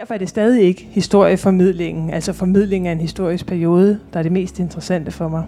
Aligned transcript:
Derfor 0.00 0.14
er 0.14 0.18
det 0.18 0.28
stadig 0.28 0.62
ikke 0.62 0.88
historieformidlingen, 0.90 2.10
altså 2.10 2.32
formidlingen 2.32 2.86
af 2.86 2.92
en 2.92 3.00
historisk 3.00 3.46
periode, 3.46 4.00
der 4.12 4.18
er 4.18 4.22
det 4.22 4.32
mest 4.32 4.58
interessante 4.58 5.10
for 5.10 5.28
mig. 5.28 5.44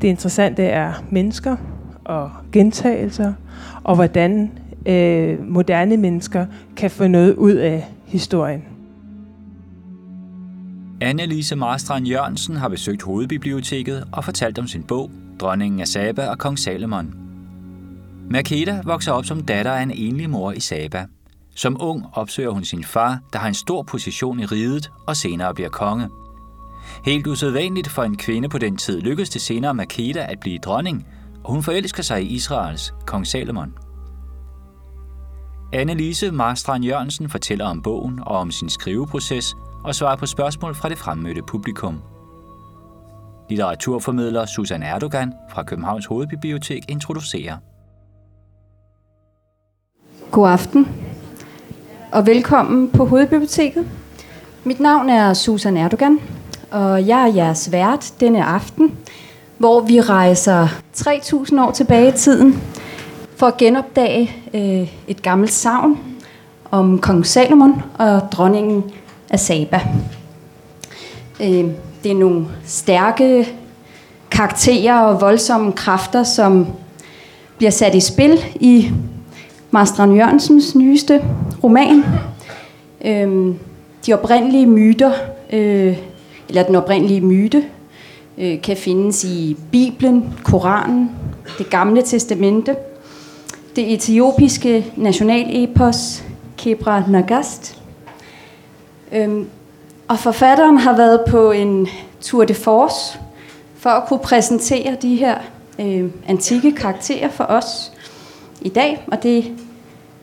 Det 0.00 0.08
interessante 0.08 0.62
er 0.62 0.92
mennesker 1.10 1.56
og 2.04 2.30
gentagelser, 2.52 3.32
og 3.84 3.94
hvordan 3.94 4.50
øh, 4.86 5.48
moderne 5.48 5.96
mennesker 5.96 6.46
kan 6.76 6.90
få 6.90 7.06
noget 7.06 7.34
ud 7.34 7.52
af 7.52 7.88
historien. 8.06 8.64
Annelise 11.00 11.56
Marstrand 11.56 12.06
Jørgensen 12.06 12.56
har 12.56 12.68
besøgt 12.68 13.02
Hovedbiblioteket 13.02 14.04
og 14.12 14.24
fortalt 14.24 14.58
om 14.58 14.66
sin 14.66 14.82
bog, 14.82 15.10
Dronningen 15.40 15.80
af 15.80 15.88
Saba 15.88 16.26
og 16.28 16.38
Kong 16.38 16.58
Salomon. 16.58 17.14
Makeda 18.30 18.80
vokser 18.84 19.12
op 19.12 19.24
som 19.24 19.42
datter 19.42 19.72
af 19.72 19.82
en 19.82 19.90
enlig 19.90 20.30
mor 20.30 20.52
i 20.52 20.60
Saba. 20.60 21.06
Som 21.58 21.76
ung 21.80 22.06
opsøger 22.12 22.50
hun 22.50 22.64
sin 22.64 22.84
far, 22.84 23.18
der 23.32 23.38
har 23.38 23.48
en 23.48 23.54
stor 23.54 23.82
position 23.82 24.40
i 24.40 24.44
riget 24.44 24.92
og 25.06 25.16
senere 25.16 25.54
bliver 25.54 25.70
konge. 25.70 26.08
Helt 27.04 27.26
usædvanligt 27.26 27.88
for 27.88 28.02
en 28.02 28.16
kvinde 28.16 28.48
på 28.48 28.58
den 28.58 28.76
tid 28.76 29.00
lykkedes 29.00 29.30
det 29.30 29.42
senere 29.42 29.74
Makeda 29.74 30.26
at 30.28 30.40
blive 30.40 30.58
dronning, 30.58 31.06
og 31.44 31.52
hun 31.52 31.62
forelsker 31.62 32.02
sig 32.02 32.22
i 32.22 32.26
Israels 32.26 32.94
kong 33.06 33.26
Salomon. 33.26 33.74
Annelise 35.72 36.30
Marstrand 36.30 36.84
Jørgensen 36.84 37.28
fortæller 37.28 37.64
om 37.66 37.82
bogen 37.82 38.20
og 38.22 38.36
om 38.36 38.50
sin 38.50 38.68
skriveproces 38.68 39.54
og 39.84 39.94
svarer 39.94 40.16
på 40.16 40.26
spørgsmål 40.26 40.74
fra 40.74 40.88
det 40.88 40.98
fremmødte 40.98 41.42
publikum. 41.42 42.02
Litteraturformidler 43.50 44.46
Susan 44.46 44.82
Erdogan 44.82 45.32
fra 45.50 45.62
Københavns 45.62 46.06
Hovedbibliotek 46.06 46.82
introducerer. 46.88 47.56
God 50.30 50.48
aften 50.48 51.07
og 52.12 52.26
velkommen 52.26 52.90
på 52.90 53.04
Hovedbiblioteket. 53.04 53.86
Mit 54.64 54.80
navn 54.80 55.10
er 55.10 55.34
Susan 55.34 55.76
Erdogan, 55.76 56.20
og 56.70 57.06
jeg 57.06 57.22
er 57.22 57.34
jeres 57.34 57.72
vært 57.72 58.12
denne 58.20 58.44
aften, 58.44 58.92
hvor 59.58 59.80
vi 59.80 60.00
rejser 60.00 60.66
3.000 60.96 61.60
år 61.60 61.70
tilbage 61.70 62.08
i 62.08 62.12
tiden 62.12 62.62
for 63.36 63.46
at 63.46 63.56
genopdage 63.56 64.32
øh, 64.54 64.92
et 65.08 65.22
gammelt 65.22 65.52
savn 65.52 65.98
om 66.70 66.98
kong 66.98 67.26
Salomon 67.26 67.82
og 67.98 68.20
dronningen 68.32 68.84
af 69.30 69.40
Saba. 69.40 69.80
Øh, 71.40 71.64
det 72.02 72.10
er 72.10 72.14
nogle 72.14 72.46
stærke 72.64 73.48
karakterer 74.30 75.00
og 75.00 75.20
voldsomme 75.20 75.72
kræfter, 75.72 76.22
som 76.22 76.66
bliver 77.56 77.70
sat 77.70 77.94
i 77.94 78.00
spil 78.00 78.44
i 78.60 78.90
Marstrand 79.70 80.14
Jørgensens 80.14 80.74
nyeste 80.74 81.24
roman. 81.64 82.04
Øh, 83.04 83.54
de 84.06 84.12
oprindelige 84.12 84.66
myter, 84.66 85.12
øh, 85.52 85.98
eller 86.48 86.62
den 86.62 86.74
oprindelige 86.74 87.20
myte, 87.20 87.64
øh, 88.38 88.62
kan 88.62 88.76
findes 88.76 89.24
i 89.24 89.56
Bibelen, 89.72 90.34
Koranen, 90.44 91.10
det 91.58 91.70
gamle 91.70 92.02
testamente, 92.02 92.76
det 93.76 93.92
etiopiske 93.92 94.86
nationalepos 94.96 96.24
Kebra 96.56 97.02
Nagast. 97.08 97.82
Øhm, 99.12 99.46
og 100.08 100.18
forfatteren 100.18 100.78
har 100.78 100.96
været 100.96 101.20
på 101.28 101.50
en 101.50 101.88
tour 102.20 102.44
de 102.44 102.54
force 102.54 103.18
for 103.76 103.90
at 103.90 104.08
kunne 104.08 104.18
præsentere 104.18 104.96
de 105.02 105.16
her 105.16 105.38
øh, 105.78 106.04
antikke 106.28 106.72
karakterer 106.72 107.28
for 107.28 107.44
os 107.44 107.92
i 108.60 108.68
dag, 108.68 109.04
og 109.06 109.22
det 109.22 109.52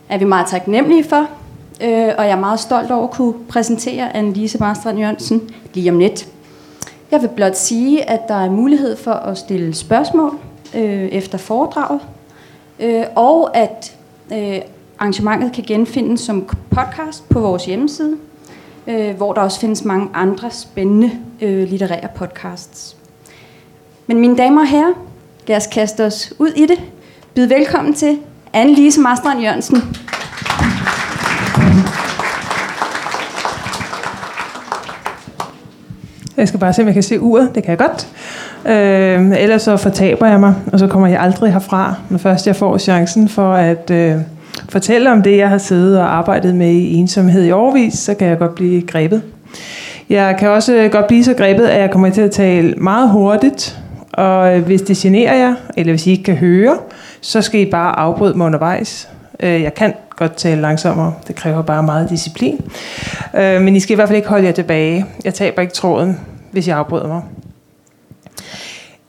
er 0.08 0.18
vi 0.18 0.24
meget 0.24 0.46
taknemmelige 0.46 1.04
for, 1.04 1.28
øh, 1.80 2.12
og 2.18 2.24
jeg 2.24 2.30
er 2.30 2.40
meget 2.40 2.60
stolt 2.60 2.90
over 2.90 3.04
at 3.04 3.10
kunne 3.10 3.34
præsentere 3.48 4.16
Annelise 4.16 4.58
Marstrand 4.58 4.98
Jørgensen 4.98 5.50
lige 5.74 5.90
om 5.90 5.98
lidt. 5.98 6.28
Jeg 7.10 7.22
vil 7.22 7.28
blot 7.28 7.56
sige, 7.56 8.10
at 8.10 8.20
der 8.28 8.34
er 8.34 8.50
mulighed 8.50 8.96
for 8.96 9.12
at 9.12 9.38
stille 9.38 9.74
spørgsmål 9.74 10.38
øh, 10.74 11.08
efter 11.08 11.38
foredraget, 11.38 12.00
øh, 12.80 13.04
og 13.14 13.56
at 13.56 13.96
øh, 14.32 14.60
arrangementet 14.98 15.52
kan 15.52 15.64
genfindes 15.64 16.20
som 16.20 16.48
podcast 16.70 17.28
på 17.28 17.40
vores 17.40 17.66
hjemmeside, 17.66 18.16
øh, 18.86 19.16
hvor 19.16 19.32
der 19.32 19.40
også 19.40 19.60
findes 19.60 19.84
mange 19.84 20.08
andre 20.14 20.50
spændende 20.50 21.10
øh, 21.40 21.68
litterære 21.68 22.08
podcasts. 22.14 22.96
Men 24.06 24.20
mine 24.20 24.36
damer 24.36 24.60
og 24.60 24.68
herrer, 24.68 24.92
lad 25.46 25.56
os 25.56 25.66
kaste 25.66 26.04
os 26.04 26.32
ud 26.38 26.48
i 26.48 26.66
det. 26.66 26.80
Byd 27.36 27.46
velkommen 27.46 27.94
til 27.94 28.18
Anne-Lise 28.56 29.00
Marstrand 29.00 29.40
Jørgensen. 29.40 29.76
Jeg 36.36 36.48
skal 36.48 36.60
bare 36.60 36.72
se, 36.72 36.82
om 36.82 36.86
jeg 36.86 36.94
kan 36.94 37.02
se 37.02 37.20
uret. 37.20 37.50
Det 37.54 37.62
kan 37.62 37.70
jeg 37.70 37.78
godt. 37.78 38.08
Øh, 38.66 39.42
ellers 39.42 39.62
så 39.62 39.76
fortaber 39.76 40.26
jeg 40.26 40.40
mig, 40.40 40.54
og 40.72 40.78
så 40.78 40.86
kommer 40.86 41.08
jeg 41.08 41.20
aldrig 41.20 41.52
herfra, 41.52 41.94
når 42.10 42.18
først 42.18 42.46
jeg 42.46 42.56
får 42.56 42.78
chancen 42.78 43.28
for 43.28 43.52
at 43.52 43.90
øh, 43.90 44.14
fortælle 44.68 45.12
om 45.12 45.22
det, 45.22 45.36
jeg 45.36 45.48
har 45.48 45.58
siddet 45.58 45.98
og 45.98 46.16
arbejdet 46.16 46.54
med 46.54 46.70
i 46.70 46.94
ensomhed 46.94 47.44
i 47.44 47.52
overvis, 47.52 47.94
så 47.94 48.14
kan 48.14 48.28
jeg 48.28 48.38
godt 48.38 48.54
blive 48.54 48.82
grebet. 48.82 49.22
Jeg 50.08 50.36
kan 50.38 50.48
også 50.48 50.88
godt 50.92 51.06
blive 51.06 51.24
så 51.24 51.34
grebet, 51.34 51.64
at 51.64 51.80
jeg 51.80 51.90
kommer 51.90 52.10
til 52.10 52.20
at 52.20 52.30
tale 52.30 52.74
meget 52.76 53.10
hurtigt, 53.10 53.78
og 54.16 54.56
øh, 54.56 54.64
hvis 54.64 54.82
det 54.82 54.96
generer 54.96 55.34
jer, 55.34 55.54
eller 55.76 55.92
hvis 55.92 56.06
I 56.06 56.10
ikke 56.10 56.24
kan 56.24 56.36
høre, 56.36 56.78
så 57.20 57.42
skal 57.42 57.60
I 57.60 57.70
bare 57.70 57.98
afbryde 57.98 58.38
mig 58.38 58.46
undervejs. 58.46 59.08
Øh, 59.40 59.62
jeg 59.62 59.74
kan 59.74 59.94
godt 60.10 60.36
tale 60.36 60.60
langsommere. 60.60 61.14
Det 61.28 61.36
kræver 61.36 61.62
bare 61.62 61.82
meget 61.82 62.10
disciplin. 62.10 62.60
Øh, 63.34 63.60
men 63.60 63.76
I 63.76 63.80
skal 63.80 63.92
i 63.92 63.94
hvert 63.94 64.08
fald 64.08 64.16
ikke 64.16 64.28
holde 64.28 64.46
jer 64.46 64.52
tilbage. 64.52 65.06
Jeg 65.24 65.34
taber 65.34 65.62
ikke 65.62 65.74
tråden, 65.74 66.20
hvis 66.50 66.68
jeg 66.68 66.76
afbryder 66.76 67.08
mig. 67.08 67.22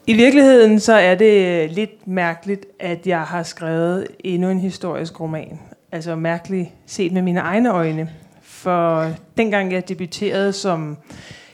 I 0.08 0.14
virkeligheden 0.14 0.80
så 0.80 0.94
er 0.94 1.16
det 1.16 1.64
øh, 1.64 1.70
lidt 1.70 2.08
mærkeligt, 2.08 2.66
at 2.80 3.08
jeg 3.08 3.22
har 3.22 3.44
skrevet 3.44 4.08
endnu 4.20 4.50
en 4.50 4.60
historisk 4.60 5.20
roman. 5.20 5.60
Altså 5.92 6.16
mærkeligt 6.16 6.70
set 6.86 7.12
med 7.12 7.22
mine 7.22 7.40
egne 7.40 7.72
øjne. 7.72 8.10
For 8.44 9.08
dengang 9.38 9.74
jeg 9.74 9.90
debuterede 9.90 10.54
som 10.54 10.98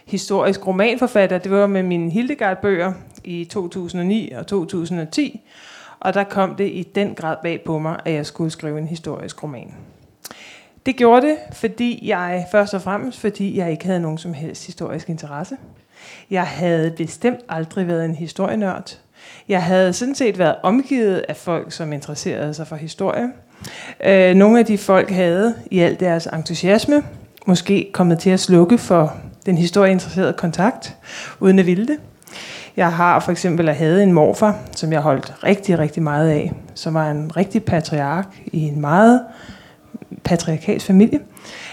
historisk 0.07 0.67
romanforfatter, 0.67 1.37
det 1.37 1.51
var 1.51 1.67
med 1.67 1.83
mine 1.83 2.11
Hildegard-bøger 2.11 2.93
i 3.23 3.45
2009 3.45 4.31
og 4.31 4.47
2010. 4.47 5.41
Og 5.99 6.13
der 6.13 6.23
kom 6.23 6.55
det 6.55 6.67
i 6.67 6.87
den 6.95 7.15
grad 7.15 7.35
bag 7.43 7.61
på 7.65 7.79
mig, 7.79 7.99
at 8.05 8.13
jeg 8.13 8.25
skulle 8.25 8.51
skrive 8.51 8.77
en 8.77 8.87
historisk 8.87 9.43
roman. 9.43 9.73
Det 10.85 10.95
gjorde 10.95 11.27
det, 11.27 11.37
fordi 11.51 12.07
jeg 12.07 12.45
først 12.51 12.73
og 12.73 12.81
fremmest, 12.81 13.19
fordi 13.19 13.57
jeg 13.57 13.71
ikke 13.71 13.85
havde 13.85 13.99
nogen 13.99 14.17
som 14.17 14.33
helst 14.33 14.65
historisk 14.65 15.09
interesse. 15.09 15.57
Jeg 16.29 16.43
havde 16.43 16.93
bestemt 16.97 17.39
aldrig 17.49 17.87
været 17.87 18.05
en 18.05 18.15
historienørd. 18.15 18.99
Jeg 19.47 19.63
havde 19.63 19.93
sådan 19.93 20.15
set 20.15 20.39
været 20.39 20.55
omgivet 20.63 21.25
af 21.29 21.35
folk, 21.35 21.71
som 21.71 21.93
interesserede 21.93 22.53
sig 22.53 22.67
for 22.67 22.75
historie. 22.75 23.29
Øh, 24.05 24.35
nogle 24.35 24.59
af 24.59 24.65
de 24.65 24.77
folk 24.77 25.09
havde 25.09 25.55
i 25.71 25.79
al 25.79 25.99
deres 25.99 26.27
entusiasme 26.33 27.03
måske 27.45 27.89
kommet 27.93 28.19
til 28.19 28.29
at 28.29 28.39
slukke 28.39 28.77
for 28.77 29.17
den 29.45 29.57
historieinteresserede 29.57 30.33
kontakt, 30.33 30.97
uden 31.39 31.59
at 31.59 31.65
ville 31.65 31.87
det. 31.87 31.97
Jeg 32.77 32.93
har 32.93 33.19
for 33.19 33.31
eksempel 33.31 33.69
at 33.69 33.75
havde 33.75 34.03
en 34.03 34.13
morfar, 34.13 34.55
som 34.75 34.91
jeg 34.91 35.01
holdt 35.01 35.33
rigtig, 35.43 35.79
rigtig 35.79 36.03
meget 36.03 36.29
af, 36.29 36.53
som 36.73 36.93
var 36.93 37.11
en 37.11 37.31
rigtig 37.37 37.63
patriark 37.63 38.27
i 38.45 38.61
en 38.61 38.81
meget 38.81 39.21
patriarkalsk 40.23 40.85
familie. 40.85 41.19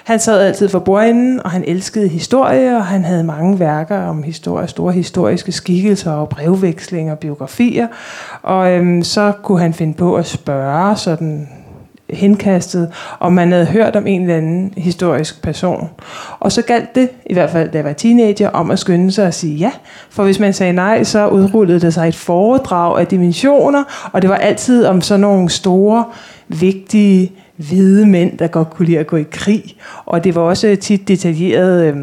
Han 0.04 0.18
sad 0.18 0.40
altid 0.40 0.68
for 0.68 0.78
bordenden, 0.78 1.42
og 1.44 1.50
han 1.50 1.64
elskede 1.64 2.08
historie, 2.08 2.76
og 2.76 2.86
han 2.86 3.04
havde 3.04 3.24
mange 3.24 3.60
værker 3.60 3.98
om 4.02 4.22
historie, 4.22 4.68
store 4.68 4.92
historiske 4.92 5.52
skikkelser 5.52 6.12
og 6.12 6.28
brevvekslinger 6.28 7.12
og 7.12 7.18
biografier. 7.18 7.88
Og 8.42 8.72
øhm, 8.72 9.02
så 9.02 9.32
kunne 9.42 9.60
han 9.60 9.74
finde 9.74 9.94
på 9.94 10.16
at 10.16 10.26
spørge 10.26 10.96
sådan 10.96 11.48
henkastet, 12.12 12.88
og 13.18 13.32
man 13.32 13.52
havde 13.52 13.66
hørt 13.66 13.96
om 13.96 14.06
en 14.06 14.20
eller 14.20 14.36
anden 14.36 14.74
historisk 14.76 15.42
person. 15.42 15.90
Og 16.40 16.52
så 16.52 16.62
galt 16.62 16.94
det, 16.94 17.08
i 17.26 17.34
hvert 17.34 17.50
fald 17.50 17.70
da 17.70 17.78
jeg 17.78 17.84
var 17.84 17.92
teenager, 17.92 18.48
om 18.48 18.70
at 18.70 18.78
skynde 18.78 19.12
sig 19.12 19.26
at 19.26 19.34
sige 19.34 19.56
ja. 19.56 19.70
For 20.10 20.24
hvis 20.24 20.38
man 20.38 20.52
sagde 20.52 20.72
nej, 20.72 21.04
så 21.04 21.28
udrullede 21.28 21.80
det 21.80 21.94
sig 21.94 22.08
et 22.08 22.16
foredrag 22.16 23.00
af 23.00 23.06
dimensioner, 23.06 23.84
og 24.12 24.22
det 24.22 24.30
var 24.30 24.36
altid 24.36 24.86
om 24.86 25.00
sådan 25.00 25.20
nogle 25.20 25.50
store, 25.50 26.04
vigtige, 26.48 27.32
hvide 27.56 28.06
mænd, 28.06 28.38
der 28.38 28.46
godt 28.46 28.70
kunne 28.70 28.86
lide 28.86 28.98
at 28.98 29.06
gå 29.06 29.16
i 29.16 29.24
krig. 29.30 29.64
Og 30.06 30.24
det 30.24 30.34
var 30.34 30.42
også 30.42 30.76
tit 30.80 31.08
detaljerede 31.08 31.86
øh, 31.86 31.96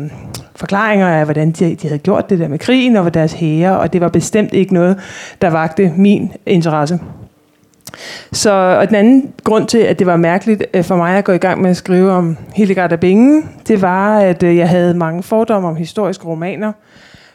forklaringer 0.55 1.07
af, 1.07 1.25
hvordan 1.25 1.51
de, 1.51 1.75
de 1.75 1.87
havde 1.87 1.99
gjort 1.99 2.29
det 2.29 2.39
der 2.39 2.47
med 2.47 2.59
krigen 2.59 2.95
og 2.95 3.13
deres 3.13 3.33
hære, 3.33 3.79
og 3.79 3.93
det 3.93 4.01
var 4.01 4.07
bestemt 4.09 4.53
ikke 4.53 4.73
noget, 4.73 4.97
der 5.41 5.49
vagte 5.49 5.93
min 5.95 6.31
interesse. 6.45 6.99
Så, 8.31 8.51
og 8.51 8.87
den 8.87 8.95
anden 8.95 9.33
grund 9.43 9.67
til, 9.67 9.77
at 9.77 9.99
det 9.99 10.07
var 10.07 10.17
mærkeligt 10.17 10.63
øh, 10.73 10.83
for 10.83 10.95
mig 10.95 11.17
at 11.17 11.23
gå 11.23 11.31
i 11.31 11.37
gang 11.37 11.61
med 11.61 11.69
at 11.69 11.77
skrive 11.77 12.11
om 12.11 12.37
Hildegard 12.55 12.91
af 12.91 12.99
Bingen, 12.99 13.49
det 13.67 13.81
var, 13.81 14.19
at 14.19 14.43
øh, 14.43 14.57
jeg 14.57 14.69
havde 14.69 14.93
mange 14.93 15.23
fordomme 15.23 15.67
om 15.67 15.75
historiske 15.75 16.25
romaner, 16.25 16.71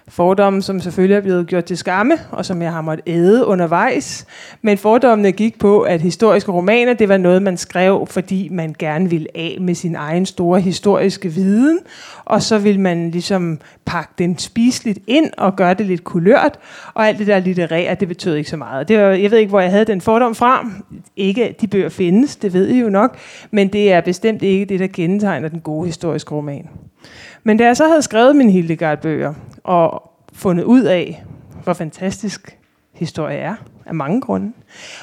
Fordomme, 0.09 0.63
som 0.63 0.81
selvfølgelig 0.81 1.17
er 1.17 1.21
blevet 1.21 1.47
gjort 1.47 1.65
til 1.65 1.77
skamme, 1.77 2.15
og 2.31 2.45
som 2.45 2.63
jeg 2.63 2.73
har 2.73 2.81
måttet 2.81 3.03
æde 3.07 3.47
undervejs. 3.47 4.27
Men 4.63 4.79
fordommene 4.79 5.33
gik 5.33 5.59
på, 5.59 5.81
at 5.81 6.01
historiske 6.01 6.53
romaner, 6.53 6.95
det 6.95 7.09
var 7.09 7.17
noget, 7.17 7.43
man 7.43 7.57
skrev, 7.57 8.07
fordi 8.11 8.49
man 8.51 8.75
gerne 8.79 9.11
ville 9.11 9.27
af 9.35 9.57
med 9.61 9.75
sin 9.75 9.97
egen 9.97 10.27
store 10.27 10.61
historiske 10.61 11.29
viden. 11.29 11.79
Og 12.25 12.43
så 12.43 12.59
ville 12.59 12.81
man 12.81 13.11
ligesom 13.11 13.61
pakke 13.85 14.13
den 14.19 14.39
spiseligt 14.39 14.99
ind 15.07 15.31
og 15.39 15.57
gøre 15.57 15.75
det 15.75 15.87
lidt 15.87 16.05
kulørt. 16.05 16.59
Og 16.95 17.09
alt 17.09 17.19
det 17.19 17.27
der 17.27 17.39
litterære, 17.39 17.95
det 17.95 18.09
betød 18.09 18.35
ikke 18.35 18.51
så 18.51 18.57
meget. 18.57 18.89
Det 18.89 18.99
var, 18.99 19.05
jeg 19.05 19.31
ved 19.31 19.39
ikke, 19.39 19.51
hvor 19.51 19.61
jeg 19.61 19.71
havde 19.71 19.85
den 19.85 20.01
fordom 20.01 20.35
fra. 20.35 20.71
Ikke, 21.17 21.57
de 21.61 21.67
bøger 21.67 21.89
findes, 21.89 22.37
det 22.37 22.53
ved 22.53 22.69
I 22.69 22.81
jo 22.81 22.89
nok. 22.89 23.19
Men 23.51 23.69
det 23.69 23.93
er 23.93 24.01
bestemt 24.01 24.43
ikke 24.43 24.65
det, 24.65 24.81
der 24.81 24.87
kendetegner 24.87 25.49
den 25.49 25.61
gode 25.61 25.87
historiske 25.87 26.35
roman. 26.35 26.69
Men 27.45 27.57
da 27.57 27.65
jeg 27.65 27.77
så 27.77 27.89
havde 27.89 28.03
skrevet 28.03 28.37
mine 28.37 28.53
Hildegard-bøger, 28.53 29.35
og 29.65 30.11
fundet 30.33 30.65
ud 30.65 30.83
af, 30.83 31.25
hvor 31.65 31.73
fantastisk 31.73 32.59
historie 32.95 33.39
er, 33.39 33.55
af 33.87 33.95
mange 33.95 34.21
grunde, 34.21 34.53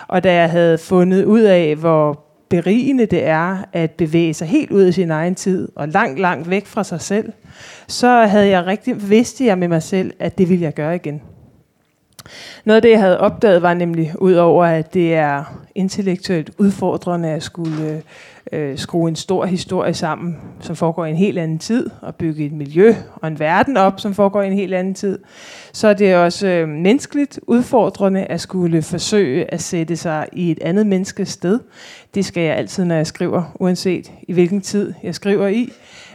og 0.07 0.23
da 0.23 0.33
jeg 0.33 0.49
havde 0.49 0.77
fundet 0.77 1.25
ud 1.25 1.41
af, 1.41 1.75
hvor 1.75 2.25
berigende 2.49 3.05
det 3.05 3.25
er 3.25 3.57
at 3.73 3.91
bevæge 3.91 4.33
sig 4.33 4.47
helt 4.47 4.71
ud 4.71 4.81
af 4.81 4.93
sin 4.93 5.11
egen 5.11 5.35
tid, 5.35 5.69
og 5.75 5.87
langt, 5.87 6.19
langt 6.19 6.49
væk 6.49 6.65
fra 6.65 6.83
sig 6.83 7.01
selv, 7.01 7.33
så 7.87 8.07
havde 8.07 8.47
jeg 8.47 8.65
rigtig, 8.65 9.09
vidste 9.09 9.45
jeg 9.45 9.57
med 9.57 9.67
mig 9.67 9.83
selv, 9.83 10.13
at 10.19 10.37
det 10.37 10.49
ville 10.49 10.63
jeg 10.63 10.73
gøre 10.73 10.95
igen. 10.95 11.21
Noget 12.65 12.75
af 12.75 12.81
det, 12.81 12.91
jeg 12.91 12.99
havde 12.99 13.19
opdaget, 13.19 13.61
var 13.61 13.73
nemlig, 13.73 14.13
udover 14.19 14.65
at 14.65 14.93
det 14.93 15.15
er 15.15 15.43
intellektuelt 15.75 16.51
udfordrende 16.57 17.29
at 17.29 17.43
skulle 17.43 18.03
øh, 18.51 18.77
skrue 18.77 19.09
en 19.09 19.15
stor 19.15 19.45
historie 19.45 19.93
sammen, 19.93 20.37
som 20.59 20.75
foregår 20.75 21.05
i 21.05 21.09
en 21.09 21.15
helt 21.15 21.39
anden 21.39 21.59
tid, 21.59 21.89
og 22.01 22.15
bygge 22.15 22.45
et 22.45 22.51
miljø 22.51 22.95
og 23.15 23.27
en 23.27 23.39
verden 23.39 23.77
op, 23.77 23.99
som 23.99 24.13
foregår 24.13 24.41
i 24.41 24.47
en 24.47 24.53
helt 24.53 24.73
anden 24.73 24.93
tid, 24.93 25.19
så 25.73 25.87
er 25.87 25.93
det 25.93 26.15
også 26.15 26.47
øh, 26.47 26.69
menneskeligt 26.69 27.39
udfordrende 27.47 28.23
at 28.23 28.41
skulle 28.41 28.81
forsøge 28.81 29.53
at 29.53 29.61
sætte 29.61 29.95
sig 29.95 30.27
i 30.33 30.51
et 30.51 30.59
andet 30.61 30.87
menneskes 30.87 31.29
sted. 31.29 31.59
Det 32.15 32.25
skal 32.25 32.43
jeg 32.43 32.55
altid, 32.55 32.85
når 32.85 32.95
jeg 32.95 33.07
skriver, 33.07 33.55
uanset 33.59 34.11
i 34.27 34.33
hvilken 34.33 34.61
tid 34.61 34.93
jeg 35.03 35.15
skriver 35.15 35.47
i. 35.47 35.71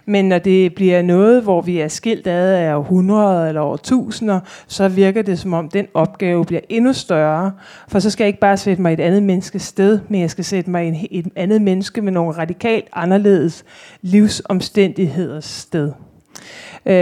Men 0.06 0.28
når 0.28 0.38
det 0.38 0.74
bliver 0.74 1.02
noget, 1.02 1.42
hvor 1.42 1.60
vi 1.60 1.78
er 1.78 1.88
skilt 1.88 2.26
ad 2.26 2.52
af 2.52 2.74
århundreder 2.76 3.48
eller 3.48 3.60
over 3.60 3.76
tusinder, 3.76 4.40
så 4.66 4.88
virker 4.88 5.22
det 5.22 5.38
som 5.38 5.52
om, 5.52 5.68
den 5.68 5.86
opgave 5.94 6.44
bliver 6.44 6.60
endnu 6.68 6.92
større. 6.92 7.52
For 7.88 7.98
så 7.98 8.10
skal 8.10 8.24
jeg 8.24 8.28
ikke 8.28 8.40
bare 8.40 8.56
sætte 8.56 8.82
mig 8.82 8.90
i 8.90 8.94
et 8.94 9.00
andet 9.00 9.22
menneskes 9.22 9.62
sted, 9.62 10.00
men 10.08 10.20
jeg 10.20 10.30
skal 10.30 10.44
sætte 10.44 10.70
mig 10.70 11.08
i 11.10 11.18
et 11.18 11.26
andet 11.36 11.62
menneske 11.62 12.02
med 12.02 12.12
nogle 12.12 12.38
radikalt 12.38 12.86
anderledes 12.92 13.64
livsomstændigheders 14.02 15.44
sted. 15.44 15.92
Øh, 16.86 16.94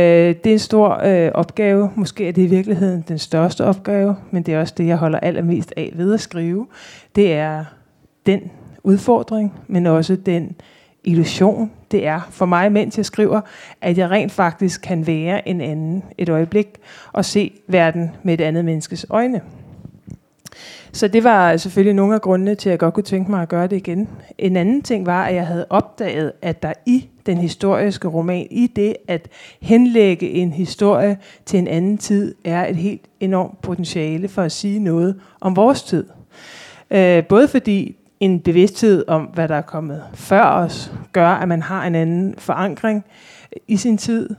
det 0.44 0.46
er 0.46 0.52
en 0.52 0.58
stor 0.58 1.00
øh, 1.04 1.30
opgave. 1.34 1.90
Måske 1.94 2.28
er 2.28 2.32
det 2.32 2.42
i 2.42 2.46
virkeligheden 2.46 3.04
den 3.08 3.18
største 3.18 3.64
opgave, 3.64 4.16
men 4.30 4.42
det 4.42 4.54
er 4.54 4.60
også 4.60 4.74
det, 4.76 4.86
jeg 4.86 4.96
holder 4.96 5.18
allermest 5.20 5.72
af 5.76 5.92
ved 5.94 6.14
at 6.14 6.20
skrive. 6.20 6.66
Det 7.16 7.32
er 7.32 7.64
den 8.26 8.50
udfordring, 8.82 9.54
men 9.66 9.86
også 9.86 10.16
den 10.16 10.56
illusion, 11.04 11.70
det 11.90 12.06
er 12.06 12.20
for 12.30 12.46
mig, 12.46 12.72
mens 12.72 12.96
jeg 12.96 13.06
skriver, 13.06 13.40
at 13.80 13.98
jeg 13.98 14.10
rent 14.10 14.32
faktisk 14.32 14.82
kan 14.82 15.06
være 15.06 15.48
en 15.48 15.60
anden 15.60 16.04
et 16.18 16.28
øjeblik 16.28 16.68
og 17.12 17.24
se 17.24 17.52
verden 17.68 18.10
med 18.22 18.34
et 18.34 18.40
andet 18.40 18.64
menneskes 18.64 19.06
øjne. 19.10 19.40
Så 20.92 21.08
det 21.08 21.24
var 21.24 21.56
selvfølgelig 21.56 21.94
nogle 21.94 22.14
af 22.14 22.20
grundene 22.20 22.54
til, 22.54 22.68
at 22.68 22.70
jeg 22.70 22.78
godt 22.78 22.94
kunne 22.94 23.04
tænke 23.04 23.30
mig 23.30 23.42
at 23.42 23.48
gøre 23.48 23.66
det 23.66 23.76
igen. 23.76 24.08
En 24.38 24.56
anden 24.56 24.82
ting 24.82 25.06
var, 25.06 25.24
at 25.24 25.34
jeg 25.34 25.46
havde 25.46 25.66
opdaget, 25.70 26.32
at 26.42 26.62
der 26.62 26.72
i 26.86 27.08
den 27.26 27.38
historiske 27.38 28.08
roman, 28.08 28.46
i 28.50 28.66
det 28.66 28.96
at 29.08 29.28
henlægge 29.60 30.30
en 30.30 30.52
historie 30.52 31.18
til 31.46 31.58
en 31.58 31.68
anden 31.68 31.98
tid, 31.98 32.34
er 32.44 32.66
et 32.66 32.76
helt 32.76 33.02
enormt 33.20 33.62
potentiale 33.62 34.28
for 34.28 34.42
at 34.42 34.52
sige 34.52 34.78
noget 34.78 35.20
om 35.40 35.56
vores 35.56 35.82
tid. 35.82 36.06
Øh, 36.90 37.24
både 37.24 37.48
fordi 37.48 37.96
en 38.20 38.40
bevidsthed 38.40 39.04
om, 39.08 39.22
hvad 39.22 39.48
der 39.48 39.54
er 39.54 39.62
kommet 39.62 40.02
før 40.14 40.44
os, 40.44 40.92
gør, 41.12 41.28
at 41.28 41.48
man 41.48 41.62
har 41.62 41.86
en 41.86 41.94
anden 41.94 42.34
forankring 42.38 43.04
i 43.68 43.76
sin 43.76 43.98
tid 43.98 44.30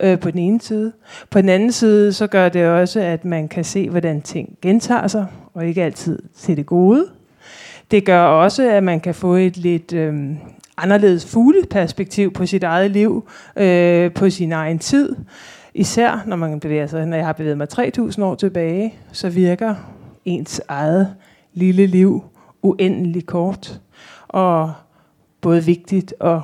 øh, 0.00 0.20
på 0.20 0.30
den 0.30 0.38
ene 0.38 0.60
side. 0.60 0.92
På 1.30 1.40
den 1.40 1.48
anden 1.48 1.72
side, 1.72 2.12
så 2.12 2.26
gør 2.26 2.48
det 2.48 2.66
også, 2.68 3.00
at 3.00 3.24
man 3.24 3.48
kan 3.48 3.64
se, 3.64 3.90
hvordan 3.90 4.22
ting 4.22 4.58
gentager 4.62 5.06
sig, 5.06 5.26
og 5.54 5.66
ikke 5.66 5.82
altid 5.82 6.22
til 6.36 6.56
det 6.56 6.66
gode. 6.66 7.06
Det 7.90 8.04
gør 8.04 8.22
også, 8.22 8.70
at 8.70 8.82
man 8.82 9.00
kan 9.00 9.14
få 9.14 9.34
et 9.34 9.56
lidt 9.56 9.92
øh, 9.92 10.30
anderledes 10.76 11.26
fugleperspektiv 11.26 12.32
på 12.32 12.46
sit 12.46 12.62
eget 12.64 12.90
liv, 12.90 13.28
øh, 13.56 14.12
på 14.12 14.30
sin 14.30 14.52
egen 14.52 14.78
tid. 14.78 15.16
Især 15.74 16.22
når 16.26 16.36
man 16.36 16.60
bevæger 16.60 16.86
sig, 16.86 17.06
når 17.06 17.16
jeg 17.16 17.26
har 17.26 17.32
bevæget 17.32 17.58
mig 17.58 17.68
3.000 17.78 18.22
år 18.22 18.34
tilbage, 18.34 18.94
så 19.12 19.28
virker 19.28 19.74
ens 20.24 20.60
eget 20.68 21.14
lille 21.52 21.86
liv 21.86 22.24
uendelig 22.62 23.26
kort, 23.26 23.80
og 24.28 24.72
både 25.40 25.64
vigtigt 25.64 26.14
og 26.20 26.42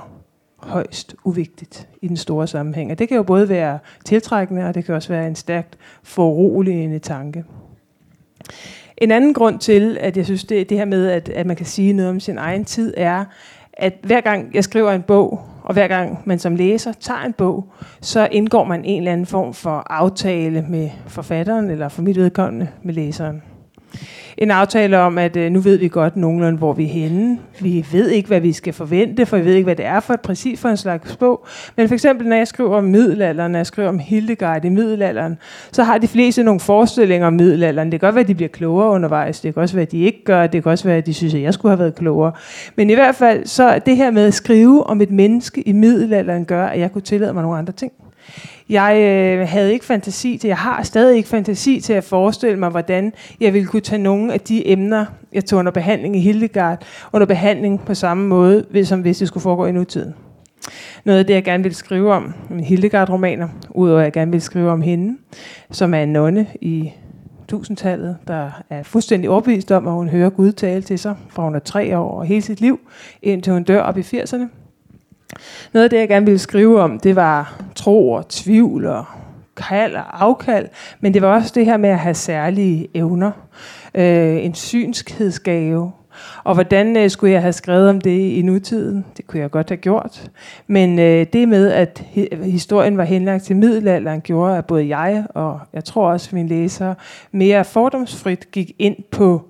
højst 0.56 1.16
uvigtigt 1.24 1.88
i 2.02 2.08
den 2.08 2.16
store 2.16 2.46
sammenhæng. 2.46 2.90
Og 2.90 2.98
det 2.98 3.08
kan 3.08 3.16
jo 3.16 3.22
både 3.22 3.48
være 3.48 3.78
tiltrækkende, 4.04 4.64
og 4.64 4.74
det 4.74 4.84
kan 4.84 4.94
også 4.94 5.08
være 5.08 5.26
en 5.26 5.34
stærkt 5.34 5.78
foruroligende 6.02 6.98
tanke. 6.98 7.44
En 9.00 9.10
anden 9.10 9.34
grund 9.34 9.58
til, 9.58 9.98
at 10.00 10.16
jeg 10.16 10.24
synes, 10.24 10.44
det, 10.44 10.70
det 10.70 10.78
her 10.78 10.84
med, 10.84 11.10
at, 11.10 11.28
at 11.28 11.46
man 11.46 11.56
kan 11.56 11.66
sige 11.66 11.92
noget 11.92 12.10
om 12.10 12.20
sin 12.20 12.38
egen 12.38 12.64
tid, 12.64 12.94
er, 12.96 13.24
at 13.72 13.94
hver 14.02 14.20
gang 14.20 14.54
jeg 14.54 14.64
skriver 14.64 14.92
en 14.92 15.02
bog, 15.02 15.40
og 15.62 15.72
hver 15.72 15.88
gang 15.88 16.18
man 16.24 16.38
som 16.38 16.56
læser 16.56 16.92
tager 16.92 17.20
en 17.20 17.32
bog, 17.32 17.72
så 18.00 18.28
indgår 18.32 18.64
man 18.64 18.84
en 18.84 18.98
eller 18.98 19.12
anden 19.12 19.26
form 19.26 19.54
for 19.54 19.84
aftale 19.90 20.62
med 20.68 20.90
forfatteren, 21.06 21.70
eller 21.70 21.88
for 21.88 22.02
mit 22.02 22.16
vedkommende 22.16 22.68
med 22.82 22.94
læseren 22.94 23.42
en 24.40 24.50
aftale 24.50 24.98
om, 24.98 25.18
at 25.18 25.36
øh, 25.36 25.52
nu 25.52 25.60
ved 25.60 25.76
vi 25.76 25.88
godt 25.88 26.16
nogenlunde, 26.16 26.58
hvor 26.58 26.72
vi 26.72 26.84
er 26.84 26.88
henne. 26.88 27.38
Vi 27.60 27.86
ved 27.92 28.08
ikke, 28.08 28.26
hvad 28.26 28.40
vi 28.40 28.52
skal 28.52 28.72
forvente, 28.72 29.26
for 29.26 29.36
vi 29.36 29.44
ved 29.44 29.54
ikke, 29.54 29.64
hvad 29.64 29.76
det 29.76 29.84
er 29.84 30.00
for 30.00 30.14
et 30.14 30.20
præcis 30.20 30.60
for 30.60 30.68
en 30.68 30.76
slags 30.76 31.16
bog. 31.16 31.46
Men 31.76 31.88
for 31.88 31.94
eksempel, 31.94 32.26
når 32.26 32.36
jeg 32.36 32.48
skriver 32.48 32.76
om 32.76 32.84
middelalderen, 32.84 33.52
når 33.52 33.58
jeg 33.58 33.66
skriver 33.66 33.88
om 33.88 33.98
Hildegard 33.98 34.64
i 34.64 34.68
middelalderen, 34.68 35.38
så 35.72 35.82
har 35.82 35.98
de 35.98 36.08
fleste 36.08 36.42
nogle 36.42 36.60
forestillinger 36.60 37.26
om 37.26 37.32
middelalderen. 37.32 37.92
Det 37.92 38.00
kan 38.00 38.06
godt 38.06 38.14
være, 38.14 38.22
at 38.22 38.28
de 38.28 38.34
bliver 38.34 38.48
klogere 38.48 38.90
undervejs. 38.90 39.40
Det 39.40 39.54
kan 39.54 39.62
også 39.62 39.74
være, 39.74 39.86
at 39.86 39.92
de 39.92 39.98
ikke 39.98 40.24
gør. 40.24 40.46
Det 40.46 40.62
kan 40.62 40.72
også 40.72 40.84
være, 40.84 40.96
at 40.96 41.06
de 41.06 41.14
synes, 41.14 41.34
at 41.34 41.42
jeg 41.42 41.54
skulle 41.54 41.70
have 41.70 41.78
været 41.78 41.94
klogere. 41.94 42.32
Men 42.76 42.90
i 42.90 42.94
hvert 42.94 43.14
fald, 43.14 43.46
så 43.46 43.80
det 43.86 43.96
her 43.96 44.10
med 44.10 44.26
at 44.26 44.34
skrive 44.34 44.86
om 44.86 45.00
et 45.00 45.10
menneske 45.10 45.68
i 45.68 45.72
middelalderen, 45.72 46.44
gør, 46.44 46.66
at 46.66 46.80
jeg 46.80 46.92
kunne 46.92 47.02
tillade 47.02 47.32
mig 47.32 47.42
nogle 47.42 47.58
andre 47.58 47.72
ting. 47.72 47.92
Jeg 48.70 48.96
øh, 49.00 49.48
havde 49.48 49.72
ikke 49.72 49.84
fantasi 49.84 50.38
til, 50.38 50.48
jeg 50.48 50.56
har 50.56 50.82
stadig 50.82 51.16
ikke 51.16 51.28
fantasi 51.28 51.80
til 51.80 51.92
at 51.92 52.04
forestille 52.04 52.58
mig, 52.58 52.70
hvordan 52.70 53.12
jeg 53.40 53.52
ville 53.54 53.66
kunne 53.68 53.80
tage 53.80 54.02
nogle 54.02 54.32
af 54.32 54.40
de 54.40 54.68
emner, 54.68 55.06
jeg 55.32 55.44
tog 55.44 55.58
under 55.58 55.72
behandling 55.72 56.16
i 56.16 56.20
Hildegard, 56.20 56.84
under 57.12 57.26
behandling 57.26 57.84
på 57.84 57.94
samme 57.94 58.26
måde, 58.26 58.84
som 58.84 59.00
hvis 59.00 59.18
det 59.18 59.28
skulle 59.28 59.42
foregå 59.42 59.66
i 59.66 59.72
nutiden. 59.72 60.14
Noget 61.04 61.18
af 61.18 61.26
det, 61.26 61.34
jeg 61.34 61.44
gerne 61.44 61.62
vil 61.62 61.74
skrive 61.74 62.12
om, 62.12 62.34
min 62.50 62.64
Hildegard-romaner, 62.64 63.48
udover 63.70 63.98
at 63.98 64.04
jeg 64.04 64.12
gerne 64.12 64.30
vil 64.30 64.40
skrive 64.40 64.70
om 64.70 64.82
hende, 64.82 65.16
som 65.70 65.94
er 65.94 66.02
en 66.02 66.12
nonne 66.12 66.46
i 66.60 66.92
tusindtallet, 67.48 68.16
der 68.28 68.50
er 68.70 68.82
fuldstændig 68.82 69.30
overbevist 69.30 69.72
om, 69.72 69.86
at 69.86 69.92
hun 69.92 70.08
hører 70.08 70.30
Gud 70.30 70.52
tale 70.52 70.82
til 70.82 70.98
sig, 70.98 71.16
fra 71.28 71.42
hun 71.42 71.54
er 71.54 71.58
tre 71.58 71.98
år 71.98 72.18
og 72.18 72.24
hele 72.24 72.42
sit 72.42 72.60
liv, 72.60 72.80
indtil 73.22 73.52
hun 73.52 73.62
dør 73.62 73.80
op 73.80 73.98
i 73.98 74.00
80'erne. 74.00 74.59
Noget 75.72 75.84
af 75.84 75.90
det, 75.90 75.98
jeg 75.98 76.08
gerne 76.08 76.26
ville 76.26 76.38
skrive 76.38 76.80
om, 76.80 77.00
det 77.00 77.16
var 77.16 77.62
tro 77.74 78.12
og 78.12 78.28
tvivl 78.28 78.86
og 78.86 79.04
kald 79.56 79.94
og 79.94 80.24
afkald, 80.24 80.68
men 81.00 81.14
det 81.14 81.22
var 81.22 81.34
også 81.34 81.52
det 81.54 81.64
her 81.64 81.76
med 81.76 81.90
at 81.90 81.98
have 81.98 82.14
særlige 82.14 82.88
evner. 82.94 83.30
Øh, 83.94 84.44
en 84.44 84.54
synskhedsgave, 84.54 85.92
Og 86.44 86.54
hvordan 86.54 86.96
øh, 86.96 87.10
skulle 87.10 87.32
jeg 87.32 87.42
have 87.42 87.52
skrevet 87.52 87.88
om 87.88 88.00
det 88.00 88.10
i 88.10 88.42
nutiden? 88.42 89.04
Det 89.16 89.26
kunne 89.26 89.40
jeg 89.40 89.50
godt 89.50 89.68
have 89.68 89.76
gjort. 89.76 90.30
Men 90.66 90.98
øh, 90.98 91.26
det 91.32 91.48
med, 91.48 91.72
at 91.72 92.04
historien 92.44 92.96
var 92.96 93.04
henlagt 93.04 93.44
til 93.44 93.56
middelalderen, 93.56 94.20
gjorde, 94.20 94.58
at 94.58 94.66
både 94.66 94.96
jeg 94.96 95.24
og 95.34 95.60
jeg 95.72 95.84
tror 95.84 96.10
også 96.10 96.28
mine 96.32 96.48
læsere 96.48 96.94
mere 97.32 97.64
fordomsfrit 97.64 98.50
gik 98.52 98.72
ind 98.78 98.96
på 99.10 99.49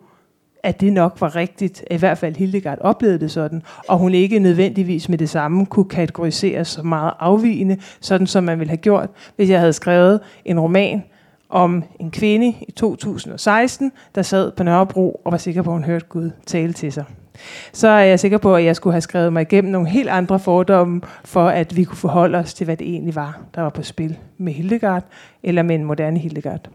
at 0.63 0.81
det 0.81 0.93
nok 0.93 1.21
var 1.21 1.37
rigtigt, 1.37 1.85
i 1.91 1.97
hvert 1.97 2.19
fald 2.19 2.37
Hildegard 2.37 2.79
oplevede 2.81 3.19
det 3.19 3.31
sådan, 3.31 3.63
og 3.89 3.99
hun 3.99 4.15
ikke 4.15 4.39
nødvendigvis 4.39 5.09
med 5.09 5.19
det 5.19 5.31
samme 5.31 5.67
kunne 5.67 5.89
kategoriseres 5.89 6.69
så 6.69 6.83
meget 6.83 7.13
afvigende, 7.19 7.77
sådan 8.01 8.27
som 8.27 8.45
man 8.45 8.59
ville 8.59 8.71
have 8.71 8.77
gjort, 8.77 9.09
hvis 9.37 9.51
jeg 9.51 9.59
havde 9.59 9.73
skrevet 9.73 10.21
en 10.45 10.61
roman 10.61 11.03
om 11.49 11.85
en 12.01 12.11
kvinde 12.11 12.49
i 12.69 12.73
2016, 12.77 13.93
der 14.15 14.23
sad 14.23 14.53
på 14.53 14.63
Nørrebro 14.63 15.21
og 15.25 15.33
var 15.33 15.39
sikker 15.39 15.63
på, 15.63 15.71
at 15.71 15.75
hun 15.75 15.85
hørte 15.85 16.07
Gud 16.09 16.31
tale 16.47 16.73
til 16.73 16.93
sig. 16.93 17.05
Så 17.73 17.89
er 17.89 18.01
jeg 18.01 18.21
sikker 18.21 18.39
på, 18.39 18.57
at 18.57 18.65
jeg 18.65 18.77
skulle 18.77 18.95
have 18.95 19.01
skrevet 19.01 19.33
mig 19.33 19.43
igennem 19.43 19.73
nogle 19.73 19.89
helt 19.89 20.09
andre 20.09 20.39
fordomme, 20.39 21.01
for 21.25 21.49
at 21.49 21.77
vi 21.77 21.85
kunne 21.85 21.97
forholde 21.97 22.39
os 22.39 22.55
til, 22.55 22.65
hvad 22.65 22.77
det 22.77 22.89
egentlig 22.89 23.15
var, 23.15 23.39
der 23.55 23.63
var 23.63 23.71
på 23.71 23.83
spil 23.83 24.19
med 24.39 24.53
Hildegard, 24.53 25.05
eller 25.43 25.63
med 25.63 25.75
en 25.75 25.85
moderne 25.85 26.19
Hildegard. 26.19 26.69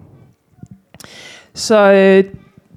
Så 1.53 1.91
øh, 1.91 2.23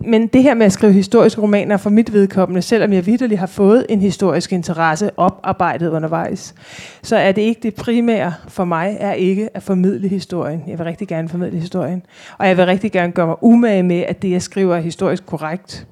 men 0.01 0.27
det 0.27 0.43
her 0.43 0.55
med 0.55 0.67
at 0.67 0.73
skrive 0.73 0.93
historiske 0.93 1.41
romaner 1.41 1.77
for 1.77 1.91
mit 1.91 2.13
vedkommende, 2.13 2.63
selvom 2.63 2.93
jeg 2.93 3.07
vidderligt 3.07 3.39
har 3.39 3.47
fået 3.47 3.87
en 3.89 4.01
historisk 4.01 4.53
interesse 4.53 5.11
oparbejdet 5.17 5.89
undervejs, 5.89 6.55
så 7.03 7.17
er 7.17 7.33
det 7.33 7.43
ikke 7.43 7.61
det 7.63 7.75
primære 7.75 8.35
for 8.49 8.65
mig, 8.65 8.97
er 9.01 9.13
ikke 9.13 9.49
at 9.57 9.63
formidle 9.63 10.09
historien. 10.09 10.63
Jeg 10.67 10.79
vil 10.79 10.85
rigtig 10.85 11.09
gerne 11.09 11.29
formidle 11.29 11.59
historien. 11.59 12.03
Og 12.39 12.49
jeg 12.49 12.57
vil 12.57 12.67
rigtig 12.67 12.93
gerne 12.93 13.13
gøre 13.13 13.27
mig 13.27 13.37
umage 13.43 13.83
med, 13.83 14.01
at 14.01 14.23
det, 14.23 14.31
jeg 14.31 14.43
skriver, 14.43 14.77
er 14.77 14.81
historisk 14.81 15.27
korrekt. 15.27 15.87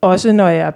Også 0.00 0.32
når 0.32 0.48
jeg 0.48 0.72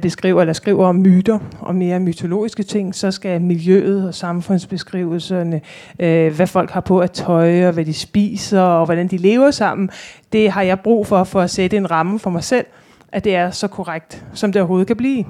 beskriver 0.00 0.40
eller 0.40 0.52
skriver 0.52 0.86
om 0.86 0.96
myter 0.96 1.38
og 1.60 1.74
mere 1.74 2.00
mytologiske 2.00 2.62
ting, 2.62 2.94
så 2.94 3.10
skal 3.10 3.40
miljøet 3.40 4.08
og 4.08 4.14
samfundsbeskrivelserne, 4.14 5.60
øh, 5.98 6.36
hvad 6.36 6.46
folk 6.46 6.70
har 6.70 6.80
på 6.80 6.98
at 6.98 7.10
tøj, 7.10 7.66
og 7.66 7.72
hvad 7.72 7.84
de 7.84 7.94
spiser, 7.94 8.60
og 8.60 8.84
hvordan 8.84 9.08
de 9.08 9.16
lever 9.16 9.50
sammen, 9.50 9.90
det 10.32 10.50
har 10.50 10.62
jeg 10.62 10.80
brug 10.80 11.06
for, 11.06 11.24
for 11.24 11.40
at 11.40 11.50
sætte 11.50 11.76
en 11.76 11.90
ramme 11.90 12.18
for 12.18 12.30
mig 12.30 12.44
selv, 12.44 12.66
at 13.12 13.24
det 13.24 13.34
er 13.34 13.50
så 13.50 13.68
korrekt, 13.68 14.24
som 14.34 14.52
det 14.52 14.62
overhovedet 14.62 14.86
kan 14.86 14.96
blive. 14.96 15.24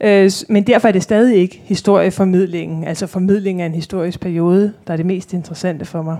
Øh, 0.00 0.30
men 0.48 0.66
derfor 0.66 0.88
er 0.88 0.92
det 0.92 1.02
stadig 1.02 1.36
ikke 1.36 1.62
historieformidlingen, 1.64 2.84
altså 2.84 3.06
formidlingen 3.06 3.60
af 3.62 3.66
en 3.66 3.74
historisk 3.74 4.20
periode, 4.20 4.72
der 4.86 4.92
er 4.92 4.96
det 4.96 5.06
mest 5.06 5.32
interessante 5.32 5.84
for 5.84 6.02
mig. 6.02 6.16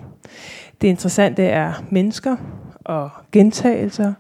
Det 0.81 0.89
interessante 0.89 1.43
er 1.43 1.73
mennesker 1.91 2.37
og 2.85 3.11
gentagelser, 3.33 4.13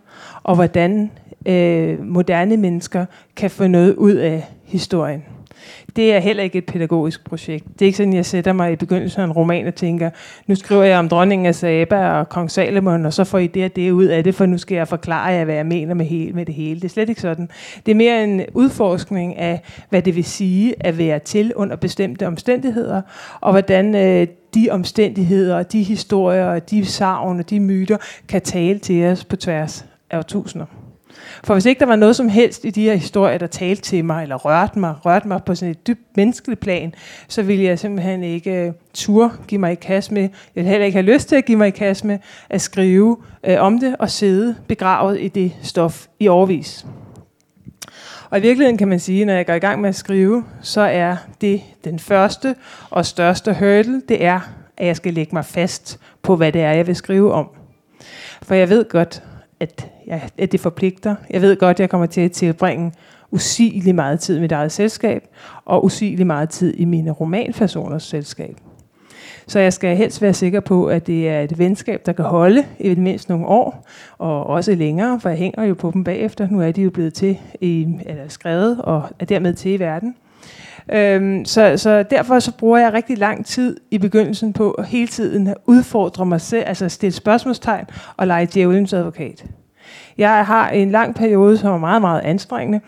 og 0.42 0.54
hvordan 0.54 1.10
øh, 1.46 2.06
moderne 2.06 2.56
mennesker 2.56 3.06
kan 3.36 3.50
få 3.50 3.66
noget 3.66 3.94
ud 3.94 4.14
af 4.14 4.44
historien. 4.64 5.24
Det 5.96 6.14
er 6.14 6.18
heller 6.18 6.42
ikke 6.42 6.58
et 6.58 6.66
pædagogisk 6.66 7.24
projekt. 7.24 7.64
Det 7.72 7.82
er 7.82 7.86
ikke 7.86 7.96
sådan, 7.96 8.12
jeg 8.12 8.26
sætter 8.26 8.52
mig 8.52 8.72
i 8.72 8.76
begyndelsen 8.76 9.20
af 9.20 9.24
en 9.24 9.32
roman 9.32 9.66
og 9.66 9.74
tænker, 9.74 10.10
nu 10.46 10.54
skriver 10.54 10.82
jeg 10.82 10.98
om 10.98 11.08
dronningen 11.08 11.46
af 11.46 11.54
Saba 11.54 12.10
og 12.10 12.28
kong 12.28 12.50
Salomon, 12.50 13.06
og 13.06 13.12
så 13.12 13.24
får 13.24 13.38
I 13.38 13.46
det 13.46 13.64
og 13.64 13.76
det 13.76 13.90
ud 13.90 14.04
af 14.04 14.24
det, 14.24 14.34
for 14.34 14.46
nu 14.46 14.58
skal 14.58 14.76
jeg 14.76 14.88
forklare 14.88 15.26
jer, 15.26 15.44
hvad 15.44 15.54
jeg 15.54 15.66
mener 15.66 15.94
med, 15.94 16.06
hele, 16.06 16.32
med 16.32 16.46
det 16.46 16.54
hele. 16.54 16.74
Det 16.74 16.84
er 16.84 16.88
slet 16.88 17.08
ikke 17.08 17.20
sådan. 17.20 17.48
Det 17.86 17.92
er 17.92 17.96
mere 17.96 18.24
en 18.24 18.42
udforskning 18.54 19.38
af, 19.38 19.60
hvad 19.90 20.02
det 20.02 20.16
vil 20.16 20.24
sige 20.24 20.74
at 20.80 20.98
være 20.98 21.18
til 21.18 21.52
under 21.54 21.76
bestemte 21.76 22.26
omstændigheder, 22.26 23.02
og 23.40 23.52
hvordan 23.52 23.94
øh, 23.94 24.26
de 24.54 24.68
omstændigheder, 24.70 25.62
de 25.62 25.82
historier, 25.82 26.58
de 26.58 26.84
savn 26.84 27.38
og 27.38 27.50
de 27.50 27.60
myter 27.60 27.96
kan 28.28 28.40
tale 28.40 28.78
til 28.78 29.04
os 29.04 29.24
på 29.24 29.36
tværs 29.36 29.86
af 30.10 30.18
årtusinder. 30.18 30.66
For 31.44 31.54
hvis 31.54 31.66
ikke 31.66 31.80
der 31.80 31.86
var 31.86 31.96
noget 31.96 32.16
som 32.16 32.28
helst 32.28 32.64
i 32.64 32.70
de 32.70 32.82
her 32.82 32.94
historier, 32.94 33.38
der 33.38 33.46
talte 33.46 33.82
til 33.82 34.04
mig, 34.04 34.22
eller 34.22 34.36
rørte 34.36 34.78
mig, 34.78 34.94
rørte 35.04 35.28
mig 35.28 35.42
på 35.46 35.54
sådan 35.54 35.70
et 35.70 35.86
dybt 35.86 36.16
menneskeligt 36.16 36.60
plan, 36.60 36.94
så 37.28 37.42
ville 37.42 37.64
jeg 37.64 37.78
simpelthen 37.78 38.22
ikke 38.22 38.74
uh, 39.08 39.30
give 39.46 39.60
mig 39.60 39.72
i 39.72 39.74
kast 39.74 40.12
med, 40.12 40.22
jeg 40.22 40.30
ville 40.54 40.70
heller 40.70 40.86
ikke 40.86 40.96
have 40.96 41.14
lyst 41.14 41.28
til 41.28 41.36
at 41.36 41.44
give 41.44 41.58
mig 41.58 41.68
i 41.68 41.70
kast 41.70 42.04
med, 42.04 42.18
at 42.50 42.60
skrive 42.60 43.16
uh, 43.48 43.54
om 43.58 43.80
det 43.80 43.96
og 43.98 44.10
sidde 44.10 44.56
begravet 44.68 45.20
i 45.20 45.28
det 45.28 45.52
stof 45.62 46.06
i 46.20 46.28
overvis. 46.28 46.86
Og 48.30 48.38
i 48.38 48.42
virkeligheden 48.42 48.78
kan 48.78 48.88
man 48.88 49.00
sige, 49.00 49.24
når 49.24 49.34
jeg 49.34 49.46
går 49.46 49.54
i 49.54 49.58
gang 49.58 49.80
med 49.80 49.88
at 49.88 49.94
skrive, 49.94 50.44
så 50.62 50.80
er 50.80 51.16
det 51.40 51.60
den 51.84 51.98
første 51.98 52.54
og 52.90 53.06
største 53.06 53.54
hurdle, 53.54 54.02
det 54.08 54.24
er, 54.24 54.40
at 54.76 54.86
jeg 54.86 54.96
skal 54.96 55.14
lægge 55.14 55.34
mig 55.34 55.44
fast 55.44 56.00
på, 56.22 56.36
hvad 56.36 56.52
det 56.52 56.60
er, 56.60 56.72
jeg 56.72 56.86
vil 56.86 56.96
skrive 56.96 57.32
om. 57.32 57.48
For 58.42 58.54
jeg 58.54 58.68
ved 58.68 58.88
godt, 58.88 59.22
at, 59.60 59.90
ja, 60.06 60.20
at 60.38 60.52
det 60.52 60.60
forpligter. 60.60 61.14
Jeg 61.30 61.42
ved 61.42 61.56
godt, 61.56 61.74
at 61.74 61.80
jeg 61.80 61.90
kommer 61.90 62.06
til 62.06 62.20
at 62.20 62.32
tilbringe 62.32 62.92
usigelig 63.30 63.94
meget 63.94 64.20
tid 64.20 64.36
i 64.36 64.40
mit 64.40 64.52
eget 64.52 64.72
selskab, 64.72 65.28
og 65.64 65.84
usigelig 65.84 66.26
meget 66.26 66.48
tid 66.48 66.74
i 66.76 66.84
mine 66.84 67.10
romanpersoners 67.10 68.02
selskab. 68.02 68.56
Så 69.46 69.58
jeg 69.58 69.72
skal 69.72 69.96
helst 69.96 70.22
være 70.22 70.32
sikker 70.34 70.60
på, 70.60 70.86
at 70.86 71.06
det 71.06 71.28
er 71.28 71.40
et 71.40 71.58
venskab, 71.58 72.06
der 72.06 72.12
kan 72.12 72.24
holde 72.24 72.64
i 72.78 72.94
mindst 72.94 73.28
nogle 73.28 73.46
år, 73.46 73.86
og 74.18 74.46
også 74.46 74.74
længere, 74.74 75.20
for 75.20 75.28
jeg 75.28 75.38
hænger 75.38 75.64
jo 75.64 75.74
på 75.74 75.90
dem 75.90 76.04
bagefter. 76.04 76.48
Nu 76.50 76.60
er 76.60 76.72
de 76.72 76.82
jo 76.82 76.90
blevet 76.90 77.14
til 77.14 77.38
i, 77.60 77.88
eller 78.06 78.28
skrevet 78.28 78.82
og 78.82 79.02
er 79.18 79.24
dermed 79.24 79.54
til 79.54 79.72
i 79.72 79.78
verden. 79.78 80.14
Øhm, 80.92 81.44
så, 81.44 81.76
så 81.76 82.02
derfor 82.02 82.38
så 82.38 82.52
bruger 82.52 82.78
jeg 82.78 82.92
rigtig 82.92 83.18
lang 83.18 83.46
tid 83.46 83.80
i 83.90 83.98
begyndelsen 83.98 84.52
på 84.52 84.82
hele 84.86 85.08
tiden 85.08 85.46
at 85.46 85.56
udfordre 85.66 86.26
mig 86.26 86.40
selv, 86.40 86.64
altså 86.66 86.88
stille 86.88 87.12
spørgsmålstegn 87.12 87.84
og 88.16 88.26
lege 88.26 88.48
djævelens 88.54 88.92
advokat. 88.92 89.44
Jeg 90.18 90.46
har 90.46 90.70
en 90.70 90.90
lang 90.90 91.14
periode, 91.14 91.58
som 91.58 91.72
er 91.72 91.78
meget, 91.78 92.00
meget 92.00 92.20
anstrengende, 92.20 92.80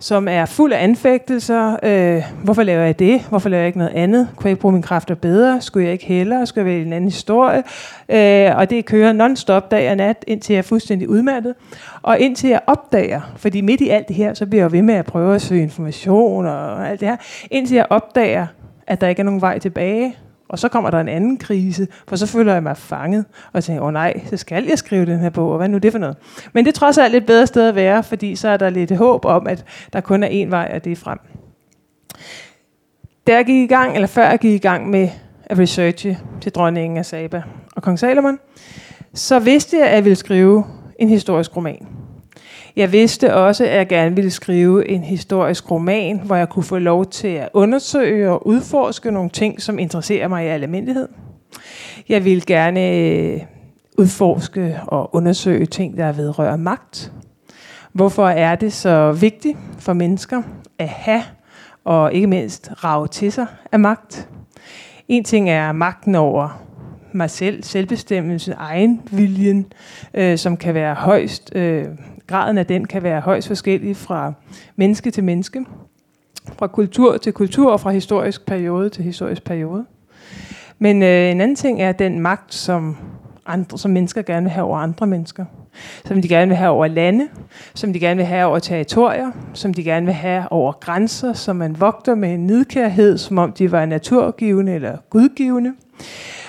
som 0.00 0.28
er 0.28 0.46
fuld 0.46 0.72
af 0.72 0.82
anfægtelser. 0.82 1.76
Øh, 1.82 2.22
hvorfor 2.44 2.62
laver 2.62 2.82
jeg 2.82 2.98
det? 2.98 3.20
Hvorfor 3.20 3.48
laver 3.48 3.60
jeg 3.60 3.66
ikke 3.66 3.78
noget 3.78 3.92
andet? 3.94 4.28
Kunne 4.36 4.46
jeg 4.46 4.50
ikke 4.50 4.60
bruge 4.60 4.72
mine 4.72 4.82
kræfter 4.82 5.14
bedre? 5.14 5.60
Skulle 5.60 5.84
jeg 5.84 5.92
ikke 5.92 6.06
hellere? 6.06 6.46
Skulle 6.46 6.64
jeg 6.64 6.66
vælge 6.74 6.86
en 6.86 6.92
anden 6.92 7.10
historie? 7.10 7.62
Øh, 8.08 8.56
og 8.56 8.70
det 8.70 8.84
kører 8.84 9.12
non-stop 9.12 9.70
dag 9.70 9.90
og 9.90 9.96
nat, 9.96 10.24
indtil 10.26 10.52
jeg 10.52 10.58
er 10.58 10.62
fuldstændig 10.62 11.08
udmattet. 11.08 11.54
Og 12.02 12.18
indtil 12.18 12.50
jeg 12.50 12.60
opdager, 12.66 13.20
fordi 13.36 13.60
midt 13.60 13.80
i 13.80 13.88
alt 13.88 14.08
det 14.08 14.16
her, 14.16 14.34
så 14.34 14.46
bliver 14.46 14.64
jeg 14.64 14.72
ved 14.72 14.82
med 14.82 14.94
at 14.94 15.06
prøve 15.06 15.34
at 15.34 15.42
søge 15.42 15.62
information 15.62 16.46
og 16.46 16.88
alt 16.88 17.00
det 17.00 17.08
her, 17.08 17.16
indtil 17.50 17.74
jeg 17.74 17.86
opdager, 17.90 18.46
at 18.86 19.00
der 19.00 19.08
ikke 19.08 19.20
er 19.20 19.24
nogen 19.24 19.40
vej 19.40 19.58
tilbage, 19.58 20.16
og 20.48 20.58
så 20.58 20.68
kommer 20.68 20.90
der 20.90 21.00
en 21.00 21.08
anden 21.08 21.36
krise, 21.36 21.88
for 22.08 22.16
så 22.16 22.26
føler 22.26 22.52
jeg 22.52 22.62
mig 22.62 22.76
fanget, 22.76 23.24
og 23.52 23.64
tænker, 23.64 23.82
åh 23.82 23.86
oh, 23.86 23.92
nej, 23.92 24.20
så 24.26 24.36
skal 24.36 24.64
jeg 24.64 24.78
skrive 24.78 25.06
den 25.06 25.18
her 25.18 25.30
bog, 25.30 25.50
og 25.50 25.56
hvad 25.56 25.68
nu 25.68 25.78
det 25.78 25.92
for 25.92 25.98
noget? 25.98 26.16
Men 26.52 26.64
det 26.64 26.70
er 26.70 26.78
trods 26.78 26.98
alt 26.98 27.14
et 27.14 27.26
bedre 27.26 27.46
sted 27.46 27.68
at 27.68 27.74
være, 27.74 28.02
fordi 28.02 28.36
så 28.36 28.48
er 28.48 28.56
der 28.56 28.70
lidt 28.70 28.96
håb 28.96 29.24
om, 29.24 29.46
at 29.46 29.64
der 29.92 30.00
kun 30.00 30.22
er 30.22 30.28
én 30.28 30.50
vej, 30.50 30.70
og 30.74 30.84
det 30.84 30.92
er 30.92 30.96
frem. 30.96 31.18
Da 33.26 33.34
jeg 33.34 33.44
gik 33.44 33.70
i 33.70 33.74
gang, 33.74 33.94
eller 33.94 34.06
før 34.06 34.28
jeg 34.28 34.38
gik 34.38 34.54
i 34.54 34.58
gang 34.58 34.90
med 34.90 35.08
at 35.44 35.58
researche 35.58 36.18
til 36.40 36.52
dronningen 36.52 36.96
af 36.96 37.06
Saba 37.06 37.42
og 37.76 37.82
kong 37.82 37.98
Salomon, 37.98 38.38
så 39.14 39.38
vidste 39.38 39.76
jeg, 39.76 39.86
at 39.86 39.94
jeg 39.94 40.04
ville 40.04 40.16
skrive 40.16 40.64
en 40.98 41.08
historisk 41.08 41.56
roman. 41.56 41.97
Jeg 42.78 42.92
vidste 42.92 43.34
også, 43.34 43.64
at 43.64 43.76
jeg 43.76 43.88
gerne 43.88 44.16
ville 44.16 44.30
skrive 44.30 44.88
en 44.88 45.02
historisk 45.02 45.70
roman, 45.70 46.20
hvor 46.24 46.36
jeg 46.36 46.48
kunne 46.48 46.62
få 46.62 46.78
lov 46.78 47.06
til 47.06 47.28
at 47.28 47.48
undersøge 47.52 48.30
og 48.30 48.46
udforske 48.46 49.10
nogle 49.10 49.30
ting, 49.30 49.62
som 49.62 49.78
interesserer 49.78 50.28
mig 50.28 50.44
i 50.44 50.48
almindelighed. 50.48 51.08
Jeg 52.08 52.24
ville 52.24 52.42
gerne 52.46 52.90
øh, 52.90 53.40
udforske 53.98 54.80
og 54.86 55.14
undersøge 55.14 55.66
ting, 55.66 55.96
der 55.96 56.12
vedrører 56.12 56.56
magt. 56.56 57.12
Hvorfor 57.92 58.28
er 58.28 58.56
det 58.56 58.72
så 58.72 59.12
vigtigt 59.12 59.58
for 59.78 59.92
mennesker 59.92 60.42
at 60.78 60.88
have 60.88 61.22
og 61.84 62.12
ikke 62.12 62.26
mindst 62.26 62.70
rave 62.84 63.08
til 63.08 63.32
sig 63.32 63.46
af 63.72 63.80
magt? 63.80 64.28
En 65.08 65.24
ting 65.24 65.50
er 65.50 65.72
magten 65.72 66.14
over 66.14 66.62
mig 67.12 67.30
selv, 67.30 67.62
selvbestemmelse, 67.62 68.52
egen 68.52 69.00
viljen, 69.10 69.72
øh, 70.14 70.38
som 70.38 70.56
kan 70.56 70.74
være 70.74 70.94
højst 70.94 71.52
øh, 71.54 71.86
graden 72.28 72.58
af 72.58 72.66
den 72.66 72.84
kan 72.84 73.02
være 73.02 73.20
højst 73.20 73.48
forskellig 73.48 73.96
fra 73.96 74.32
menneske 74.76 75.10
til 75.10 75.24
menneske, 75.24 75.64
fra 76.58 76.66
kultur 76.66 77.16
til 77.16 77.32
kultur 77.32 77.72
og 77.72 77.80
fra 77.80 77.90
historisk 77.90 78.46
periode 78.46 78.88
til 78.88 79.04
historisk 79.04 79.44
periode. 79.44 79.84
Men 80.78 81.02
øh, 81.02 81.30
en 81.30 81.40
anden 81.40 81.56
ting 81.56 81.82
er 81.82 81.92
den 81.92 82.20
magt, 82.20 82.54
som, 82.54 82.96
andre, 83.46 83.78
som 83.78 83.90
mennesker 83.90 84.22
gerne 84.22 84.44
vil 84.44 84.50
have 84.50 84.64
over 84.64 84.78
andre 84.78 85.06
mennesker. 85.06 85.44
Som 86.04 86.22
de 86.22 86.28
gerne 86.28 86.48
vil 86.48 86.56
have 86.56 86.70
over 86.70 86.86
lande, 86.86 87.28
som 87.74 87.92
de 87.92 88.00
gerne 88.00 88.16
vil 88.16 88.26
have 88.26 88.46
over 88.46 88.58
territorier, 88.58 89.30
som 89.54 89.74
de 89.74 89.84
gerne 89.84 90.06
vil 90.06 90.14
have 90.14 90.52
over 90.52 90.72
grænser, 90.72 91.32
som 91.32 91.56
man 91.56 91.80
vogter 91.80 92.14
med 92.14 92.34
en 92.34 92.46
nidkærhed, 92.46 93.18
som 93.18 93.38
om 93.38 93.52
de 93.52 93.72
var 93.72 93.86
naturgivende 93.86 94.74
eller 94.74 94.96
gudgivende 95.10 95.72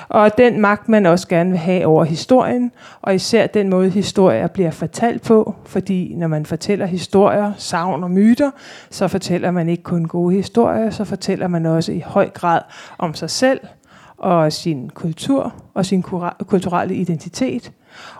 og 0.10 0.38
den 0.38 0.62
magt, 0.62 0.89
man 0.89 1.06
også 1.06 1.27
gerne 1.27 1.50
vil 1.50 1.60
have 1.60 1.86
over 1.86 2.03
historien, 2.03 2.72
og 3.01 3.15
især 3.15 3.48
den 3.48 3.70
måde, 3.70 3.89
historier 3.89 4.48
bliver 4.48 4.72
fortalt 4.72 5.22
på, 5.22 5.56
fordi 5.65 6.13
når 6.15 6.27
man 6.27 6.46
fortæller 6.46 6.86
historier, 6.86 7.53
savn 7.58 8.03
og 8.03 8.12
myter, 8.12 8.51
så 8.89 9.08
fortæller 9.08 9.51
man 9.51 9.70
ikke 9.70 9.84
kun 9.84 10.06
gode 10.06 10.36
historier, 10.36 10.89
så 10.89 11.03
fortæller 11.03 11.48
man 11.48 11.65
også 11.65 11.91
i 11.91 12.03
høj 12.06 12.29
grad 12.29 12.62
om 12.98 13.13
sig 13.13 13.29
selv, 13.29 13.60
og 14.18 14.53
sin 14.53 14.89
kultur 14.89 15.53
og 15.74 15.86
sin 15.86 16.03
kulturelle 16.48 16.96
identitet. 16.96 17.72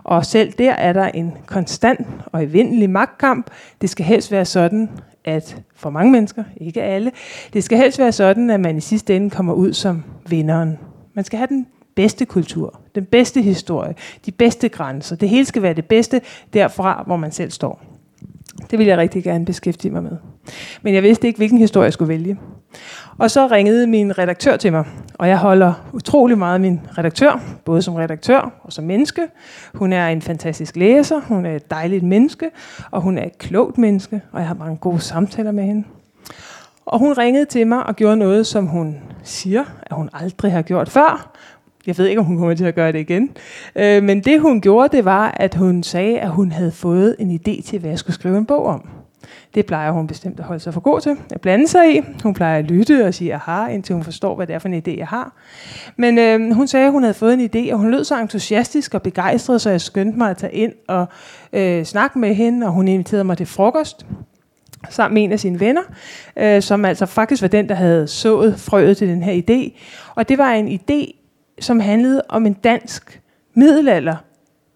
Og 0.04 0.26
selv 0.26 0.52
der 0.52 0.72
er 0.72 0.92
der 0.92 1.04
en 1.04 1.32
konstant 1.46 2.06
og 2.26 2.44
evindelig 2.44 2.90
magtkamp. 2.90 3.50
Det 3.80 3.90
skal 3.90 4.06
helst 4.06 4.32
være 4.32 4.44
sådan, 4.44 4.90
at 5.24 5.56
for 5.76 5.90
mange 5.90 6.12
mennesker, 6.12 6.44
ikke 6.56 6.82
alle, 6.82 7.12
det 7.52 7.64
skal 7.64 7.78
helst 7.78 7.98
være 7.98 8.12
sådan, 8.12 8.50
at 8.50 8.60
man 8.60 8.76
i 8.76 8.80
sidste 8.80 9.16
ende 9.16 9.30
kommer 9.30 9.52
ud 9.52 9.72
som 9.72 10.04
vinderen. 10.28 10.78
Man 11.20 11.24
skal 11.24 11.38
have 11.38 11.46
den 11.46 11.66
bedste 11.94 12.24
kultur, 12.24 12.80
den 12.94 13.04
bedste 13.04 13.42
historie, 13.42 13.94
de 14.26 14.32
bedste 14.32 14.68
grænser. 14.68 15.16
Det 15.16 15.28
hele 15.28 15.44
skal 15.44 15.62
være 15.62 15.74
det 15.74 15.84
bedste 15.84 16.20
derfra, 16.52 17.02
hvor 17.06 17.16
man 17.16 17.32
selv 17.32 17.50
står. 17.50 17.82
Det 18.70 18.78
ville 18.78 18.88
jeg 18.88 18.98
rigtig 18.98 19.24
gerne 19.24 19.44
beskæftige 19.44 19.92
mig 19.92 20.02
med. 20.02 20.16
Men 20.82 20.94
jeg 20.94 21.02
vidste 21.02 21.26
ikke, 21.26 21.36
hvilken 21.36 21.58
historie 21.58 21.84
jeg 21.84 21.92
skulle 21.92 22.08
vælge. 22.08 22.38
Og 23.18 23.30
så 23.30 23.46
ringede 23.46 23.86
min 23.86 24.18
redaktør 24.18 24.56
til 24.56 24.72
mig, 24.72 24.84
og 25.14 25.28
jeg 25.28 25.38
holder 25.38 25.72
utrolig 25.92 26.38
meget 26.38 26.54
af 26.54 26.60
min 26.60 26.80
redaktør, 26.98 27.40
både 27.64 27.82
som 27.82 27.94
redaktør 27.94 28.60
og 28.62 28.72
som 28.72 28.84
menneske. 28.84 29.22
Hun 29.74 29.92
er 29.92 30.08
en 30.08 30.22
fantastisk 30.22 30.76
læser, 30.76 31.20
hun 31.20 31.46
er 31.46 31.56
et 31.56 31.70
dejligt 31.70 32.04
menneske, 32.04 32.50
og 32.90 33.00
hun 33.00 33.18
er 33.18 33.24
et 33.24 33.38
klogt 33.38 33.78
menneske, 33.78 34.20
og 34.32 34.40
jeg 34.40 34.48
har 34.48 34.54
mange 34.54 34.76
gode 34.76 35.00
samtaler 35.00 35.52
med 35.52 35.64
hende. 35.64 35.84
Og 36.86 36.98
hun 36.98 37.12
ringede 37.12 37.44
til 37.44 37.66
mig 37.66 37.86
og 37.86 37.96
gjorde 37.96 38.16
noget, 38.16 38.46
som 38.46 38.66
hun 38.66 38.96
siger, 39.22 39.64
at 39.82 39.96
hun 39.96 40.10
aldrig 40.12 40.52
har 40.52 40.62
gjort 40.62 40.88
før. 40.88 41.32
Jeg 41.86 41.98
ved 41.98 42.06
ikke, 42.06 42.20
om 42.20 42.26
hun 42.26 42.38
kommer 42.38 42.54
til 42.54 42.64
at 42.64 42.74
gøre 42.74 42.92
det 42.92 42.98
igen. 42.98 43.30
Øh, 43.76 44.02
men 44.02 44.20
det 44.20 44.40
hun 44.40 44.60
gjorde, 44.60 44.96
det 44.96 45.04
var, 45.04 45.34
at 45.36 45.54
hun 45.54 45.82
sagde, 45.82 46.20
at 46.20 46.30
hun 46.30 46.52
havde 46.52 46.72
fået 46.72 47.16
en 47.18 47.30
idé 47.30 47.62
til, 47.62 47.78
hvad 47.78 47.90
jeg 47.90 47.98
skulle 47.98 48.14
skrive 48.14 48.38
en 48.38 48.46
bog 48.46 48.66
om. 48.66 48.88
Det 49.54 49.66
plejer 49.66 49.90
hun 49.90 50.06
bestemt 50.06 50.40
at 50.40 50.46
holde 50.46 50.60
sig 50.60 50.74
for 50.74 50.80
god 50.80 51.00
til 51.00 51.16
at 51.30 51.40
blande 51.40 51.68
sig 51.68 51.96
i. 51.96 52.00
Hun 52.22 52.34
plejer 52.34 52.58
at 52.58 52.64
lytte 52.64 53.06
og 53.06 53.14
sige 53.14 53.34
aha, 53.34 53.66
indtil 53.66 53.94
hun 53.94 54.04
forstår, 54.04 54.36
hvad 54.36 54.46
det 54.46 54.54
er 54.54 54.58
for 54.58 54.68
en 54.68 54.82
idé, 54.88 54.98
jeg 54.98 55.06
har. 55.06 55.32
Men 55.96 56.18
øh, 56.18 56.52
hun 56.52 56.66
sagde, 56.66 56.86
at 56.86 56.92
hun 56.92 57.02
havde 57.02 57.14
fået 57.14 57.34
en 57.34 57.50
idé, 57.54 57.72
og 57.72 57.78
hun 57.78 57.90
lød 57.90 58.04
så 58.04 58.20
entusiastisk 58.20 58.94
og 58.94 59.02
begejstret, 59.02 59.60
så 59.60 59.70
jeg 59.70 59.80
skyndte 59.80 60.18
mig 60.18 60.30
at 60.30 60.36
tage 60.36 60.52
ind 60.52 60.72
og 60.88 61.06
øh, 61.52 61.84
snakke 61.84 62.18
med 62.18 62.34
hende, 62.34 62.66
og 62.66 62.72
hun 62.72 62.88
inviterede 62.88 63.24
mig 63.24 63.36
til 63.36 63.46
frokost 63.46 64.06
sammen 64.88 65.14
med 65.14 65.24
en 65.24 65.32
af 65.32 65.40
sine 65.40 65.60
venner, 65.60 65.82
øh, 66.36 66.62
som 66.62 66.84
altså 66.84 67.06
faktisk 67.06 67.42
var 67.42 67.48
den, 67.48 67.68
der 67.68 67.74
havde 67.74 68.08
sået 68.08 68.60
frøet 68.60 68.96
til 68.96 69.08
den 69.08 69.22
her 69.22 69.42
idé. 69.42 69.78
Og 70.14 70.28
det 70.28 70.38
var 70.38 70.50
en 70.50 70.80
idé, 70.80 71.12
som 71.60 71.80
handlede 71.80 72.22
om 72.28 72.46
en 72.46 72.52
dansk 72.52 73.20
middelalder 73.54 74.16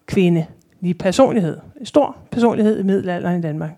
kvinde, 0.07 0.45
i 0.81 0.93
personlighed, 0.93 1.57
en 1.79 1.85
stor 1.85 2.17
personlighed 2.31 2.79
i 2.79 2.83
middelalderen 2.83 3.39
i 3.39 3.41
Danmark. 3.41 3.71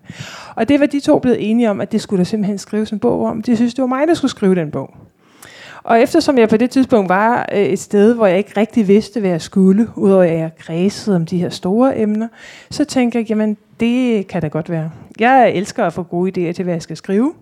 Og 0.56 0.68
det 0.68 0.80
var 0.80 0.86
de 0.86 1.00
to 1.00 1.18
blevet 1.18 1.50
enige 1.50 1.70
om, 1.70 1.80
at 1.80 1.92
det 1.92 2.00
skulle 2.00 2.18
der 2.18 2.24
simpelthen 2.24 2.58
skrives 2.58 2.90
en 2.90 2.98
bog 2.98 3.26
om. 3.26 3.42
De 3.42 3.56
synes, 3.56 3.74
det 3.74 3.82
var 3.82 3.88
mig, 3.88 4.08
der 4.08 4.14
skulle 4.14 4.30
skrive 4.30 4.54
den 4.54 4.70
bog. 4.70 4.94
Og 5.82 6.00
eftersom 6.00 6.38
jeg 6.38 6.48
på 6.48 6.56
det 6.56 6.70
tidspunkt 6.70 7.08
var 7.08 7.48
øh, 7.52 7.58
et 7.58 7.78
sted, 7.78 8.14
hvor 8.14 8.26
jeg 8.26 8.38
ikke 8.38 8.52
rigtig 8.56 8.88
vidste, 8.88 9.20
hvad 9.20 9.30
jeg 9.30 9.40
skulle, 9.40 9.88
udover 9.96 10.22
at 10.22 10.38
jeg 10.38 10.50
kredsede 10.58 11.16
om 11.16 11.26
de 11.26 11.38
her 11.38 11.48
store 11.48 11.98
emner, 11.98 12.28
så 12.70 12.84
tænkte 12.84 13.18
jeg, 13.18 13.26
jamen 13.30 13.56
det 13.80 14.26
kan 14.26 14.42
da 14.42 14.48
godt 14.48 14.70
være. 14.70 14.90
Jeg 15.20 15.50
elsker 15.50 15.84
at 15.84 15.92
få 15.92 16.02
gode 16.02 16.48
idéer 16.48 16.52
til, 16.52 16.64
hvad 16.64 16.74
jeg 16.74 16.82
skal 16.82 16.96
skrive. 16.96 17.32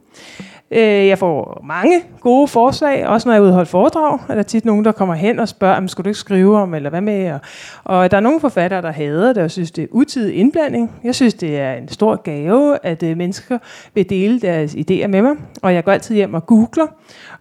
Øh, 0.71 1.07
jeg 1.07 1.19
får 1.19 1.61
mange 1.65 2.03
gode 2.21 2.49
forslag, 2.49 3.07
også 3.07 3.29
når 3.29 3.33
jeg 3.33 3.39
er 3.39 3.43
ude 3.43 3.51
og 3.51 3.55
holde 3.55 3.71
foredrag. 3.71 4.19
Er 4.29 4.35
der 4.35 4.43
tit 4.43 4.65
nogen, 4.65 4.85
der 4.85 4.93
kommer 4.93 5.15
hen 5.15 5.39
og 5.39 5.49
spørger, 5.49 5.77
om 5.77 5.89
skulle 5.89 6.05
du 6.05 6.09
ikke 6.09 6.19
skrive 6.19 6.57
om, 6.57 6.75
eller 6.75 6.91
hvad 6.91 7.01
med? 7.01 7.33
Og, 7.33 7.41
og 7.85 8.11
der 8.11 8.17
er 8.17 8.21
nogle 8.21 8.41
forfattere, 8.41 8.83
der 8.83 8.91
hader 8.91 9.33
det, 9.33 9.43
og 9.43 9.51
synes, 9.51 9.71
det 9.71 9.85
er 9.85 9.89
utidig 9.91 10.37
indblanding. 10.37 10.91
Jeg 11.05 11.15
synes, 11.15 11.35
det 11.35 11.59
er 11.59 11.73
en 11.73 11.89
stor 11.89 12.17
gave, 12.23 12.79
at 12.83 13.03
øh, 13.03 13.17
mennesker 13.17 13.59
vil 13.95 14.11
dele 14.11 14.41
deres 14.41 14.75
idéer 14.75 15.07
med 15.07 15.23
mig. 15.23 15.37
Og 15.63 15.75
jeg 15.75 15.85
går 15.85 15.93
altid 15.93 16.15
hjem 16.15 16.35
og 16.35 16.47
googler, 16.47 16.87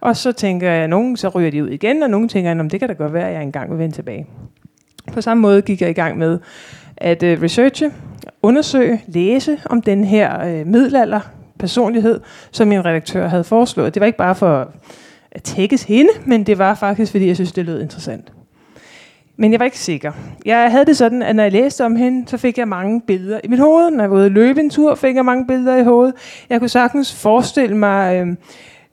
og 0.00 0.16
så 0.16 0.32
tænker 0.32 0.70
jeg, 0.70 0.82
at 0.82 0.90
nogen 0.90 1.16
så 1.16 1.28
ryger 1.28 1.50
de 1.50 1.64
ud 1.64 1.68
igen, 1.68 2.02
og 2.02 2.10
nogen 2.10 2.28
tænker, 2.28 2.50
at 2.50 2.72
det 2.72 2.80
kan 2.80 2.88
da 2.88 2.94
godt 2.94 3.12
være, 3.12 3.28
at 3.28 3.34
jeg 3.34 3.42
engang 3.42 3.70
vil 3.70 3.78
vende 3.78 3.94
tilbage. 3.94 4.26
På 5.12 5.20
samme 5.20 5.40
måde 5.40 5.62
gik 5.62 5.80
jeg 5.80 5.90
i 5.90 5.92
gang 5.92 6.18
med 6.18 6.38
at 6.96 7.22
øh, 7.22 7.42
researche, 7.42 7.90
undersøge, 8.42 9.02
læse 9.06 9.58
om 9.70 9.82
den 9.82 10.04
her 10.04 10.44
øh, 10.44 10.66
middelalder 10.66 11.20
personlighed, 11.58 12.20
som 12.50 12.68
min 12.68 12.84
redaktør 12.84 13.28
havde 13.28 13.44
foreslået. 13.44 13.94
Det 13.94 14.00
var 14.00 14.06
ikke 14.06 14.18
bare 14.18 14.34
for 14.34 14.72
at 15.30 15.42
tækkes 15.42 15.82
hende, 15.82 16.10
men 16.24 16.44
det 16.44 16.58
var 16.58 16.74
faktisk, 16.74 17.12
fordi 17.12 17.26
jeg 17.26 17.34
synes, 17.34 17.52
det 17.52 17.64
lød 17.64 17.82
interessant. 17.82 18.32
Men 19.38 19.52
jeg 19.52 19.60
var 19.60 19.64
ikke 19.64 19.78
sikker. 19.78 20.12
Jeg 20.44 20.70
havde 20.70 20.84
det 20.84 20.96
sådan, 20.96 21.22
at 21.22 21.36
når 21.36 21.42
jeg 21.42 21.52
læste 21.52 21.84
om 21.84 21.96
hende, 21.96 22.28
så 22.28 22.36
fik 22.36 22.58
jeg 22.58 22.68
mange 22.68 23.00
billeder 23.00 23.40
i 23.44 23.48
mit 23.48 23.58
hoved. 23.58 23.90
Når 23.90 24.04
jeg 24.04 24.10
var 24.10 24.16
ude 24.16 24.26
at 24.26 24.32
løbe 24.32 24.60
en 24.60 24.70
tur, 24.70 24.94
fik 24.94 25.16
jeg 25.16 25.24
mange 25.24 25.46
billeder 25.46 25.76
i 25.76 25.84
hovedet. 25.84 26.14
Jeg 26.50 26.58
kunne 26.58 26.68
sagtens 26.68 27.14
forestille 27.22 27.76
mig 27.76 28.16
øh, 28.16 28.26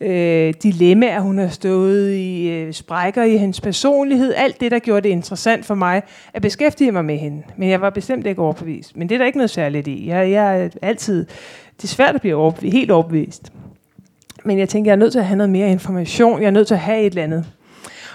øh, 0.03 0.53
dilemmaer, 0.63 1.19
hun 1.19 1.37
har 1.37 1.47
stået 1.47 2.13
i, 2.13 2.49
øh, 2.49 2.73
sprækker 2.73 3.23
i 3.23 3.37
hendes 3.37 3.61
personlighed. 3.61 4.33
Alt 4.37 4.59
det, 4.59 4.71
der 4.71 4.79
gjorde 4.79 5.01
det 5.01 5.09
interessant 5.09 5.65
for 5.65 5.75
mig 5.75 6.01
at 6.33 6.41
beskæftige 6.41 6.91
mig 6.91 7.05
med 7.05 7.17
hende. 7.17 7.43
Men 7.57 7.69
jeg 7.69 7.81
var 7.81 7.89
bestemt 7.89 8.27
ikke 8.27 8.41
overbevist. 8.41 8.97
Men 8.97 9.09
det 9.09 9.15
er 9.15 9.19
der 9.19 9.25
ikke 9.25 9.37
noget 9.37 9.49
særligt 9.49 9.87
i. 9.87 10.07
Jeg, 10.07 10.31
jeg 10.31 10.63
er 10.63 10.69
altid 10.81 11.25
det 11.77 11.83
er 11.83 11.87
svært 11.87 12.15
at 12.15 12.21
blive 12.21 12.35
overbevist, 12.35 12.73
helt 12.73 12.91
overbevist. 12.91 13.51
Men 14.45 14.59
jeg 14.59 14.69
tænker, 14.69 14.91
jeg 14.91 14.95
er 14.95 14.99
nødt 14.99 15.11
til 15.11 15.19
at 15.19 15.25
have 15.25 15.37
noget 15.37 15.49
mere 15.49 15.71
information. 15.71 16.41
Jeg 16.41 16.47
er 16.47 16.51
nødt 16.51 16.67
til 16.67 16.73
at 16.73 16.79
have 16.79 17.01
et 17.01 17.05
eller 17.05 17.23
andet. 17.23 17.45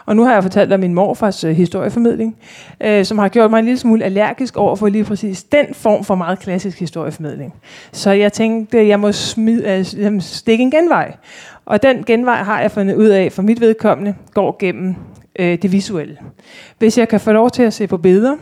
Og 0.08 0.16
nu 0.16 0.24
har 0.24 0.32
jeg 0.32 0.42
fortalt 0.42 0.72
om 0.72 0.80
min 0.80 0.94
morfars 0.94 1.44
øh, 1.44 1.56
historieformidling, 1.56 2.36
øh, 2.80 3.04
som 3.04 3.18
har 3.18 3.28
gjort 3.28 3.50
mig 3.50 3.58
en 3.58 3.64
lille 3.64 3.78
smule 3.78 4.04
allergisk 4.04 4.56
over 4.56 4.76
for 4.76 4.88
lige 4.88 5.04
præcis 5.04 5.42
den 5.42 5.66
form 5.72 6.04
for 6.04 6.14
meget 6.14 6.38
klassisk 6.38 6.80
historieformidling. 6.80 7.54
Så 7.92 8.10
jeg 8.10 8.32
tænkte, 8.32 8.88
jeg 8.88 9.00
må 9.00 9.12
smide, 9.12 9.84
øh, 9.98 10.20
stikke 10.20 10.62
en 10.62 10.70
genvej. 10.70 11.14
Og 11.64 11.82
den 11.82 12.04
genvej 12.04 12.42
har 12.42 12.60
jeg 12.60 12.70
fundet 12.70 12.94
ud 12.94 13.06
af, 13.06 13.32
for 13.32 13.42
mit 13.42 13.60
vedkommende 13.60 14.14
går 14.34 14.56
gennem 14.58 14.94
øh, 15.38 15.58
det 15.62 15.72
visuelle. 15.72 16.16
Hvis 16.78 16.98
jeg 16.98 17.08
kan 17.08 17.20
få 17.20 17.32
lov 17.32 17.50
til 17.50 17.62
at 17.62 17.72
se 17.72 17.86
på 17.86 17.96
billeder, 17.96 18.36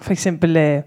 for 0.00 0.12
eksempel 0.12 0.56
øh, 0.56 0.82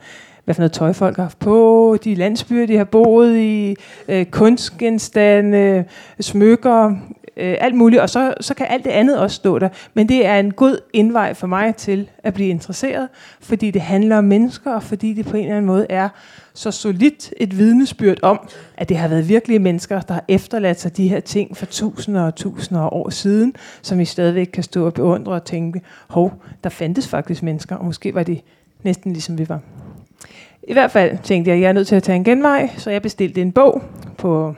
hvad 0.45 0.55
for 0.55 0.61
noget 0.61 0.71
tøj 0.71 0.93
folk 0.93 1.15
har 1.15 1.23
haft 1.23 1.39
på, 1.39 1.97
de 2.03 2.15
landsbyer, 2.15 2.65
de 2.65 2.77
har 2.77 2.83
boet 2.83 3.37
i, 3.37 3.75
øh, 4.07 4.25
kunstgenstande, 4.25 5.85
smykker, 6.19 6.95
øh, 7.37 7.57
alt 7.59 7.75
muligt, 7.75 8.01
og 8.01 8.09
så, 8.09 8.33
så 8.41 8.53
kan 8.53 8.67
alt 8.69 8.83
det 8.83 8.91
andet 8.91 9.19
også 9.19 9.35
stå 9.35 9.59
der. 9.59 9.69
Men 9.93 10.09
det 10.09 10.25
er 10.25 10.39
en 10.39 10.51
god 10.51 10.77
indvej 10.93 11.33
for 11.33 11.47
mig 11.47 11.75
til 11.75 12.09
at 12.23 12.33
blive 12.33 12.49
interesseret, 12.49 13.09
fordi 13.39 13.71
det 13.71 13.81
handler 13.81 14.17
om 14.17 14.23
mennesker, 14.23 14.71
og 14.71 14.83
fordi 14.83 15.13
det 15.13 15.25
på 15.25 15.37
en 15.37 15.43
eller 15.43 15.55
anden 15.55 15.67
måde 15.67 15.85
er 15.89 16.09
så 16.53 16.71
solidt 16.71 17.33
et 17.37 17.57
vidnesbyrd 17.57 18.17
om, 18.21 18.49
at 18.77 18.89
det 18.89 18.97
har 18.97 19.07
været 19.07 19.29
virkelige 19.29 19.59
mennesker, 19.59 20.01
der 20.01 20.13
har 20.13 20.23
efterladt 20.27 20.79
sig 20.79 20.97
de 20.97 21.07
her 21.07 21.19
ting 21.19 21.57
for 21.57 21.65
tusinder 21.65 22.21
og 22.21 22.35
tusinder 22.35 22.81
af 22.81 22.89
år 22.91 23.09
siden, 23.09 23.55
som 23.81 23.99
vi 23.99 24.05
stadigvæk 24.05 24.49
kan 24.53 24.63
stå 24.63 24.85
og 24.85 24.93
beundre 24.93 25.31
og 25.31 25.45
tænke, 25.45 25.81
hov, 26.07 26.33
der 26.63 26.69
fandtes 26.69 27.07
faktisk 27.07 27.43
mennesker, 27.43 27.75
og 27.75 27.85
måske 27.85 28.15
var 28.15 28.23
de 28.23 28.39
næsten 28.83 29.13
ligesom 29.13 29.37
vi 29.37 29.49
var. 29.49 29.59
I 30.67 30.73
hvert 30.73 30.91
fald 30.91 31.17
tænkte 31.23 31.49
jeg, 31.49 31.55
at 31.55 31.61
jeg 31.61 31.69
er 31.69 31.73
nødt 31.73 31.87
til 31.87 31.95
at 31.95 32.03
tage 32.03 32.15
en 32.15 32.23
genvej, 32.23 32.69
så 32.77 32.91
jeg 32.91 33.01
bestilte 33.01 33.41
en 33.41 33.51
bog 33.51 33.83
på 34.17 34.55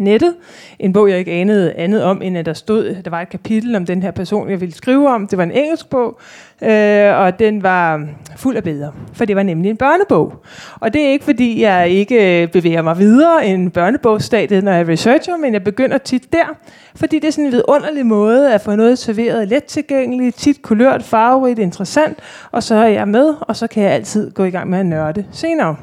nettet. 0.00 0.34
En 0.78 0.92
bog, 0.92 1.10
jeg 1.10 1.18
ikke 1.18 1.32
anede 1.32 1.72
andet 1.72 2.02
om, 2.02 2.22
end 2.22 2.38
at 2.38 2.46
der 2.46 2.52
stod, 2.52 2.96
der 3.04 3.10
var 3.10 3.20
et 3.20 3.28
kapitel 3.28 3.76
om 3.76 3.86
den 3.86 4.02
her 4.02 4.10
person, 4.10 4.50
jeg 4.50 4.60
ville 4.60 4.74
skrive 4.74 5.08
om. 5.08 5.26
Det 5.26 5.38
var 5.38 5.44
en 5.44 5.50
engelsk 5.50 5.90
bog, 5.90 6.18
øh, 6.62 7.18
og 7.18 7.38
den 7.38 7.62
var 7.62 8.06
fuld 8.36 8.56
af 8.56 8.62
billeder, 8.64 8.90
for 9.12 9.24
det 9.24 9.36
var 9.36 9.42
nemlig 9.42 9.70
en 9.70 9.76
børnebog. 9.76 10.44
Og 10.80 10.92
det 10.92 11.02
er 11.02 11.08
ikke, 11.08 11.24
fordi 11.24 11.62
jeg 11.62 11.88
ikke 11.88 12.42
øh, 12.42 12.48
bevæger 12.48 12.82
mig 12.82 12.98
videre 12.98 13.46
end 13.46 13.70
børnebogsstadiet, 13.70 14.64
når 14.64 14.72
jeg 14.72 14.88
researcher, 14.88 15.36
men 15.36 15.52
jeg 15.52 15.64
begynder 15.64 15.98
tit 15.98 16.32
der, 16.32 16.56
fordi 16.96 17.18
det 17.18 17.28
er 17.28 17.32
sådan 17.32 17.44
en 17.44 17.52
vidunderlig 17.52 18.06
måde 18.06 18.54
at 18.54 18.60
få 18.60 18.76
noget 18.76 18.98
serveret 18.98 19.48
let 19.48 19.64
tilgængeligt, 19.64 20.36
tit 20.36 20.62
kulørt, 20.62 21.02
farverigt, 21.02 21.58
interessant, 21.58 22.18
og 22.52 22.62
så 22.62 22.74
er 22.74 22.88
jeg 22.88 23.08
med, 23.08 23.34
og 23.40 23.56
så 23.56 23.66
kan 23.66 23.82
jeg 23.82 23.92
altid 23.92 24.30
gå 24.30 24.44
i 24.44 24.50
gang 24.50 24.70
med 24.70 24.78
at 24.78 24.86
nørde 24.86 25.24
senere. 25.32 25.76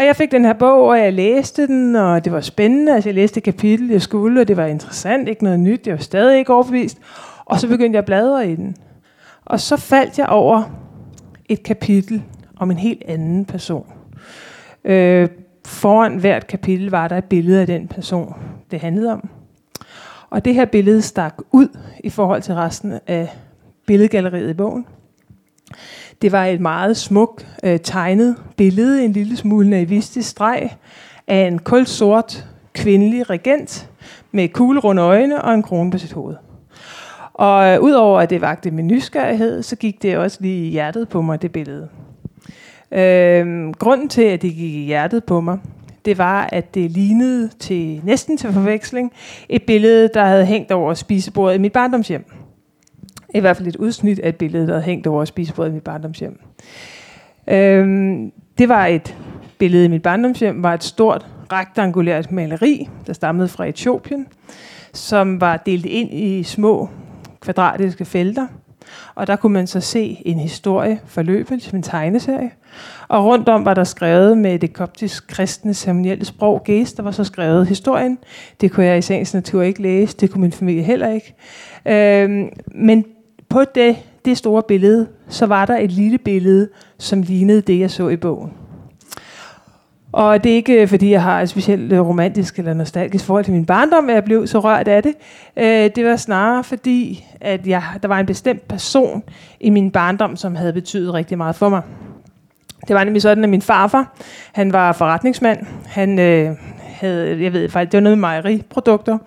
Og 0.00 0.06
jeg 0.06 0.16
fik 0.16 0.30
den 0.30 0.44
her 0.44 0.52
bog, 0.52 0.88
og 0.88 0.98
jeg 0.98 1.12
læste 1.12 1.66
den, 1.66 1.96
og 1.96 2.24
det 2.24 2.32
var 2.32 2.40
spændende. 2.40 2.94
Altså, 2.94 3.08
jeg 3.08 3.14
læste 3.14 3.38
et 3.38 3.44
kapitel, 3.44 3.88
jeg 3.88 4.02
skulle, 4.02 4.40
og 4.40 4.48
det 4.48 4.56
var 4.56 4.66
interessant, 4.66 5.28
ikke 5.28 5.44
noget 5.44 5.60
nyt. 5.60 5.86
Jeg 5.86 5.94
var 5.94 6.02
stadig 6.02 6.38
ikke 6.38 6.52
overbevist. 6.52 6.98
Og 7.44 7.60
så 7.60 7.68
begyndte 7.68 7.96
jeg 7.96 7.98
at 7.98 8.04
bladre 8.04 8.50
i 8.50 8.56
den. 8.56 8.76
Og 9.44 9.60
så 9.60 9.76
faldt 9.76 10.18
jeg 10.18 10.26
over 10.26 10.62
et 11.48 11.62
kapitel 11.62 12.22
om 12.56 12.70
en 12.70 12.76
helt 12.76 13.02
anden 13.06 13.44
person. 13.44 13.86
Øh, 14.84 15.28
foran 15.66 16.16
hvert 16.16 16.46
kapitel 16.46 16.90
var 16.90 17.08
der 17.08 17.18
et 17.18 17.24
billede 17.24 17.60
af 17.60 17.66
den 17.66 17.88
person, 17.88 18.34
det 18.70 18.80
handlede 18.80 19.12
om. 19.12 19.28
Og 20.30 20.44
det 20.44 20.54
her 20.54 20.64
billede 20.64 21.02
stak 21.02 21.34
ud 21.52 21.68
i 22.04 22.10
forhold 22.10 22.42
til 22.42 22.54
resten 22.54 22.98
af 23.06 23.28
billedgalleriet 23.86 24.50
i 24.50 24.54
bogen. 24.54 24.86
Det 26.22 26.32
var 26.32 26.44
et 26.44 26.60
meget 26.60 26.96
smukt 26.96 27.46
øh, 27.64 27.80
tegnet 27.80 28.36
billede, 28.56 29.04
en 29.04 29.12
lille 29.12 29.36
smule 29.36 29.70
naivistisk 29.70 30.28
streg, 30.28 30.70
af 31.26 31.46
en 31.46 31.58
kulsort 31.58 32.44
kvindelig 32.72 33.30
regent 33.30 33.88
med 34.32 34.48
kuglerunde 34.48 35.02
øjne 35.02 35.42
og 35.42 35.54
en 35.54 35.62
krone 35.62 35.90
på 35.90 35.98
sit 35.98 36.12
hoved. 36.12 36.36
Og 37.34 37.68
øh, 37.68 37.80
udover 37.80 38.20
at 38.20 38.30
det 38.30 38.40
vagte 38.40 38.70
min 38.70 38.86
nysgerrighed, 38.86 39.62
så 39.62 39.76
gik 39.76 40.02
det 40.02 40.18
også 40.18 40.38
lige 40.40 40.66
i 40.66 40.70
hjertet 40.70 41.08
på 41.08 41.22
mig, 41.22 41.42
det 41.42 41.52
billede. 41.52 41.88
Øh, 42.92 43.72
grunden 43.78 44.08
til, 44.08 44.22
at 44.22 44.42
det 44.42 44.54
gik 44.54 44.74
i 44.74 44.84
hjertet 44.84 45.24
på 45.24 45.40
mig, 45.40 45.58
det 46.04 46.18
var, 46.18 46.48
at 46.52 46.74
det 46.74 46.90
lignede 46.90 47.48
til 47.48 48.00
næsten 48.04 48.36
til 48.36 48.52
forveksling 48.52 49.12
et 49.48 49.62
billede, 49.62 50.10
der 50.14 50.24
havde 50.24 50.46
hængt 50.46 50.72
over 50.72 50.94
spisebordet 50.94 51.54
i 51.54 51.58
mit 51.58 51.72
barndomshjem 51.72 52.24
i 53.34 53.40
hvert 53.40 53.56
fald 53.56 53.68
et 53.68 53.76
udsnit 53.76 54.18
af 54.18 54.28
et 54.28 54.36
billede, 54.36 54.66
der 54.66 54.72
havde 54.72 54.84
hængt 54.84 55.06
over 55.06 55.24
spisebordet 55.24 55.70
i 55.70 55.74
mit 55.74 55.82
barndomshjem. 55.82 56.40
Øhm, 57.48 58.32
det 58.58 58.68
var 58.68 58.86
et 58.86 59.16
billede 59.58 59.84
i 59.84 59.88
mit 59.88 60.02
barndomshjem, 60.02 60.62
var 60.62 60.74
et 60.74 60.84
stort 60.84 61.26
rektangulært 61.52 62.32
maleri, 62.32 62.88
der 63.06 63.12
stammede 63.12 63.48
fra 63.48 63.64
Etiopien, 63.66 64.26
som 64.92 65.40
var 65.40 65.56
delt 65.56 65.86
ind 65.86 66.14
i 66.14 66.42
små 66.42 66.88
kvadratiske 67.40 68.04
felter. 68.04 68.46
Og 69.14 69.26
der 69.26 69.36
kunne 69.36 69.52
man 69.52 69.66
så 69.66 69.80
se 69.80 70.22
en 70.24 70.38
historie 70.38 71.00
forløbet 71.06 71.62
som 71.62 71.76
en 71.76 71.82
tegneserie. 71.82 72.50
Og 73.08 73.24
rundt 73.24 73.48
om 73.48 73.64
var 73.64 73.74
der 73.74 73.84
skrevet 73.84 74.38
med 74.38 74.58
det 74.58 74.72
koptisk 74.72 75.26
kristne 75.28 75.74
ceremonielle 75.74 76.24
sprog 76.24 76.64
gæst, 76.64 76.96
der 76.96 77.02
var 77.02 77.10
så 77.10 77.24
skrevet 77.24 77.66
historien. 77.66 78.18
Det 78.60 78.72
kunne 78.72 78.86
jeg 78.86 78.98
i 78.98 79.02
sagens 79.02 79.34
natur 79.34 79.62
ikke 79.62 79.82
læse, 79.82 80.16
det 80.16 80.30
kunne 80.30 80.40
min 80.40 80.52
familie 80.52 80.82
heller 80.82 81.08
ikke. 81.08 81.34
Øhm, 81.86 82.48
men 82.74 83.04
på 83.50 83.64
det, 83.74 83.96
det 84.24 84.38
store 84.38 84.62
billede, 84.62 85.08
så 85.28 85.46
var 85.46 85.66
der 85.66 85.76
et 85.76 85.92
lille 85.92 86.18
billede, 86.18 86.68
som 86.98 87.22
lignede 87.22 87.60
det, 87.60 87.80
jeg 87.80 87.90
så 87.90 88.08
i 88.08 88.16
bogen. 88.16 88.52
Og 90.12 90.44
det 90.44 90.52
er 90.52 90.56
ikke, 90.56 90.82
øh, 90.82 90.88
fordi 90.88 91.10
jeg 91.10 91.22
har 91.22 91.40
et 91.40 91.48
specielt 91.48 91.92
øh, 91.92 92.00
romantisk 92.00 92.58
eller 92.58 92.74
nostalgisk 92.74 93.24
forhold 93.24 93.44
til 93.44 93.52
min 93.52 93.66
barndom, 93.66 94.08
at 94.08 94.14
jeg 94.14 94.24
blev 94.24 94.46
så 94.46 94.58
rørt 94.58 94.88
af 94.88 95.02
det. 95.02 95.14
Øh, 95.56 95.90
det 95.96 96.04
var 96.04 96.16
snarere 96.16 96.64
fordi, 96.64 97.24
at 97.40 97.66
jeg, 97.66 97.82
der 98.02 98.08
var 98.08 98.20
en 98.20 98.26
bestemt 98.26 98.68
person 98.68 99.22
i 99.60 99.70
min 99.70 99.90
barndom, 99.90 100.36
som 100.36 100.56
havde 100.56 100.72
betydet 100.72 101.14
rigtig 101.14 101.38
meget 101.38 101.56
for 101.56 101.68
mig. 101.68 101.82
Det 102.88 102.96
var 102.96 103.04
nemlig 103.04 103.22
sådan, 103.22 103.44
at 103.44 103.50
min 103.50 103.62
farfar, 103.62 104.14
han 104.52 104.72
var 104.72 104.92
forretningsmand. 104.92 105.66
Han 105.86 106.18
øh, 106.18 106.56
havde, 106.80 107.42
jeg 107.42 107.52
ved 107.52 107.68
faktisk, 107.68 107.92
det 107.92 107.98
var 107.98 108.02
noget 108.02 108.18
med 108.18 108.20
mejeriprodukter. 108.20 109.18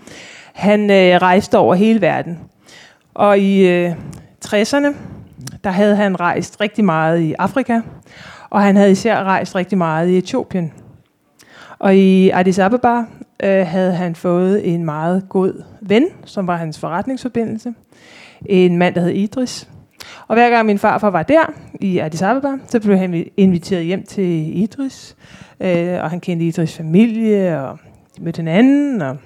Han 0.54 0.90
øh, 0.92 1.22
rejste 1.22 1.58
over 1.58 1.76
hele 1.76 2.02
verden. 2.02 2.40
Og 3.14 3.40
i 3.40 3.68
øh, 3.68 3.92
60'erne, 4.46 4.96
der 5.64 5.70
havde 5.70 5.96
han 5.96 6.20
rejst 6.20 6.62
rigtig 6.62 6.86
meget 6.86 7.20
i 7.20 7.34
Afrika, 7.40 7.82
og 8.50 8.62
han 8.62 8.76
havde 8.76 8.92
især 8.92 9.24
rejst 9.24 9.56
rigtig 9.56 9.78
meget 9.78 10.10
i 10.10 10.18
Etiopien. 10.18 10.74
Og 11.80 11.96
i 11.96 12.30
Addis 12.30 12.60
Ababa 12.60 12.98
øh, 13.44 13.68
havde 13.68 13.94
han 13.94 14.16
fået 14.16 14.74
en 14.74 14.86
meget 14.86 15.30
god 15.30 15.64
ven, 15.82 16.06
som 16.26 16.48
var 16.48 16.58
hans 16.58 16.80
forretningsforbindelse. 16.80 17.74
En 18.46 18.78
mand, 18.78 18.96
der 18.96 19.02
hed 19.02 19.10
Idris. 19.10 19.70
Og 20.28 20.36
hver 20.36 20.50
gang 20.50 20.66
min 20.66 20.80
farfar 20.80 21.10
var 21.10 21.24
der 21.24 21.54
i 21.80 21.98
Addis 21.98 22.22
Ababa, 22.22 22.52
så 22.68 22.80
blev 22.80 22.98
han 22.98 23.26
inviteret 23.38 23.86
hjem 23.86 24.04
til 24.04 24.58
Idris. 24.64 25.16
Øh, 25.60 26.04
og 26.04 26.10
han 26.10 26.20
kendte 26.20 26.46
Idris 26.46 26.78
familie, 26.78 27.62
og 27.62 27.80
de 28.18 28.24
mødte 28.24 28.38
hinanden, 28.38 29.02
og 29.02 29.18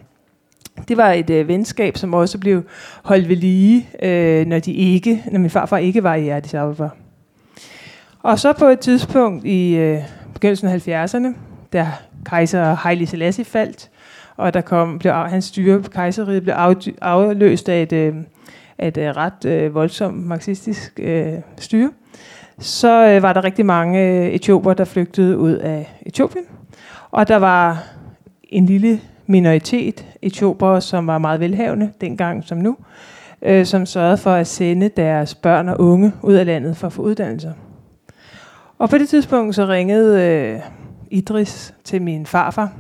det 0.88 0.98
var 0.98 1.12
et 1.12 1.30
øh, 1.30 1.48
venskab, 1.48 1.98
som 1.98 2.14
også 2.14 2.38
blev 2.38 2.64
holdt 3.04 3.30
ved 3.30 3.36
lige, 3.36 3.90
øh, 4.04 4.46
når, 4.46 4.60
de 4.60 4.74
ikke, 4.74 5.24
når 5.32 5.40
min 5.40 5.50
farfar 5.50 5.78
ikke 5.78 6.04
var 6.04 6.16
i 6.16 6.30
Addis 6.30 6.54
Ababa. 6.54 6.90
Og 8.24 8.40
så 8.40 8.54
på 8.54 8.66
et 8.66 8.80
tidspunkt 8.80 9.46
i 9.46 9.76
øh, 9.76 10.00
begyndelsen 10.34 10.68
af 10.68 10.88
70'erne, 10.88 11.38
da 11.74 11.88
kejser 12.26 12.74
Haile 12.74 13.08
Selassie 13.08 13.46
faldt, 13.46 13.90
og 14.38 14.54
der 14.54 14.62
kom, 14.62 15.00
blev, 15.00 15.14
hans 15.14 15.46
styre 15.46 15.82
på 15.82 15.90
kejseriet 15.90 16.44
blev 16.44 16.54
af, 16.58 16.76
afløst 17.02 17.70
af 17.70 17.82
et, 17.82 17.94
øh, 17.94 18.16
et 18.80 18.98
øh, 18.98 19.10
ret 19.10 19.46
øh, 19.46 19.76
voldsomt 19.76 20.26
marxistisk 20.26 21.00
øh, 21.00 21.34
styre, 21.58 21.92
så 22.60 23.08
øh, 23.08 23.22
var 23.22 23.34
der 23.34 23.44
rigtig 23.44 23.66
mange 23.66 24.02
øh, 24.02 24.28
etioper, 24.28 24.74
der 24.74 24.86
flygtede 24.86 25.38
ud 25.38 25.52
af 25.52 25.98
Etiopien. 26.06 26.46
Og 27.12 27.28
der 27.28 27.36
var 27.36 27.84
en 28.44 28.66
lille 28.66 29.02
minoritet 29.28 30.06
etioper, 30.28 30.80
som 30.80 31.08
var 31.08 31.18
meget 31.18 31.40
velhavende 31.40 31.92
dengang 32.02 32.44
som 32.44 32.58
nu, 32.58 32.78
øh, 33.42 33.66
som 33.66 33.86
sørgede 33.86 34.18
for 34.18 34.32
at 34.32 34.48
sende 34.48 34.90
deres 34.90 35.36
børn 35.36 35.70
og 35.70 35.82
unge 35.82 36.14
ud 36.22 36.34
af 36.34 36.46
landet 36.46 36.78
for 36.78 36.88
at 36.88 36.94
få 36.94 37.02
uddannelse. 37.02 37.54
Og 38.80 38.90
på 38.90 38.98
det 38.98 39.10
tidspunkt 39.10 39.56
så 39.56 39.66
ringede 39.66 40.22
øh, 40.22 40.60
Idris 41.12 41.74
til 41.84 42.02
min 42.02 42.26
farfar 42.26 42.72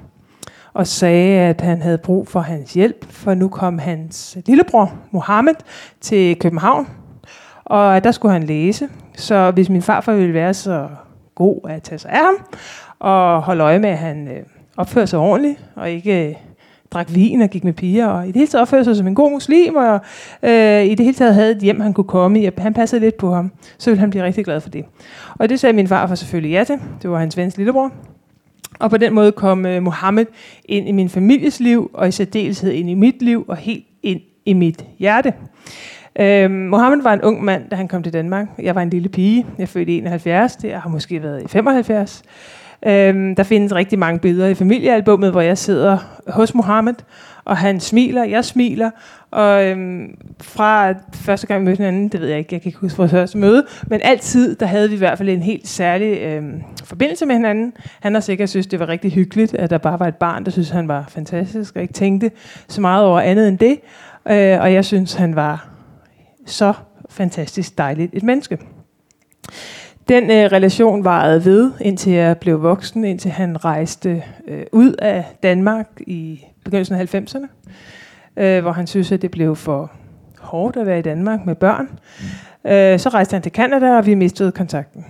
og 0.73 0.88
sagde, 0.88 1.39
at 1.39 1.62
han 1.62 1.81
havde 1.81 1.97
brug 1.97 2.27
for 2.27 2.39
hans 2.39 2.73
hjælp, 2.73 3.05
for 3.10 3.33
nu 3.33 3.47
kom 3.47 3.79
hans 3.79 4.38
lillebror 4.45 4.93
Mohammed 5.12 5.55
til 6.01 6.39
København, 6.39 6.88
og 7.65 8.03
der 8.03 8.12
skulle 8.12 8.33
han 8.33 8.43
læse. 8.43 8.89
Så 9.15 9.51
hvis 9.51 9.69
min 9.69 9.81
farfar 9.81 10.13
ville 10.13 10.33
være 10.33 10.53
så 10.53 10.88
god 11.36 11.60
at 11.69 11.83
tage 11.83 11.99
sig 11.99 12.12
af 12.12 12.25
ham, 12.25 12.36
og 12.99 13.41
holde 13.41 13.63
øje 13.63 13.79
med, 13.79 13.89
at 13.89 13.97
han 13.97 14.27
øh, 14.27 14.43
opfører 14.77 15.05
sig 15.05 15.19
ordentligt, 15.19 15.65
og 15.75 15.89
ikke 15.89 16.29
øh, 16.29 16.36
drak 16.97 17.15
vin 17.15 17.41
og 17.41 17.49
gik 17.49 17.63
med 17.63 17.73
piger, 17.73 18.07
og 18.07 18.23
i 18.23 18.27
det 18.27 18.36
hele 18.36 18.47
taget 18.47 18.62
opførte 18.62 18.83
sig 18.83 18.95
som 18.95 19.07
en 19.07 19.15
god 19.15 19.31
muslim, 19.31 19.75
og 19.75 19.99
øh, 20.43 20.86
i 20.86 20.95
det 20.95 21.05
hele 21.05 21.13
taget 21.13 21.33
havde 21.33 21.51
et 21.51 21.57
hjem, 21.57 21.79
han 21.79 21.93
kunne 21.93 22.03
komme 22.03 22.41
i, 22.41 22.45
og 22.45 22.53
han 22.57 22.73
passede 22.73 23.01
lidt 23.01 23.17
på 23.17 23.33
ham, 23.33 23.51
så 23.77 23.89
ville 23.89 23.99
han 23.99 24.10
blive 24.10 24.23
rigtig 24.23 24.45
glad 24.45 24.62
for 24.62 24.69
det. 24.69 24.86
Og 25.39 25.49
det 25.49 25.60
sagde 25.60 25.73
min 25.73 25.88
far 25.88 26.07
for 26.07 26.15
selvfølgelig 26.15 26.51
ja 26.51 26.63
til. 26.63 26.75
Det 27.01 27.10
var 27.10 27.19
hans 27.19 27.38
vens 27.38 27.57
lillebror. 27.57 27.91
Og 28.79 28.89
på 28.89 28.97
den 28.97 29.13
måde 29.13 29.31
kom 29.31 29.65
øh, 29.65 29.83
Mohammed 29.83 30.25
ind 30.65 30.88
i 30.88 30.91
min 30.91 31.10
families 31.10 31.60
liv, 31.60 31.91
og 31.93 32.07
i 32.07 32.12
særdeleshed 32.12 32.71
ind 32.71 32.89
i 32.89 32.93
mit 32.93 33.21
liv, 33.21 33.45
og 33.47 33.57
helt 33.57 33.86
ind 34.03 34.21
i 34.45 34.53
mit 34.53 34.86
hjerte. 34.99 35.33
Øh, 36.19 36.51
Mohammed 36.51 37.03
var 37.03 37.13
en 37.13 37.21
ung 37.21 37.43
mand, 37.43 37.69
da 37.69 37.75
han 37.75 37.88
kom 37.88 38.03
til 38.03 38.13
Danmark. 38.13 38.47
Jeg 38.60 38.75
var 38.75 38.81
en 38.81 38.89
lille 38.89 39.10
pige. 39.10 39.45
Jeg 39.57 39.69
fødte 39.69 39.91
i 39.91 39.97
71, 39.97 40.55
det 40.55 40.73
har 40.73 40.89
måske 40.89 41.23
været 41.23 41.43
i 41.43 41.47
75. 41.47 42.23
Øhm, 42.85 43.35
der 43.35 43.43
findes 43.43 43.75
rigtig 43.75 43.99
mange 43.99 44.19
billeder 44.19 44.47
i 44.47 44.53
familiealbummet, 44.53 45.31
hvor 45.31 45.41
jeg 45.41 45.57
sidder 45.57 45.97
hos 46.27 46.55
Mohammed, 46.55 46.93
og 47.45 47.57
han 47.57 47.79
smiler, 47.79 48.23
jeg 48.23 48.45
smiler, 48.45 48.91
og 49.31 49.65
øhm, 49.65 50.17
fra 50.41 50.93
første 51.13 51.47
gang 51.47 51.61
vi 51.61 51.65
mødte 51.65 51.77
hinanden, 51.77 52.09
det 52.09 52.21
ved 52.21 52.27
jeg 52.27 52.37
ikke, 52.37 52.53
jeg 52.53 52.61
kan 52.61 52.69
ikke 52.69 52.79
huske 52.79 52.97
vores 52.97 53.11
første 53.11 53.37
møde, 53.37 53.65
men 53.87 53.99
altid, 54.03 54.55
der 54.55 54.65
havde 54.65 54.89
vi 54.89 54.95
i 54.95 54.97
hvert 54.97 55.17
fald 55.17 55.29
en 55.29 55.41
helt 55.41 55.67
særlig 55.67 56.21
øhm, 56.21 56.61
forbindelse 56.83 57.25
med 57.25 57.35
hinanden. 57.35 57.73
Han 57.99 58.13
har 58.13 58.21
sikkert 58.21 58.49
synes, 58.49 58.67
det 58.67 58.79
var 58.79 58.89
rigtig 58.89 59.11
hyggeligt, 59.11 59.53
at 59.53 59.69
der 59.69 59.77
bare 59.77 59.99
var 59.99 60.07
et 60.07 60.15
barn, 60.15 60.45
der 60.45 60.51
synes, 60.51 60.69
han 60.69 60.87
var 60.87 61.05
fantastisk, 61.09 61.75
og 61.75 61.81
ikke 61.81 61.93
tænkte 61.93 62.31
så 62.67 62.81
meget 62.81 63.05
over 63.05 63.19
andet 63.19 63.47
end 63.47 63.57
det. 63.57 63.79
Øh, 64.29 64.61
og 64.61 64.73
jeg 64.73 64.85
synes, 64.85 65.13
han 65.13 65.35
var 65.35 65.69
så 66.45 66.73
fantastisk 67.09 67.77
dejligt 67.77 68.09
et 68.13 68.23
menneske. 68.23 68.57
Den 70.09 70.31
øh, 70.31 70.51
relation 70.51 71.03
varede 71.03 71.45
ved, 71.45 71.71
indtil 71.81 72.13
jeg 72.13 72.37
blev 72.37 72.61
voksen, 72.61 73.03
indtil 73.05 73.31
han 73.31 73.65
rejste 73.65 74.23
øh, 74.47 74.65
ud 74.71 74.93
af 74.93 75.25
Danmark 75.43 75.87
i 75.99 76.45
begyndelsen 76.65 76.95
af 76.95 77.15
90'erne, 77.15 77.47
øh, 78.37 78.61
hvor 78.61 78.71
han 78.71 78.87
synes, 78.87 79.11
at 79.11 79.21
det 79.21 79.31
blev 79.31 79.55
for 79.55 79.91
hårdt 80.39 80.77
at 80.77 80.85
være 80.85 80.99
i 80.99 81.01
Danmark 81.01 81.45
med 81.45 81.55
børn. 81.55 81.89
Øh, 82.67 82.99
så 82.99 83.09
rejste 83.09 83.33
han 83.33 83.41
til 83.41 83.51
Kanada, 83.51 83.97
og 83.97 84.05
vi 84.05 84.13
mistede 84.13 84.51
kontakten. 84.51 85.05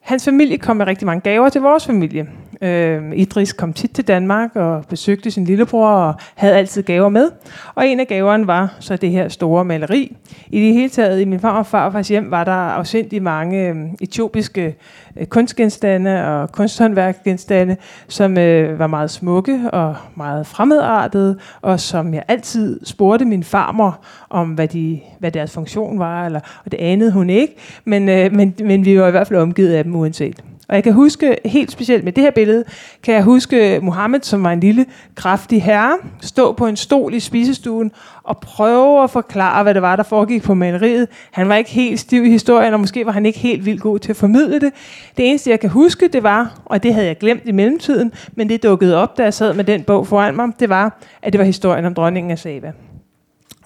Hans 0.00 0.24
familie 0.24 0.58
kom 0.58 0.76
med 0.76 0.86
rigtig 0.86 1.06
mange 1.06 1.20
gaver 1.20 1.48
til 1.48 1.60
vores 1.60 1.86
familie. 1.86 2.26
Øh, 2.62 3.02
Idris 3.14 3.52
kom 3.52 3.72
tit 3.72 3.90
til 3.90 4.08
Danmark 4.08 4.56
og 4.56 4.84
besøgte 4.88 5.30
sin 5.30 5.44
lillebror 5.44 5.88
og 5.88 6.14
havde 6.34 6.54
altid 6.54 6.82
gaver 6.82 7.08
med. 7.08 7.30
Og 7.74 7.88
en 7.88 8.00
af 8.00 8.06
gaverne 8.06 8.46
var 8.46 8.76
så 8.80 8.96
det 8.96 9.10
her 9.10 9.28
store 9.28 9.64
maleri. 9.64 10.16
I 10.48 10.60
det 10.60 10.74
hele 10.74 10.88
taget, 10.88 11.20
i 11.20 11.24
min 11.24 11.40
far 11.40 11.58
og 11.58 11.66
farfars 11.66 12.08
hjem, 12.08 12.30
var 12.30 12.44
der 12.44 12.52
afsindig 12.52 13.22
mange 13.22 13.68
øh, 13.68 13.76
etiopiske 14.00 14.76
øh, 15.16 15.26
kunstgenstande 15.26 16.26
og 16.26 16.52
kunsthåndværkgenstande, 16.52 17.76
som 18.08 18.38
øh, 18.38 18.78
var 18.78 18.86
meget 18.86 19.10
smukke 19.10 19.70
og 19.72 19.96
meget 20.14 20.46
fremmedartede, 20.46 21.38
og 21.62 21.80
som 21.80 22.14
jeg 22.14 22.22
altid 22.28 22.80
spurgte 22.84 23.24
min 23.24 23.44
farmor 23.44 24.04
om, 24.30 24.48
hvad, 24.48 24.68
de, 24.68 25.00
hvad 25.18 25.30
deres 25.30 25.52
funktion 25.52 25.98
var, 25.98 26.26
eller, 26.26 26.40
og 26.64 26.72
det 26.72 26.78
anede 26.80 27.12
hun 27.12 27.30
ikke, 27.30 27.56
men, 27.84 28.08
øh, 28.08 28.32
men, 28.32 28.54
men 28.64 28.84
vi 28.84 29.00
var 29.00 29.08
i 29.08 29.10
hvert 29.10 29.26
fald 29.26 29.40
omgivet 29.40 29.72
af 29.72 29.84
dem 29.84 29.96
uanset. 29.96 30.42
Og 30.68 30.74
jeg 30.74 30.84
kan 30.84 30.92
huske, 30.92 31.36
helt 31.44 31.70
specielt 31.70 32.04
med 32.04 32.12
det 32.12 32.22
her 32.22 32.30
billede, 32.30 32.64
kan 33.02 33.14
jeg 33.14 33.22
huske 33.22 33.80
Mohammed, 33.82 34.20
som 34.22 34.44
var 34.44 34.52
en 34.52 34.60
lille, 34.60 34.86
kraftig 35.14 35.62
herre, 35.62 35.98
stå 36.20 36.52
på 36.52 36.66
en 36.66 36.76
stol 36.76 37.14
i 37.14 37.20
spisestuen 37.20 37.92
og 38.22 38.38
prøve 38.38 39.02
at 39.02 39.10
forklare, 39.10 39.62
hvad 39.62 39.74
det 39.74 39.82
var, 39.82 39.96
der 39.96 40.02
foregik 40.02 40.42
på 40.42 40.54
maleriet. 40.54 41.08
Han 41.30 41.48
var 41.48 41.54
ikke 41.54 41.70
helt 41.70 42.00
stiv 42.00 42.24
i 42.24 42.30
historien, 42.30 42.74
og 42.74 42.80
måske 42.80 43.06
var 43.06 43.12
han 43.12 43.26
ikke 43.26 43.38
helt 43.38 43.66
vildt 43.66 43.82
god 43.82 43.98
til 43.98 44.12
at 44.12 44.16
formidle 44.16 44.60
det. 44.60 44.72
Det 45.16 45.28
eneste, 45.28 45.50
jeg 45.50 45.60
kan 45.60 45.70
huske, 45.70 46.08
det 46.08 46.22
var, 46.22 46.60
og 46.64 46.82
det 46.82 46.94
havde 46.94 47.06
jeg 47.06 47.18
glemt 47.18 47.42
i 47.44 47.52
mellemtiden, 47.52 48.12
men 48.34 48.48
det 48.48 48.62
dukkede 48.62 48.96
op, 48.96 49.18
da 49.18 49.22
jeg 49.22 49.34
sad 49.34 49.54
med 49.54 49.64
den 49.64 49.82
bog 49.82 50.06
foran 50.06 50.36
mig, 50.36 50.48
det 50.60 50.68
var, 50.68 51.00
at 51.22 51.32
det 51.32 51.38
var 51.38 51.44
historien 51.44 51.84
om 51.84 51.94
dronningen 51.94 52.30
af 52.30 52.38
Saba. 52.38 52.72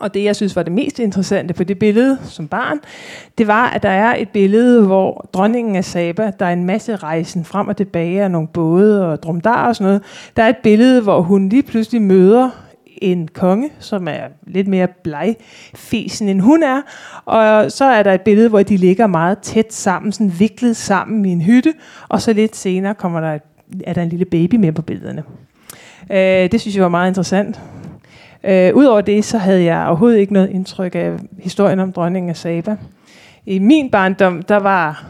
Og 0.00 0.14
det, 0.14 0.24
jeg 0.24 0.36
synes 0.36 0.56
var 0.56 0.62
det 0.62 0.72
mest 0.72 0.98
interessante 0.98 1.54
på 1.54 1.64
det 1.64 1.78
billede 1.78 2.18
som 2.24 2.48
barn, 2.48 2.78
det 3.38 3.46
var, 3.46 3.70
at 3.70 3.82
der 3.82 3.88
er 3.88 4.14
et 4.16 4.28
billede, 4.28 4.86
hvor 4.86 5.28
dronningen 5.32 5.76
af 5.76 5.84
Saba, 5.84 6.32
der 6.38 6.46
er 6.46 6.52
en 6.52 6.64
masse 6.64 6.96
rejsen 6.96 7.44
frem 7.44 7.68
og 7.68 7.76
tilbage 7.76 8.22
af 8.22 8.30
nogle 8.30 8.48
både 8.48 9.12
og 9.12 9.22
dromdar 9.22 9.68
og 9.68 9.76
sådan 9.76 9.86
noget. 9.86 10.02
Der 10.36 10.42
er 10.42 10.48
et 10.48 10.56
billede, 10.62 11.02
hvor 11.02 11.20
hun 11.20 11.48
lige 11.48 11.62
pludselig 11.62 12.02
møder 12.02 12.50
en 13.00 13.28
konge, 13.28 13.70
som 13.78 14.08
er 14.08 14.20
lidt 14.46 14.68
mere 14.68 14.88
blegfesen 15.02 16.28
end 16.28 16.40
hun 16.40 16.62
er. 16.62 16.82
Og 17.24 17.72
så 17.72 17.84
er 17.84 18.02
der 18.02 18.12
et 18.12 18.20
billede, 18.20 18.48
hvor 18.48 18.62
de 18.62 18.76
ligger 18.76 19.06
meget 19.06 19.38
tæt 19.38 19.72
sammen, 19.72 20.12
sådan 20.12 20.32
viklet 20.38 20.76
sammen 20.76 21.24
i 21.24 21.32
en 21.32 21.40
hytte. 21.40 21.74
Og 22.08 22.22
så 22.22 22.32
lidt 22.32 22.56
senere 22.56 22.94
kommer 22.94 23.20
der 23.20 23.34
et, 23.34 23.42
er 23.84 23.92
der 23.92 24.02
en 24.02 24.08
lille 24.08 24.24
baby 24.24 24.54
med 24.54 24.72
på 24.72 24.82
billederne. 24.82 25.22
Øh, 26.10 26.52
det 26.52 26.60
synes 26.60 26.76
jeg 26.76 26.82
var 26.82 26.88
meget 26.88 27.08
interessant. 27.08 27.60
Øh, 28.44 28.76
Udover 28.76 29.00
det, 29.00 29.24
så 29.24 29.38
havde 29.38 29.64
jeg 29.64 29.86
overhovedet 29.86 30.18
ikke 30.18 30.32
noget 30.32 30.50
indtryk 30.50 30.94
af 30.94 31.12
historien 31.38 31.80
om 31.80 31.92
dronningen 31.92 32.30
af 32.30 32.36
Saba. 32.36 32.76
I 33.46 33.58
min 33.58 33.90
barndom, 33.90 34.42
der 34.42 34.56
var 34.56 35.04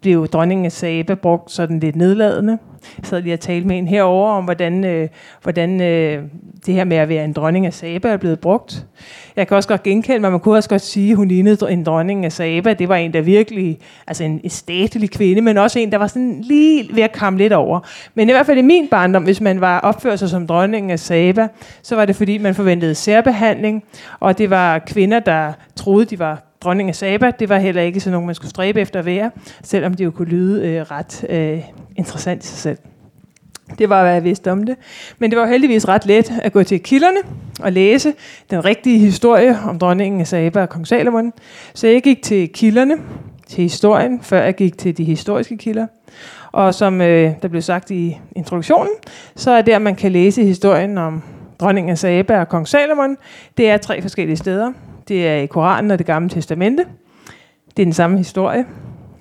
blev 0.00 0.28
dronningen 0.28 0.66
af 0.66 0.72
Saba 0.72 1.14
brugt 1.14 1.50
sådan 1.50 1.80
lidt 1.80 1.96
nedladende. 1.96 2.58
Jeg 2.98 3.06
sad 3.06 3.22
lige 3.22 3.34
og 3.34 3.40
talte 3.40 3.66
med 3.66 3.78
en 3.78 3.88
herover 3.88 4.30
om, 4.30 4.44
hvordan, 4.44 4.84
øh, 4.84 5.08
hvordan 5.42 5.80
øh, 5.80 6.22
det 6.66 6.74
her 6.74 6.84
med 6.84 6.96
at 6.96 7.08
være 7.08 7.24
en 7.24 7.32
dronning 7.32 7.66
af 7.66 7.74
Saba 7.74 8.08
er 8.08 8.16
blevet 8.16 8.40
brugt. 8.40 8.86
Jeg 9.36 9.48
kan 9.48 9.56
også 9.56 9.68
godt 9.68 9.82
genkende 9.82 10.20
mig, 10.20 10.30
man 10.30 10.40
kunne 10.40 10.56
også 10.56 10.68
godt 10.68 10.82
sige, 10.82 11.10
at 11.10 11.16
hun 11.16 11.28
lignede 11.28 11.72
en 11.72 11.84
dronning 11.84 12.24
af 12.24 12.32
Saba. 12.32 12.72
Det 12.72 12.88
var 12.88 12.96
en, 12.96 13.12
der 13.12 13.20
virkelig, 13.20 13.78
altså 14.06 14.24
en 14.24 14.50
statelig 14.50 15.10
kvinde, 15.10 15.42
men 15.42 15.58
også 15.58 15.78
en, 15.78 15.92
der 15.92 15.98
var 15.98 16.06
sådan 16.06 16.40
lige 16.40 16.88
ved 16.94 17.02
at 17.02 17.12
komme 17.12 17.38
lidt 17.38 17.52
over. 17.52 17.80
Men 18.14 18.28
i 18.28 18.32
hvert 18.32 18.46
fald 18.46 18.58
i 18.58 18.62
min 18.62 18.88
barndom, 18.88 19.22
hvis 19.22 19.40
man 19.40 19.60
var 19.60 19.80
opført 19.80 20.18
sig 20.18 20.30
som 20.30 20.46
dronning 20.46 20.92
af 20.92 20.98
Saba, 20.98 21.48
så 21.82 21.96
var 21.96 22.04
det 22.04 22.16
fordi, 22.16 22.38
man 22.38 22.54
forventede 22.54 22.94
særbehandling, 22.94 23.84
og 24.20 24.38
det 24.38 24.50
var 24.50 24.78
kvinder, 24.78 25.18
der 25.18 25.52
troede, 25.76 26.04
de 26.04 26.18
var 26.18 26.49
dronning 26.60 26.88
af 26.88 26.94
Saba, 26.94 27.30
det 27.38 27.48
var 27.48 27.58
heller 27.58 27.82
ikke 27.82 28.00
sådan 28.00 28.12
nogen, 28.12 28.26
man 28.26 28.34
skulle 28.34 28.50
stræbe 28.50 28.80
efter 28.80 28.98
at 28.98 29.06
være, 29.06 29.30
selvom 29.62 29.94
det 29.94 30.04
jo 30.04 30.10
kunne 30.10 30.28
lyde 30.28 30.68
øh, 30.68 30.82
ret 30.82 31.24
øh, 31.28 31.62
interessant 31.96 32.44
i 32.44 32.46
sig 32.46 32.58
selv. 32.58 32.78
Det 33.78 33.88
var, 33.88 34.02
hvad 34.02 34.12
jeg 34.12 34.24
vidste 34.24 34.52
om 34.52 34.62
det. 34.62 34.76
Men 35.18 35.30
det 35.30 35.38
var 35.38 35.46
heldigvis 35.46 35.88
ret 35.88 36.06
let 36.06 36.32
at 36.42 36.52
gå 36.52 36.62
til 36.62 36.80
kilderne 36.80 37.18
og 37.60 37.72
læse 37.72 38.12
den 38.50 38.64
rigtige 38.64 38.98
historie 38.98 39.58
om 39.68 39.78
dronningen 39.78 40.20
af 40.20 40.26
Saba 40.26 40.62
og 40.62 40.68
kong 40.68 40.86
Salomon. 40.86 41.32
Så 41.74 41.86
jeg 41.86 42.02
gik 42.02 42.22
til 42.22 42.48
kilderne, 42.48 42.94
til 43.48 43.62
historien, 43.62 44.20
før 44.22 44.42
jeg 44.42 44.54
gik 44.54 44.78
til 44.78 44.96
de 44.96 45.04
historiske 45.04 45.56
kilder. 45.56 45.86
Og 46.52 46.74
som 46.74 47.00
øh, 47.00 47.32
der 47.42 47.48
blev 47.48 47.62
sagt 47.62 47.90
i 47.90 48.18
introduktionen, 48.36 48.92
så 49.36 49.50
er 49.50 49.62
der, 49.62 49.78
man 49.78 49.94
kan 49.94 50.12
læse 50.12 50.44
historien 50.44 50.98
om 50.98 51.22
dronningen 51.60 51.90
af 51.90 51.98
Saba 51.98 52.40
og 52.40 52.48
kong 52.48 52.68
Salomon. 52.68 53.16
Det 53.56 53.70
er 53.70 53.76
tre 53.76 54.02
forskellige 54.02 54.36
steder. 54.36 54.72
Det 55.10 55.28
er 55.28 55.34
i 55.34 55.46
Koranen 55.46 55.90
og 55.90 55.98
det 55.98 56.06
gamle 56.06 56.28
testamente. 56.28 56.84
Det 57.76 57.82
er 57.82 57.86
den 57.86 57.92
samme 57.92 58.18
historie 58.18 58.64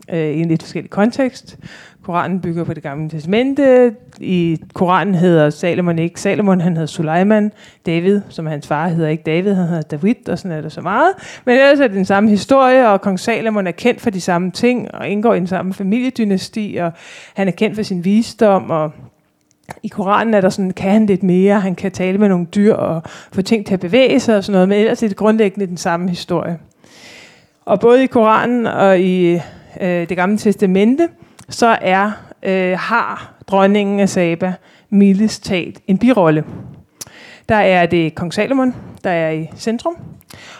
øh, 0.09 0.19
i 0.19 0.39
en 0.39 0.47
lidt 0.47 0.63
forskellig 0.63 0.89
kontekst. 0.89 1.57
Koranen 2.03 2.41
bygger 2.41 2.63
på 2.63 2.73
det 2.73 2.83
gamle 2.83 3.09
testamente. 3.09 3.95
I 4.19 4.57
Koranen 4.73 5.15
hedder 5.15 5.49
Salomon 5.49 5.99
ikke 5.99 6.21
Salomon, 6.21 6.61
han 6.61 6.73
hedder 6.73 6.87
Suleiman. 6.87 7.51
David, 7.85 8.21
som 8.29 8.45
hans 8.45 8.67
far, 8.67 8.87
hedder 8.87 9.09
ikke 9.09 9.23
David, 9.23 9.53
han 9.53 9.67
hedder 9.67 9.81
David, 9.81 10.29
og 10.29 10.39
sådan 10.39 10.57
er 10.57 10.61
det 10.61 10.71
så 10.71 10.81
meget. 10.81 11.13
Men 11.45 11.55
ellers 11.55 11.79
er 11.79 11.87
det 11.87 11.95
den 11.95 12.05
samme 12.05 12.29
historie, 12.29 12.89
og 12.89 13.01
kong 13.01 13.19
Salomon 13.19 13.67
er 13.67 13.71
kendt 13.71 14.01
for 14.01 14.09
de 14.09 14.21
samme 14.21 14.51
ting, 14.51 14.95
og 14.95 15.07
indgår 15.07 15.33
i 15.33 15.39
den 15.39 15.47
samme 15.47 15.73
familiedynasti, 15.73 16.77
og 16.81 16.91
han 17.33 17.47
er 17.47 17.51
kendt 17.51 17.75
for 17.75 17.83
sin 17.83 18.05
visdom, 18.05 18.69
og 18.69 18.91
i 19.83 19.87
Koranen 19.87 20.33
er 20.33 20.41
der 20.41 20.49
sådan, 20.49 20.71
kan 20.71 20.91
han 20.91 21.05
lidt 21.05 21.23
mere, 21.23 21.59
han 21.59 21.75
kan 21.75 21.91
tale 21.91 22.17
med 22.17 22.29
nogle 22.29 22.45
dyr 22.45 22.73
og 22.73 23.01
få 23.31 23.41
ting 23.41 23.65
til 23.65 23.73
at 23.73 23.79
bevæge 23.79 24.19
sig 24.19 24.37
og 24.37 24.43
sådan 24.43 24.53
noget, 24.53 24.69
men 24.69 24.79
ellers 24.79 25.03
er 25.03 25.07
det 25.07 25.17
grundlæggende 25.17 25.67
den 25.67 25.77
samme 25.77 26.09
historie. 26.09 26.57
Og 27.65 27.79
både 27.79 28.03
i 28.03 28.07
Koranen 28.07 28.65
og 28.65 28.99
i 28.99 29.33
øh, 29.81 30.09
det 30.09 30.17
gamle 30.17 30.37
testamente, 30.37 31.07
så 31.49 31.77
er 31.81 32.11
øh, 32.43 32.77
har 32.79 33.33
dronningen 33.47 33.99
af 33.99 34.09
Saba 34.09 34.53
mildest 34.89 35.43
talt 35.43 35.79
en 35.87 35.97
birolle. 35.97 36.43
Der 37.49 37.55
er 37.55 37.85
det 37.85 38.15
kong 38.15 38.33
Salomon, 38.33 38.75
der 39.03 39.09
er 39.09 39.31
i 39.31 39.49
centrum. 39.57 39.95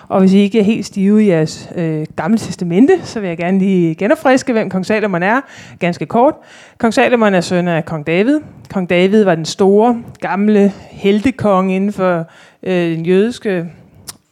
Og 0.07 0.19
hvis 0.19 0.33
I 0.33 0.37
ikke 0.37 0.59
er 0.59 0.63
helt 0.63 0.85
stive 0.85 1.23
i 1.23 1.29
jeres 1.29 1.69
øh, 1.75 2.05
gamle 2.15 2.37
testamente, 2.37 2.99
så 3.03 3.19
vil 3.19 3.27
jeg 3.27 3.37
gerne 3.37 3.59
lige 3.59 3.95
genopfriske, 3.95 4.53
hvem 4.53 4.69
kong 4.69 4.85
Salomon 4.85 5.23
er, 5.23 5.41
ganske 5.79 6.05
kort. 6.05 6.35
Kong 6.77 6.93
Salomon 6.93 7.33
er 7.33 7.41
søn 7.41 7.67
af 7.67 7.85
kong 7.85 8.07
David. 8.07 8.39
Kong 8.73 8.89
David 8.89 9.23
var 9.23 9.35
den 9.35 9.45
store, 9.45 10.01
gamle 10.19 10.73
heltekonge 10.91 11.75
inden 11.75 11.93
for 11.93 12.25
øh, 12.63 12.73
den 12.73 13.05
jødiske 13.05 13.65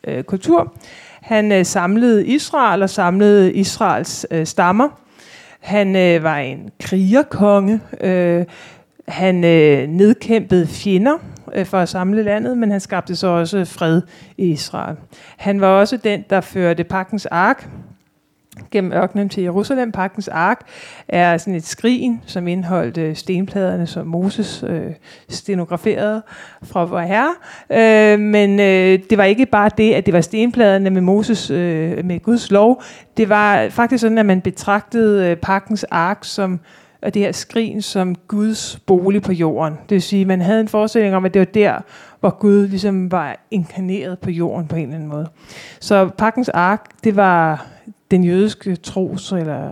øh, 0.08 0.24
kultur. 0.24 0.74
Han 1.22 1.52
øh, 1.52 1.66
samlede 1.66 2.26
Israel 2.26 2.84
og 2.84 2.90
samlede 2.90 3.54
Israels 3.54 4.26
øh, 4.32 4.46
stammer 4.46 4.90
han 5.68 5.96
øh, 5.96 6.24
var 6.24 6.38
en 6.38 6.70
krigerkonge. 6.80 7.80
Øh, 8.02 8.46
han 9.08 9.44
øh, 9.44 9.88
nedkæmpede 9.88 10.68
fjender 10.68 11.18
øh, 11.56 11.66
for 11.66 11.78
at 11.78 11.90
samle 11.90 12.24
landet, 12.24 12.58
men 12.58 12.72
han 12.72 12.80
skabte 12.80 13.16
så 13.16 13.28
også 13.28 13.66
fred 13.66 14.02
i 14.38 14.46
Israel. 14.46 14.96
Han 15.38 15.62
var 15.62 15.68
også 15.68 15.98
den, 15.98 16.24
der 16.30 16.42
førte 16.42 16.84
pakkens 16.84 17.26
ark 17.26 17.70
gennem 18.72 18.94
ørkenen 18.94 19.30
til 19.30 19.44
Jerusalem. 19.44 19.92
Pakkens 19.92 20.28
ark 20.28 20.62
er 21.08 21.38
sådan 21.38 21.56
et 21.56 21.66
skrin, 21.66 22.22
som 22.26 22.48
indeholdt 22.48 22.98
øh, 22.98 23.16
stenpladerne, 23.16 23.88
som 23.88 24.08
Moses 24.08 24.64
øh, 24.68 24.92
stenograferede 25.30 26.22
fra 26.64 26.84
vor 26.84 27.00
herre. 27.00 27.34
Øh, 27.70 28.20
men 28.20 28.60
øh, 28.60 29.00
det 29.10 29.18
var 29.18 29.24
ikke 29.24 29.46
bare 29.46 29.70
det, 29.78 29.94
at 29.94 30.06
det 30.06 30.14
var 30.14 30.22
stenpladerne 30.22 30.90
med 30.90 31.02
Moses, 31.02 31.52
øh, 31.52 32.06
med 32.06 32.20
Guds 32.20 32.52
lov. 32.52 32.82
Det 33.18 33.30
var 33.30 33.70
faktisk 33.70 34.02
sådan, 34.02 34.18
at 34.18 34.26
man 34.26 34.42
betragtede 34.42 35.30
øh, 35.30 35.38
pakkens 35.38 35.84
ark 35.84 36.20
som 36.22 36.60
af 37.02 37.14
det 37.14 37.22
her 37.22 37.32
skrin 37.32 37.82
som 37.82 38.16
Guds 38.16 38.80
bolig 38.86 39.22
på 39.22 39.32
jorden. 39.32 39.74
Det 39.74 39.92
vil 39.92 40.02
sige, 40.02 40.22
at 40.22 40.28
man 40.28 40.42
havde 40.42 40.62
en 40.62 40.68
forestilling 40.68 41.16
om, 41.16 41.26
at 41.26 41.34
det 41.34 41.40
var 41.40 41.46
der, 41.46 41.80
hvor 42.20 42.30
Gud 42.40 42.68
ligesom 42.68 43.12
var 43.12 43.40
inkarneret 43.52 44.20
på 44.20 44.32
jorden 44.32 44.68
på 44.68 44.76
en 44.76 44.82
eller 44.82 44.96
anden 44.96 45.10
måde. 45.10 45.28
Så 45.80 46.10
pakkens 46.18 46.50
ark, 46.50 46.86
det 47.04 47.16
var 47.16 47.66
den 48.12 48.24
jødiske 48.24 48.76
tros, 48.76 49.32
eller 49.32 49.72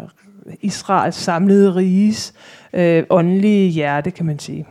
Israels 0.62 1.16
samlede 1.16 1.76
riges 1.76 2.34
øh, 2.74 3.04
åndelige 3.10 3.70
hjerte, 3.70 4.12
kan 4.12 4.26
man 4.26 4.40
sige. 4.40 4.66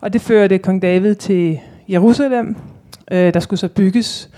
Og 0.00 0.12
det 0.12 0.20
førte 0.20 0.58
kong 0.58 0.82
David 0.82 1.14
til 1.14 1.60
Jerusalem. 1.88 2.56
Øh, 3.10 3.34
der 3.34 3.40
skulle 3.40 3.60
så 3.60 3.68
bygges 3.68 4.30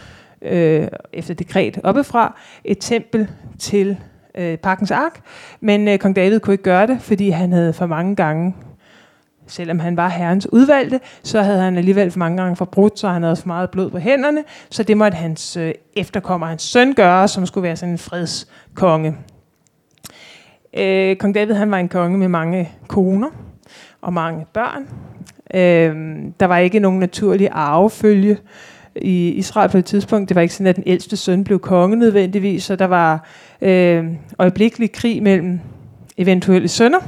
øh, 0.42 0.88
efter 1.12 1.35
dekret 1.35 1.79
oppefra 1.85 2.38
et 2.64 2.76
tempel 2.81 3.29
til 3.59 3.96
øh, 4.37 4.59
pakkens 4.59 4.90
ark, 4.90 5.20
men 5.61 5.88
øh, 5.88 5.99
kong 5.99 6.16
David 6.16 6.40
kunne 6.40 6.55
ikke 6.55 6.64
gøre 6.64 6.87
det, 6.87 6.99
fordi 7.01 7.31
han 7.31 7.53
havde 7.53 7.72
for 7.72 7.87
mange 7.87 8.16
gange 8.16 8.55
selvom 9.46 9.79
han 9.79 9.96
var 9.96 10.09
herrens 10.09 10.53
udvalgte, 10.53 11.01
så 11.22 11.42
havde 11.42 11.61
han 11.61 11.77
alligevel 11.77 12.11
for 12.11 12.18
mange 12.18 12.42
gange 12.42 12.57
forbrudt, 12.57 12.99
så 12.99 13.09
han 13.09 13.22
havde 13.22 13.37
for 13.37 13.46
meget 13.46 13.70
blod 13.70 13.90
på 13.90 13.99
hænderne, 13.99 14.44
så 14.70 14.83
det 14.83 14.96
måtte 14.96 15.16
hans 15.16 15.57
øh, 15.57 15.72
efterkommer, 15.96 16.46
hans 16.46 16.62
søn 16.62 16.94
gøre, 16.94 17.29
som 17.29 17.46
skulle 17.46 17.62
være 17.62 17.77
sådan 17.77 17.92
en 17.92 17.99
fredskonge. 17.99 19.16
Øh, 20.79 21.16
Kong 21.16 21.35
David 21.35 21.55
han 21.55 21.70
var 21.70 21.79
en 21.79 21.88
konge 21.88 22.18
med 22.18 22.29
mange 22.29 22.70
koner 22.88 23.29
og 24.01 24.12
mange 24.12 24.46
børn. 24.53 24.88
Øh, 25.55 26.16
der 26.40 26.46
var 26.46 26.59
ikke 26.59 26.79
nogen 26.79 27.01
naturlig 27.01 27.49
arvefølge 27.53 28.38
i 29.03 29.29
Israel 29.29 29.71
på 29.71 29.79
et 29.79 29.85
tidspunkt. 29.85 30.29
Det 30.29 30.35
var 30.35 30.43
ikke 30.43 30.55
sådan, 30.55 30.67
at 30.67 30.77
den 30.77 30.85
ældste 30.87 31.17
søn 31.17 31.45
blev 31.45 31.59
konge 31.59 31.97
nødvendigvis, 31.97 32.65
så 32.65 32.77
der 32.77 32.85
var 32.85 33.29
øh, 33.61 34.05
øjeblikkelig 34.39 34.93
krig 34.93 35.23
mellem 35.23 35.61
eventuelle 36.17 36.69
sønner 36.69 37.01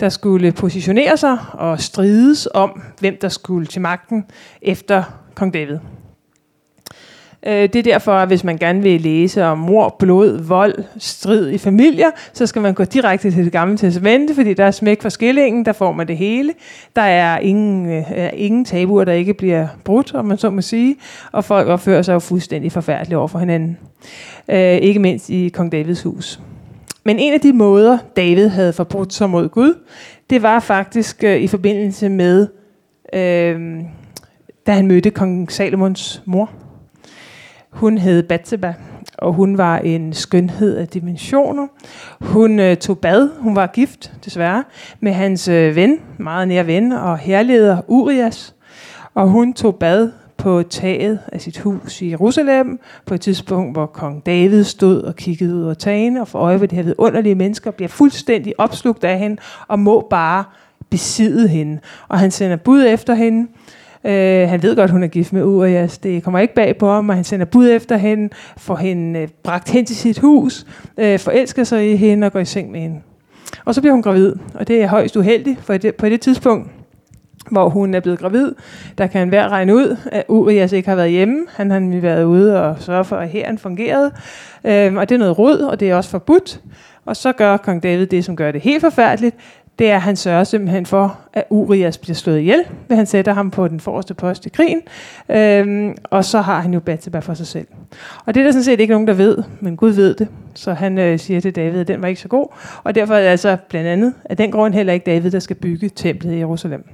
der 0.00 0.08
skulle 0.08 0.52
positionere 0.52 1.16
sig 1.16 1.38
og 1.52 1.80
strides 1.80 2.48
om, 2.54 2.82
hvem 3.00 3.16
der 3.20 3.28
skulle 3.28 3.66
til 3.66 3.80
magten 3.80 4.24
efter 4.62 5.02
kong 5.34 5.54
David. 5.54 5.78
Øh, 7.46 7.52
det 7.52 7.76
er 7.76 7.82
derfor, 7.82 8.12
at 8.12 8.28
hvis 8.28 8.44
man 8.44 8.58
gerne 8.58 8.82
vil 8.82 9.00
læse 9.00 9.44
om 9.44 9.58
mor, 9.58 9.96
blod, 9.98 10.42
vold, 10.42 10.74
strid 10.98 11.50
i 11.50 11.58
familier, 11.58 12.10
så 12.32 12.46
skal 12.46 12.62
man 12.62 12.74
gå 12.74 12.84
direkte 12.84 13.30
til 13.30 13.44
det 13.44 13.52
gamle 13.52 13.76
testamente, 13.76 14.34
fordi 14.34 14.54
der 14.54 14.64
er 14.64 14.70
smæk 14.70 15.02
for 15.02 15.08
skillingen, 15.08 15.64
der 15.64 15.72
får 15.72 15.92
man 15.92 16.08
det 16.08 16.16
hele. 16.16 16.52
Der 16.96 17.02
er 17.02 17.38
ingen, 17.38 17.92
øh, 17.92 18.30
ingen 18.32 18.64
tabuer, 18.64 19.04
der 19.04 19.12
ikke 19.12 19.34
bliver 19.34 19.66
brudt, 19.84 20.14
om 20.14 20.24
man 20.24 20.38
så 20.38 20.50
må 20.50 20.60
sige, 20.60 20.96
og 21.32 21.44
folk 21.44 21.68
opfører 21.68 22.02
sig 22.02 22.14
jo 22.14 22.18
fuldstændig 22.18 22.72
forfærdeligt 22.72 23.16
over 23.16 23.28
for 23.28 23.38
hinanden. 23.38 23.78
Øh, 24.48 24.76
ikke 24.76 25.00
mindst 25.00 25.30
i 25.30 25.48
kong 25.48 25.72
Davids 25.72 26.02
hus. 26.02 26.40
Men 27.04 27.18
en 27.18 27.32
af 27.32 27.40
de 27.40 27.52
måder, 27.52 27.98
David 28.16 28.48
havde 28.48 28.72
forbrudt 28.72 29.12
sig 29.12 29.30
mod 29.30 29.48
Gud, 29.48 29.74
det 30.30 30.42
var 30.42 30.60
faktisk 30.60 31.24
øh, 31.24 31.36
i 31.36 31.46
forbindelse 31.46 32.08
med, 32.08 32.48
øh, 33.12 33.60
da 34.66 34.72
han 34.72 34.86
mødte 34.86 35.10
kong 35.10 35.52
Salomons 35.52 36.22
mor. 36.24 36.50
Hun 37.74 37.98
hed 37.98 38.22
Batseba, 38.22 38.74
og 39.18 39.32
hun 39.32 39.58
var 39.58 39.78
en 39.78 40.12
skønhed 40.12 40.76
af 40.76 40.88
dimensioner. 40.88 41.66
Hun 42.20 42.60
øh, 42.60 42.76
tog 42.76 42.98
bad, 42.98 43.28
hun 43.38 43.56
var 43.56 43.66
gift 43.66 44.12
desværre, 44.24 44.64
med 45.00 45.12
hans 45.12 45.48
øh, 45.48 45.76
ven, 45.76 45.98
meget 46.18 46.48
nær 46.48 46.62
ven 46.62 46.92
og 46.92 47.18
herleder 47.18 47.80
Urias. 47.88 48.54
Og 49.14 49.28
hun 49.28 49.52
tog 49.52 49.74
bad 49.76 50.10
på 50.36 50.62
taget 50.62 51.18
af 51.32 51.40
sit 51.40 51.58
hus 51.58 52.02
i 52.02 52.10
Jerusalem, 52.10 52.80
på 53.06 53.14
et 53.14 53.20
tidspunkt, 53.20 53.74
hvor 53.74 53.86
kong 53.86 54.26
David 54.26 54.64
stod 54.64 55.02
og 55.02 55.16
kiggede 55.16 55.54
ud 55.54 55.64
over 55.64 55.74
tagene, 55.74 56.20
og 56.20 56.28
for 56.28 56.38
øje 56.38 56.60
ved 56.60 56.68
de 56.68 56.76
her 56.76 56.82
vidunderlige 56.82 57.34
mennesker, 57.34 57.70
bliver 57.70 57.88
fuldstændig 57.88 58.54
opslugt 58.60 59.04
af 59.04 59.18
hende, 59.18 59.36
og 59.68 59.78
må 59.78 60.06
bare 60.10 60.44
besidde 60.90 61.48
hende. 61.48 61.78
Og 62.08 62.18
han 62.18 62.30
sender 62.30 62.56
bud 62.56 62.84
efter 62.88 63.14
hende, 63.14 63.48
Øh, 64.06 64.48
han 64.48 64.62
ved 64.62 64.76
godt, 64.76 64.90
hun 64.90 65.02
er 65.02 65.06
gift 65.06 65.32
med 65.32 65.44
Urias. 65.44 65.98
Det 65.98 66.22
kommer 66.22 66.40
ikke 66.40 66.54
bag 66.54 66.76
på 66.78 66.90
ham, 66.90 67.08
og 67.08 67.14
han 67.14 67.24
sender 67.24 67.46
bud 67.46 67.70
efter 67.70 67.96
hende, 67.96 68.28
får 68.56 68.76
hende 68.76 69.20
øh, 69.20 69.28
bragt 69.42 69.70
hen 69.70 69.84
til 69.86 69.96
sit 69.96 70.18
hus, 70.18 70.66
øh, 70.98 71.18
forelsker 71.18 71.64
sig 71.64 71.92
i 71.92 71.96
hende 71.96 72.26
og 72.26 72.32
går 72.32 72.40
i 72.40 72.44
seng 72.44 72.70
med 72.70 72.80
hende. 72.80 73.00
Og 73.64 73.74
så 73.74 73.80
bliver 73.80 73.92
hun 73.92 74.02
gravid, 74.02 74.32
og 74.54 74.68
det 74.68 74.82
er 74.82 74.86
højst 74.86 75.16
uheldigt, 75.16 75.60
for 75.62 75.76
det, 75.76 75.94
på 75.94 76.08
det 76.08 76.20
tidspunkt, 76.20 76.70
hvor 77.50 77.68
hun 77.68 77.94
er 77.94 78.00
blevet 78.00 78.18
gravid. 78.18 78.52
Der 78.98 79.06
kan 79.06 79.28
hver 79.28 79.48
regne 79.48 79.74
ud, 79.74 79.96
at 80.12 80.24
Urias 80.28 80.72
ikke 80.72 80.88
har 80.88 80.96
været 80.96 81.10
hjemme. 81.10 81.46
Han 81.48 81.70
har 81.70 82.00
været 82.00 82.24
ude 82.24 82.62
og 82.62 82.76
sørge 82.80 83.04
for, 83.04 83.16
at 83.16 83.28
herren 83.28 83.58
fungerede. 83.58 84.12
Øhm, 84.64 84.96
og 84.96 85.08
det 85.08 85.14
er 85.14 85.18
noget 85.18 85.38
rod, 85.38 85.58
og 85.58 85.80
det 85.80 85.90
er 85.90 85.96
også 85.96 86.10
forbudt. 86.10 86.60
Og 87.04 87.16
så 87.16 87.32
gør 87.32 87.56
kong 87.56 87.82
David 87.82 88.06
det, 88.06 88.24
som 88.24 88.36
gør 88.36 88.52
det 88.52 88.60
helt 88.60 88.80
forfærdeligt. 88.80 89.36
Det 89.78 89.90
er, 89.90 89.96
at 89.96 90.02
han 90.02 90.16
sørger 90.16 90.44
simpelthen 90.44 90.86
for, 90.86 91.18
at 91.32 91.44
Urias 91.50 91.98
bliver 91.98 92.14
slået 92.14 92.38
ihjel, 92.38 92.64
ved 92.88 92.96
han 92.96 93.06
sætter 93.06 93.32
ham 93.32 93.50
på 93.50 93.68
den 93.68 93.80
forreste 93.80 94.14
post 94.14 94.46
i 94.46 94.48
krigen. 94.48 94.82
Øhm, 95.28 95.96
og 96.04 96.24
så 96.24 96.40
har 96.40 96.60
han 96.60 96.74
jo 96.74 96.80
Batseba 96.80 97.18
for 97.18 97.34
sig 97.34 97.46
selv. 97.46 97.66
Og 98.26 98.34
det 98.34 98.40
er 98.40 98.44
der 98.44 98.52
sådan 98.52 98.64
set 98.64 98.80
ikke 98.80 98.92
nogen, 98.92 99.06
der 99.06 99.14
ved, 99.14 99.38
men 99.60 99.76
Gud 99.76 99.90
ved 99.90 100.14
det. 100.14 100.28
Så 100.54 100.72
han 100.72 100.98
øh, 100.98 101.18
siger 101.18 101.40
til 101.40 101.56
David, 101.56 101.80
at 101.80 101.88
den 101.88 102.02
var 102.02 102.08
ikke 102.08 102.20
så 102.20 102.28
god. 102.28 102.46
Og 102.84 102.94
derfor 102.94 103.14
er 103.14 103.20
det 103.20 103.28
altså 103.28 103.56
blandt 103.68 103.88
andet 103.88 104.14
af 104.24 104.36
den 104.36 104.50
grund 104.50 104.74
heller 104.74 104.92
ikke 104.92 105.10
David, 105.10 105.30
der 105.30 105.38
skal 105.38 105.56
bygge 105.56 105.88
templet 105.88 106.32
i 106.32 106.38
Jerusalem. 106.38 106.88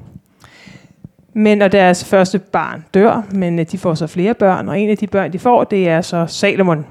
Men 1.32 1.62
og 1.62 1.72
deres 1.72 2.04
første 2.04 2.38
barn 2.38 2.84
dør, 2.94 3.26
men 3.32 3.58
øh, 3.58 3.66
de 3.72 3.78
får 3.78 3.94
så 3.94 4.06
flere 4.06 4.34
børn, 4.34 4.68
og 4.68 4.80
en 4.80 4.90
af 4.90 4.96
de 4.96 5.06
børn, 5.06 5.32
de 5.32 5.38
får, 5.38 5.64
det 5.64 5.88
er 5.88 6.00
så 6.00 6.26
Salomon. 6.26 6.86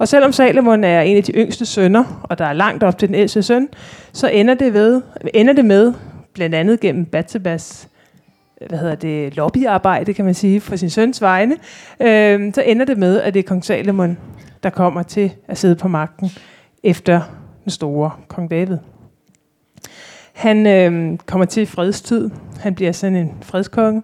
Og 0.00 0.08
selvom 0.08 0.32
Salomon 0.32 0.84
er 0.84 1.00
en 1.00 1.16
af 1.16 1.24
de 1.24 1.32
yngste 1.32 1.66
sønner, 1.66 2.20
og 2.22 2.38
der 2.38 2.44
er 2.44 2.52
langt 2.52 2.82
op 2.82 2.98
til 2.98 3.08
den 3.08 3.14
ældste 3.14 3.42
søn, 3.42 3.68
så 4.12 4.28
ender 4.28 4.54
det, 4.54 4.74
ved, 4.74 5.02
ender 5.34 5.52
det 5.52 5.64
med, 5.64 5.92
blandt 6.34 6.54
andet 6.54 6.80
gennem 6.80 7.04
Batsebas 7.04 7.88
hvad 8.68 8.78
hedder 8.78 8.94
det, 8.94 9.36
lobbyarbejde, 9.36 10.14
kan 10.14 10.24
man 10.24 10.34
sige, 10.34 10.60
for 10.60 10.76
sin 10.76 10.90
søns 10.90 11.22
vegne, 11.22 11.56
øh, 12.00 12.54
så 12.54 12.62
ender 12.66 12.84
det 12.84 12.98
med, 12.98 13.20
at 13.20 13.34
det 13.34 13.40
er 13.40 13.48
kong 13.48 13.64
Salomon, 13.64 14.18
der 14.62 14.70
kommer 14.70 15.02
til 15.02 15.32
at 15.48 15.58
sidde 15.58 15.76
på 15.76 15.88
magten 15.88 16.30
efter 16.82 17.20
den 17.64 17.70
store 17.70 18.10
kong 18.28 18.50
David. 18.50 18.76
Han 20.32 20.66
øh, 20.66 21.18
kommer 21.26 21.44
til 21.44 21.66
fredstid. 21.66 22.30
Han 22.60 22.74
bliver 22.74 22.92
sådan 22.92 23.16
en 23.16 23.32
fredskonge. 23.42 24.02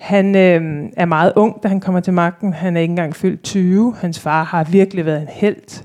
Han 0.00 0.36
øh, 0.36 0.90
er 0.96 1.04
meget 1.04 1.32
ung, 1.36 1.62
da 1.62 1.68
han 1.68 1.80
kommer 1.80 2.00
til 2.00 2.12
magten. 2.12 2.52
Han 2.52 2.76
er 2.76 2.80
ikke 2.80 2.92
engang 2.92 3.16
fyldt 3.16 3.42
20. 3.42 3.94
Hans 4.00 4.20
far 4.20 4.44
har 4.44 4.64
virkelig 4.64 5.06
været 5.06 5.22
en 5.22 5.28
held. 5.28 5.82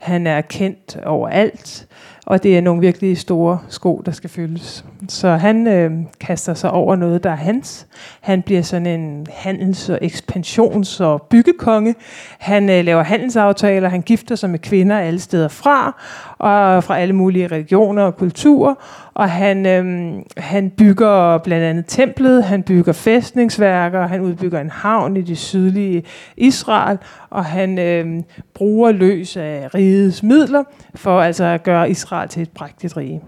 Han 0.00 0.26
er 0.26 0.40
kendt 0.40 0.96
overalt 1.06 1.88
og 2.28 2.42
det 2.42 2.58
er 2.58 2.60
nogle 2.60 2.80
virkelig 2.80 3.18
store 3.18 3.58
sko, 3.68 4.02
der 4.06 4.12
skal 4.12 4.30
fyldes. 4.30 4.84
Så 5.08 5.28
han 5.28 5.66
øh, 5.66 5.92
kaster 6.20 6.54
sig 6.54 6.70
over 6.70 6.96
noget, 6.96 7.24
der 7.24 7.30
er 7.30 7.36
hans. 7.36 7.86
Han 8.20 8.42
bliver 8.42 8.62
sådan 8.62 8.86
en 8.86 9.26
handels- 9.30 9.90
og 9.90 9.98
ekspansions- 10.02 11.00
og 11.00 11.22
byggekonge. 11.22 11.94
Han 12.38 12.70
øh, 12.70 12.84
laver 12.84 13.02
handelsaftaler, 13.02 13.88
han 13.88 14.02
gifter 14.02 14.34
sig 14.34 14.50
med 14.50 14.58
kvinder 14.58 14.98
alle 14.98 15.20
steder 15.20 15.48
fra, 15.48 16.02
og 16.38 16.84
fra 16.84 16.98
alle 16.98 17.14
mulige 17.14 17.46
regioner 17.46 18.02
og 18.02 18.16
kulturer, 18.16 18.74
og 19.14 19.30
han, 19.30 19.66
øh, 19.66 20.14
han 20.36 20.70
bygger 20.70 21.38
blandt 21.38 21.64
andet 21.64 21.84
templet, 21.88 22.44
han 22.44 22.62
bygger 22.62 22.92
fæstningsværker, 22.92 24.06
han 24.06 24.20
udbygger 24.20 24.60
en 24.60 24.70
havn 24.70 25.16
i 25.16 25.22
det 25.22 25.38
sydlige 25.38 26.02
Israel, 26.36 26.98
og 27.30 27.44
han 27.44 27.78
øh, 27.78 28.22
bruger 28.54 28.92
løs 28.92 29.36
af 29.36 29.74
rigets 29.74 30.22
midler 30.22 30.64
for 30.94 31.20
altså 31.20 31.44
at 31.44 31.62
gøre 31.62 31.90
Israel 31.90 32.28
til 32.28 32.42
et 32.42 32.50
prægtigt 32.50 32.96
rige. 32.96 33.22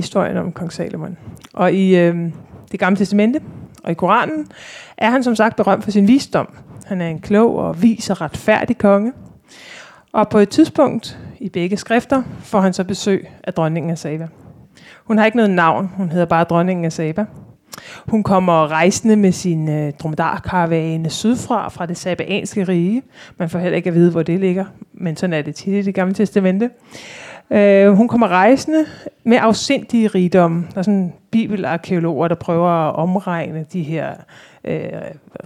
Historien 0.00 0.36
om 0.36 0.52
kong 0.52 0.72
Salomon. 0.72 1.16
Og 1.52 1.72
i 1.72 1.96
øh, 1.96 2.16
det 2.72 2.80
gamle 2.80 2.96
testamente 2.96 3.40
og 3.84 3.90
i 3.90 3.94
Koranen 3.94 4.46
er 4.96 5.10
han 5.10 5.24
som 5.24 5.36
sagt 5.36 5.56
berømt 5.56 5.84
for 5.84 5.90
sin 5.90 6.08
visdom. 6.08 6.48
Han 6.86 7.00
er 7.00 7.08
en 7.08 7.20
klog 7.20 7.56
og 7.56 7.82
vis 7.82 8.10
og 8.10 8.20
retfærdig 8.20 8.78
konge. 8.78 9.12
Og 10.12 10.28
på 10.28 10.38
et 10.38 10.48
tidspunkt 10.48 11.18
i 11.40 11.48
begge 11.48 11.76
skrifter 11.76 12.22
får 12.40 12.60
han 12.60 12.72
så 12.72 12.84
besøg 12.84 13.28
af 13.44 13.54
dronningen 13.54 13.90
af 13.90 13.98
Saba. 13.98 14.28
Hun 15.04 15.18
har 15.18 15.24
ikke 15.24 15.36
noget 15.36 15.50
navn, 15.50 15.90
hun 15.96 16.08
hedder 16.08 16.26
bare 16.26 16.44
dronningen 16.44 16.84
af 16.84 16.92
Saba. 16.92 17.24
Hun 18.06 18.22
kommer 18.22 18.70
rejsende 18.70 19.16
med 19.16 19.32
sin 19.32 19.68
øh, 19.68 19.92
dromedarkaravane 19.92 21.10
sydfra, 21.10 21.68
fra 21.68 21.86
det 21.86 21.96
sabaanske 21.96 22.64
rige. 22.64 23.02
Man 23.38 23.50
får 23.50 23.58
heller 23.58 23.76
ikke 23.76 23.88
at 23.88 23.94
vide, 23.94 24.10
hvor 24.10 24.22
det 24.22 24.40
ligger, 24.40 24.64
men 24.92 25.16
sådan 25.16 25.34
er 25.34 25.42
det 25.42 25.54
tit 25.54 25.74
i 25.74 25.82
det 25.82 25.94
gamle 25.94 26.14
testamente. 26.14 26.70
Øh, 27.50 27.92
hun 27.92 28.08
kommer 28.08 28.28
rejsende 28.28 28.86
med 29.24 29.38
afsindige 29.40 30.08
rigdom. 30.08 30.66
Der 30.74 30.78
er 30.78 30.82
sådan 30.82 31.12
bibelarkeologer, 31.30 32.28
der 32.28 32.34
prøver 32.34 32.68
at 32.68 32.96
omregne 32.96 33.66
de 33.72 33.82
her 33.82 34.12
øh, 34.64 34.80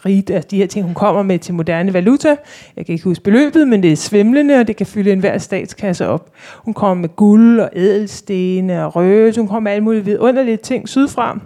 rig, 0.06 0.30
altså 0.30 0.48
de 0.50 0.56
her 0.56 0.66
ting, 0.66 0.84
hun 0.84 0.94
kommer 0.94 1.22
med 1.22 1.38
til 1.38 1.54
moderne 1.54 1.92
valuta. 1.94 2.36
Jeg 2.76 2.86
kan 2.86 2.92
ikke 2.92 3.04
huske 3.04 3.24
beløbet, 3.24 3.68
men 3.68 3.82
det 3.82 3.92
er 3.92 3.96
svimlende, 3.96 4.60
og 4.60 4.68
det 4.68 4.76
kan 4.76 4.86
fylde 4.86 5.12
enhver 5.12 5.38
statskasse 5.38 6.06
op. 6.06 6.30
Hun 6.56 6.74
kommer 6.74 7.00
med 7.00 7.16
guld 7.16 7.60
og 7.60 7.70
ædelstene 7.76 8.84
og 8.84 8.96
røde. 8.96 9.32
Hun 9.36 9.48
kommer 9.48 9.60
med 9.60 9.72
alle 9.72 9.84
mulige 9.84 10.04
vidunderlige 10.04 10.56
ting 10.56 10.88
sydfra 10.88 11.40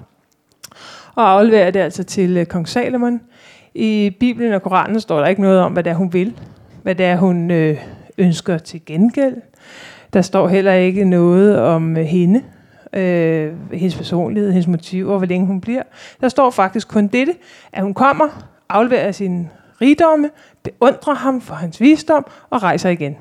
og 1.16 1.31
afleverer 1.31 1.71
det 1.71 1.81
altså 1.81 2.05
til 2.05 2.37
øh, 2.37 2.47
kong 2.47 2.69
Salomon. 2.69 3.21
I 3.75 4.16
Bibelen 4.21 4.53
og 4.53 4.62
Koranen 4.62 5.01
står 5.01 5.21
der 5.21 5.27
ikke 5.27 5.42
noget 5.42 5.61
om, 5.61 5.73
hvad 5.73 5.83
det 5.83 5.90
er, 5.90 5.95
hun 5.95 6.12
vil. 6.12 6.35
Hvad 6.83 6.95
det 6.95 7.07
er, 7.07 7.16
hun 7.16 7.51
øh, 7.51 7.79
ønsker 8.19 8.59
til 8.59 8.85
gengæld. 8.87 9.37
Der 10.12 10.23
står 10.23 10.49
heller 10.49 10.73
ikke 10.73 11.05
noget 11.05 11.61
om 11.61 11.97
øh, 11.97 12.05
hende, 12.05 12.42
øh, 12.92 13.53
hendes 13.73 13.97
personlighed, 13.97 14.51
hendes 14.51 14.66
motiver, 14.66 15.19
hvor 15.19 15.27
længe 15.27 15.47
hun 15.47 15.61
bliver. 15.61 15.83
Der 16.21 16.29
står 16.29 16.51
faktisk 16.51 16.88
kun 16.88 17.07
dette, 17.07 17.35
at 17.73 17.83
hun 17.83 17.95
kommer, 17.95 18.29
afleverer 18.69 19.12
sin 19.12 19.49
rigdomme, 19.81 20.31
beundrer 20.62 21.14
ham 21.14 21.40
for 21.40 21.55
hans 21.55 21.81
visdom 21.81 22.27
og 22.51 22.62
rejser 22.62 22.90
igen. 22.90 23.16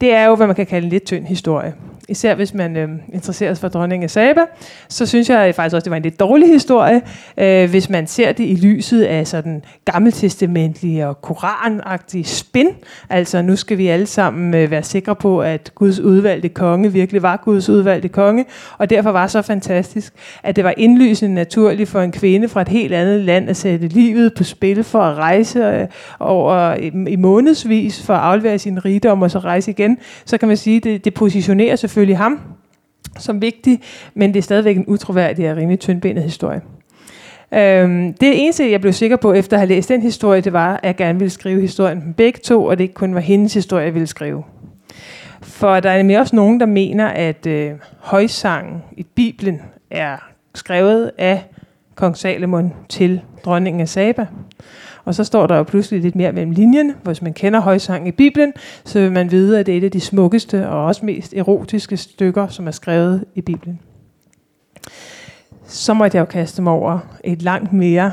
Det 0.00 0.12
er 0.12 0.24
jo, 0.24 0.34
hvad 0.34 0.46
man 0.46 0.56
kan 0.56 0.66
kalde 0.66 0.84
en 0.84 0.90
lidt 0.90 1.04
tynd 1.04 1.26
historie 1.26 1.74
især 2.08 2.34
hvis 2.34 2.54
man 2.54 2.76
øh, 2.76 2.88
interesserer 3.12 3.54
sig 3.54 3.60
for 3.60 3.68
dronning 3.68 4.04
af 4.04 4.10
Saba, 4.10 4.40
så 4.88 5.06
synes 5.06 5.30
jeg 5.30 5.54
faktisk 5.54 5.74
også, 5.74 5.84
det 5.84 5.90
var 5.90 5.96
en 5.96 6.02
lidt 6.02 6.20
dårlig 6.20 6.48
historie, 6.48 7.02
øh, 7.38 7.70
hvis 7.70 7.90
man 7.90 8.06
ser 8.06 8.32
det 8.32 8.44
i 8.44 8.54
lyset 8.54 9.02
af 9.02 9.26
sådan 9.26 9.62
gammeltestamentlige 9.84 11.06
og 11.08 11.22
koranagtige 11.22 12.24
spin. 12.24 12.68
Altså 13.10 13.42
nu 13.42 13.56
skal 13.56 13.78
vi 13.78 13.88
alle 13.88 14.06
sammen 14.06 14.54
øh, 14.54 14.70
være 14.70 14.82
sikre 14.82 15.16
på, 15.16 15.40
at 15.40 15.72
Guds 15.74 16.00
udvalgte 16.00 16.48
konge 16.48 16.92
virkelig 16.92 17.22
var 17.22 17.36
Guds 17.44 17.68
udvalgte 17.68 18.08
konge, 18.08 18.44
og 18.78 18.90
derfor 18.90 19.10
var 19.10 19.26
så 19.26 19.42
fantastisk, 19.42 20.12
at 20.42 20.56
det 20.56 20.64
var 20.64 20.74
indlysende 20.76 21.34
naturligt 21.34 21.88
for 21.88 22.00
en 22.00 22.12
kvinde 22.12 22.48
fra 22.48 22.60
et 22.60 22.68
helt 22.68 22.94
andet 22.94 23.20
land 23.20 23.48
at 23.48 23.56
sætte 23.56 23.88
livet 23.88 24.34
på 24.34 24.44
spil 24.44 24.84
for 24.84 25.00
at 25.00 25.16
rejse 25.16 25.58
øh, 25.58 25.86
over 26.20 26.74
i, 26.74 26.86
i 27.08 27.16
månedsvis 27.16 28.02
for 28.02 28.14
at 28.14 28.20
aflevere 28.20 28.58
sin 28.58 28.84
rigdom 28.84 29.22
og 29.22 29.30
så 29.30 29.38
rejse 29.38 29.70
igen. 29.70 29.98
Så 30.24 30.38
kan 30.38 30.48
man 30.48 30.56
sige, 30.56 30.80
det, 30.80 31.04
det 31.04 31.14
positionerer 31.14 31.76
sig 31.76 31.90
selvfølgelig 31.96 32.18
ham 32.18 32.40
som 33.18 33.42
vigtig, 33.42 33.80
men 34.14 34.34
det 34.34 34.38
er 34.38 34.42
stadigvæk 34.42 34.76
en 34.76 34.84
utroværdig 34.86 35.50
og 35.50 35.56
rimelig 35.56 35.78
tyndbenet 35.78 36.22
historie. 36.22 36.60
Øhm, 37.54 38.12
det 38.12 38.42
eneste, 38.42 38.70
jeg 38.70 38.80
blev 38.80 38.92
sikker 38.92 39.16
på 39.16 39.32
efter 39.32 39.56
at 39.56 39.60
have 39.60 39.68
læst 39.68 39.88
den 39.88 40.02
historie, 40.02 40.40
det 40.40 40.52
var, 40.52 40.76
at 40.76 40.84
jeg 40.84 40.96
gerne 40.96 41.18
ville 41.18 41.30
skrive 41.30 41.60
historien 41.60 42.02
med 42.06 42.14
begge 42.14 42.40
to, 42.44 42.64
og 42.64 42.78
det 42.78 42.84
ikke 42.84 42.94
kun 42.94 43.14
var 43.14 43.20
hendes 43.20 43.54
historie, 43.54 43.84
jeg 43.84 43.94
ville 43.94 44.06
skrive. 44.06 44.44
For 45.42 45.80
der 45.80 45.90
er 45.90 45.96
nemlig 45.96 46.18
også 46.18 46.36
nogen, 46.36 46.60
der 46.60 46.66
mener, 46.66 47.06
at 47.06 47.46
øh, 47.46 47.72
højsangen 47.98 48.82
i 48.96 49.06
Bibelen 49.14 49.62
er 49.90 50.16
skrevet 50.54 51.10
af 51.18 51.44
kong 51.94 52.16
Salomon 52.16 52.72
til 52.88 53.20
dronningen 53.44 53.80
af 53.80 53.88
Saba. 53.88 54.26
Og 55.06 55.14
så 55.14 55.24
står 55.24 55.46
der 55.46 55.56
jo 55.56 55.62
pludselig 55.62 56.00
lidt 56.00 56.16
mere 56.16 56.32
mellem 56.32 56.50
linjen. 56.50 56.92
Hvis 57.02 57.22
man 57.22 57.32
kender 57.32 57.60
højsang 57.60 58.08
i 58.08 58.12
Bibelen, 58.12 58.52
så 58.84 59.00
vil 59.00 59.12
man 59.12 59.30
vide, 59.30 59.60
at 59.60 59.66
det 59.66 59.72
er 59.74 59.78
et 59.78 59.84
af 59.84 59.90
de 59.90 60.00
smukkeste 60.00 60.68
og 60.68 60.84
også 60.84 61.04
mest 61.04 61.34
erotiske 61.34 61.96
stykker, 61.96 62.48
som 62.48 62.66
er 62.66 62.70
skrevet 62.70 63.24
i 63.34 63.40
Bibelen. 63.40 63.80
Så 65.66 65.94
måtte 65.94 66.16
jeg 66.16 66.20
jo 66.20 66.26
kaste 66.26 66.62
mig 66.62 66.72
over 66.72 66.98
et 67.24 67.42
langt 67.42 67.72
mere 67.72 68.12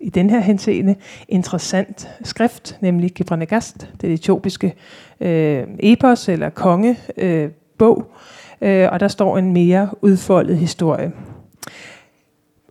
i 0.00 0.10
den 0.10 0.30
her 0.30 0.40
henseende 0.40 0.94
interessant 1.28 2.08
skrift, 2.24 2.76
nemlig 2.80 3.10
Gibranegast, 3.10 3.88
det 4.00 4.12
etiopiske 4.12 4.74
øh, 5.20 5.64
epos 5.80 6.28
eller 6.28 6.50
kongebog, 6.50 8.12
øh, 8.60 8.88
og 8.92 9.00
der 9.00 9.08
står 9.08 9.38
en 9.38 9.52
mere 9.52 9.88
udfoldet 10.02 10.58
historie. 10.58 11.12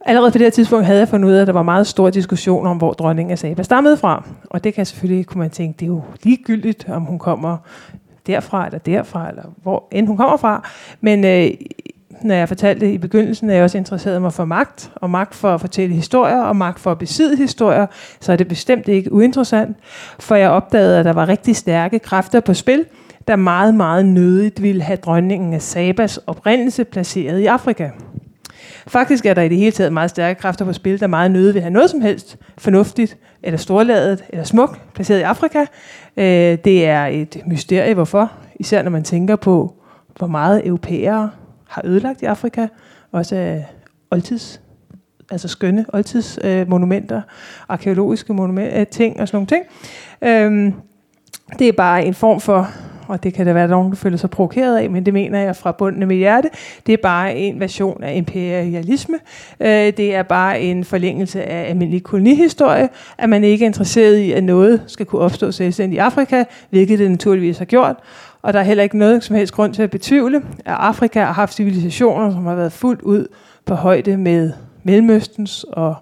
Allerede 0.05 0.31
på 0.31 0.37
det 0.37 0.45
her 0.45 0.51
tidspunkt 0.51 0.85
havde 0.85 0.99
jeg 0.99 1.07
fundet 1.07 1.29
ud 1.29 1.33
af, 1.33 1.41
at 1.41 1.47
der 1.47 1.53
var 1.53 1.63
meget 1.63 1.87
stor 1.87 2.09
diskussion 2.09 2.67
om, 2.67 2.77
hvor 2.77 2.93
dronningen 2.93 3.31
af 3.31 3.39
Saba 3.39 3.63
stammede 3.63 3.97
fra. 3.97 4.23
Og 4.49 4.63
det 4.63 4.73
kan 4.73 4.85
selvfølgelig, 4.85 5.25
kunne 5.25 5.39
man 5.39 5.49
tænke, 5.49 5.77
det 5.79 5.85
er 5.85 5.89
jo 5.89 6.01
ligegyldigt, 6.23 6.89
om 6.89 7.01
hun 7.01 7.19
kommer 7.19 7.57
derfra 8.27 8.65
eller 8.65 8.79
derfra, 8.79 9.29
eller 9.29 9.43
hvor 9.63 9.87
end 9.91 10.07
hun 10.07 10.17
kommer 10.17 10.37
fra. 10.37 10.69
Men 11.01 11.25
øh, 11.25 11.49
når 12.21 12.35
jeg 12.35 12.47
fortalte 12.47 12.93
i 12.93 12.97
begyndelsen, 12.97 13.49
at 13.49 13.55
jeg 13.55 13.63
også 13.63 13.77
interesseret 13.77 14.21
mig 14.21 14.33
for 14.33 14.45
magt, 14.45 14.91
og 14.95 15.09
magt 15.09 15.35
for 15.35 15.53
at 15.53 15.61
fortælle 15.61 15.95
historier, 15.95 16.41
og 16.41 16.55
magt 16.55 16.79
for 16.79 16.91
at 16.91 16.97
besidde 16.97 17.37
historier, 17.37 17.85
så 18.19 18.31
er 18.31 18.35
det 18.35 18.47
bestemt 18.47 18.87
ikke 18.87 19.13
uinteressant, 19.13 19.77
for 20.19 20.35
jeg 20.35 20.49
opdagede, 20.49 20.99
at 20.99 21.05
der 21.05 21.13
var 21.13 21.27
rigtig 21.27 21.55
stærke 21.55 21.99
kræfter 21.99 22.39
på 22.39 22.53
spil, 22.53 22.85
der 23.27 23.35
meget, 23.35 23.75
meget 23.75 24.05
nødigt 24.05 24.61
ville 24.61 24.81
have 24.81 24.97
dronningen 24.97 25.53
af 25.53 25.61
Sabas 25.61 26.17
oprindelse 26.17 26.83
placeret 26.83 27.39
i 27.39 27.45
Afrika. 27.45 27.89
Faktisk 28.87 29.25
er 29.25 29.33
der 29.33 29.41
i 29.41 29.49
det 29.49 29.57
hele 29.57 29.71
taget 29.71 29.93
meget 29.93 30.09
stærke 30.09 30.39
kræfter 30.39 30.65
på 30.65 30.73
spil, 30.73 30.99
der 30.99 31.07
meget 31.07 31.31
nøde 31.31 31.53
vil 31.53 31.61
have 31.61 31.73
noget 31.73 31.89
som 31.89 32.01
helst 32.01 32.37
fornuftigt, 32.57 33.17
eller 33.43 33.57
storladet, 33.57 34.23
eller 34.29 34.43
smukt 34.43 34.93
placeret 34.93 35.19
i 35.19 35.23
Afrika. 35.23 35.59
Øh, 36.17 36.57
det 36.65 36.85
er 36.85 37.05
et 37.05 37.41
mysterie, 37.45 37.93
hvorfor. 37.93 38.31
Især 38.55 38.81
når 38.81 38.91
man 38.91 39.03
tænker 39.03 39.35
på, 39.35 39.75
hvor 40.17 40.27
meget 40.27 40.67
europæere 40.67 41.29
har 41.67 41.81
ødelagt 41.85 42.21
i 42.21 42.25
Afrika. 42.25 42.67
Også 43.11 43.35
øh, 43.35 43.61
oldtids, 44.11 44.61
altså 45.31 45.47
skønne 45.47 45.85
oldtidsmonumenter, 45.93 47.17
øh, 47.17 47.23
arkeologiske 47.69 48.33
monumenter, 48.33 48.79
øh, 48.79 48.87
ting 48.87 49.19
og 49.19 49.27
sådan 49.27 49.35
nogle 49.35 49.47
ting. 49.47 49.65
Øh, 50.21 50.73
det 51.59 51.67
er 51.67 51.71
bare 51.71 52.05
en 52.05 52.13
form 52.13 52.39
for 52.39 52.69
og 53.11 53.23
det 53.23 53.33
kan 53.33 53.45
der 53.45 53.53
være 53.53 53.67
nogen, 53.67 53.89
der 53.89 53.95
føler 53.95 54.17
sig 54.17 54.29
provokeret 54.29 54.77
af, 54.77 54.89
men 54.89 55.05
det 55.05 55.13
mener 55.13 55.39
jeg 55.39 55.55
fra 55.55 55.71
bunden 55.71 56.01
af 56.01 56.07
mit 56.07 56.17
hjerte. 56.17 56.49
Det 56.85 56.93
er 56.93 56.97
bare 56.97 57.35
en 57.35 57.59
version 57.59 58.03
af 58.03 58.15
imperialisme. 58.15 59.17
Øh, 59.59 59.67
det 59.69 60.15
er 60.15 60.23
bare 60.23 60.61
en 60.61 60.83
forlængelse 60.83 61.43
af 61.43 61.69
almindelig 61.69 62.03
kolonihistorie, 62.03 62.89
at 63.17 63.29
man 63.29 63.43
ikke 63.43 63.65
er 63.65 63.67
interesseret 63.67 64.17
i, 64.17 64.31
at 64.31 64.43
noget 64.43 64.81
skal 64.87 65.05
kunne 65.05 65.21
opstå 65.21 65.51
selvstændigt 65.51 65.97
i 65.97 65.99
Afrika, 65.99 66.43
hvilket 66.69 66.99
det 66.99 67.11
naturligvis 67.11 67.57
har 67.57 67.65
gjort. 67.65 67.95
Og 68.41 68.53
der 68.53 68.59
er 68.59 68.63
heller 68.63 68.83
ikke 68.83 68.97
noget 68.97 69.23
som 69.23 69.35
helst 69.35 69.53
grund 69.53 69.73
til 69.73 69.83
at 69.83 69.91
betvivle, 69.91 70.37
at 70.65 70.73
Afrika 70.73 71.19
har 71.19 71.33
haft 71.33 71.53
civilisationer, 71.53 72.31
som 72.31 72.45
har 72.45 72.55
været 72.55 72.71
fuldt 72.71 73.01
ud 73.01 73.27
på 73.65 73.75
højde 73.75 74.17
med 74.17 74.51
Mellemøstens 74.83 75.63
og 75.63 75.95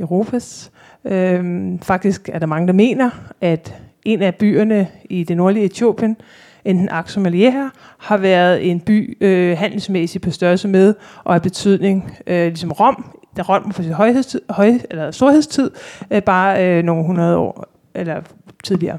Europas. 0.00 0.70
Øhm, 1.04 1.78
faktisk 1.78 2.28
er 2.32 2.38
der 2.38 2.46
mange, 2.46 2.66
der 2.66 2.72
mener, 2.72 3.10
at 3.40 3.74
en 4.04 4.22
af 4.22 4.34
byerne 4.34 4.88
i 5.04 5.24
det 5.24 5.36
nordlige 5.36 5.64
Etiopien, 5.64 6.16
enten 6.64 6.88
Aksum 6.88 7.26
eller 7.26 7.50
her, 7.50 7.68
har 7.98 8.16
været 8.16 8.70
en 8.70 8.80
by 8.80 9.18
øh, 9.20 9.58
handelsmæssigt 9.58 10.24
på 10.24 10.30
størrelse 10.30 10.68
med, 10.68 10.94
og 11.24 11.34
af 11.34 11.42
betydning, 11.42 12.16
øh, 12.26 12.46
ligesom 12.46 12.72
Rom, 12.72 13.14
der 13.36 13.42
Rom 13.42 13.72
for 13.72 13.82
sin 13.82 13.92
højhedstid, 13.92 14.40
høj, 14.50 14.72
eller 14.90 15.10
storhedstid, 15.10 15.70
øh, 16.10 16.22
bare 16.22 16.66
øh, 16.66 16.84
nogle 16.84 17.06
hundrede 17.06 17.36
år 17.36 17.66
eller 17.94 18.22
tidligere. 18.64 18.98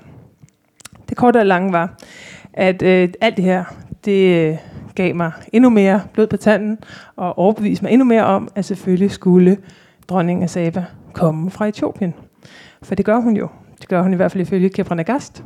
Det 1.10 1.18
korte 1.18 1.38
og 1.38 1.46
lange 1.46 1.74
var, 1.74 1.98
at 2.54 2.82
øh, 2.82 3.10
alt 3.22 3.38
det 3.38 3.46
her, 3.46 3.64
det 4.06 4.50
øh, 4.50 4.58
gav 4.96 5.16
mig 5.16 5.32
endnu 5.54 5.70
mere 5.70 6.02
blod 6.14 6.28
på 6.28 6.38
tanden, 6.38 6.78
og 7.16 7.38
overbeviste 7.38 7.86
mig 7.86 7.92
endnu 7.92 8.06
mere 8.06 8.26
om, 8.26 8.50
at 8.56 8.66
selvfølgelig 8.66 9.12
skulle 9.12 9.58
dronningen 10.10 10.44
af 10.44 10.50
Saba 10.50 10.86
komme 11.14 11.52
fra 11.52 11.68
Etiopien. 11.68 12.14
For 12.84 12.96
det 12.96 13.06
gør 13.06 13.18
hun 13.18 13.38
jo. 13.38 13.48
Det 13.82 13.90
gør 13.90 14.02
hun 14.02 14.14
i 14.14 14.16
hvert 14.16 14.32
fald 14.32 14.42
ifølge 14.42 14.70
Kebranagast. 14.70 15.44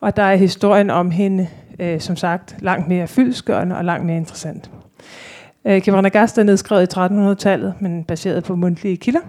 Og 0.00 0.16
der 0.16 0.22
er 0.22 0.36
historien 0.36 0.90
om 0.90 1.10
hende, 1.10 1.48
øh, 1.80 2.00
som 2.00 2.16
sagt, 2.16 2.56
langt 2.58 2.88
mere 2.88 3.06
fyldskørende 3.06 3.76
og 3.76 3.84
langt 3.84 4.06
mere 4.06 4.16
interessant. 4.16 4.70
Øh, 5.64 5.82
Kebranagast 5.82 6.38
er 6.38 6.42
nedskrevet 6.42 6.96
i 6.96 6.98
1300-tallet, 6.98 7.74
men 7.80 8.04
baseret 8.04 8.44
på 8.44 8.56
mundtlige 8.56 8.96
kilder, 8.96 9.20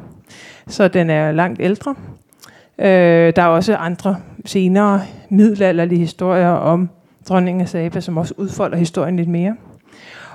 så 0.67 0.87
den 0.87 1.09
er 1.09 1.31
langt 1.31 1.61
ældre. 1.61 1.95
Øh, 2.79 3.33
der 3.35 3.41
er 3.41 3.47
også 3.47 3.75
andre 3.75 4.15
senere 4.45 5.01
middelalderlige 5.29 5.99
historier 5.99 6.49
om 6.49 6.89
dronningen 7.29 7.61
af 7.61 7.69
Saba, 7.69 7.99
som 7.99 8.17
også 8.17 8.33
udfolder 8.37 8.77
historien 8.77 9.15
lidt 9.15 9.29
mere. 9.29 9.55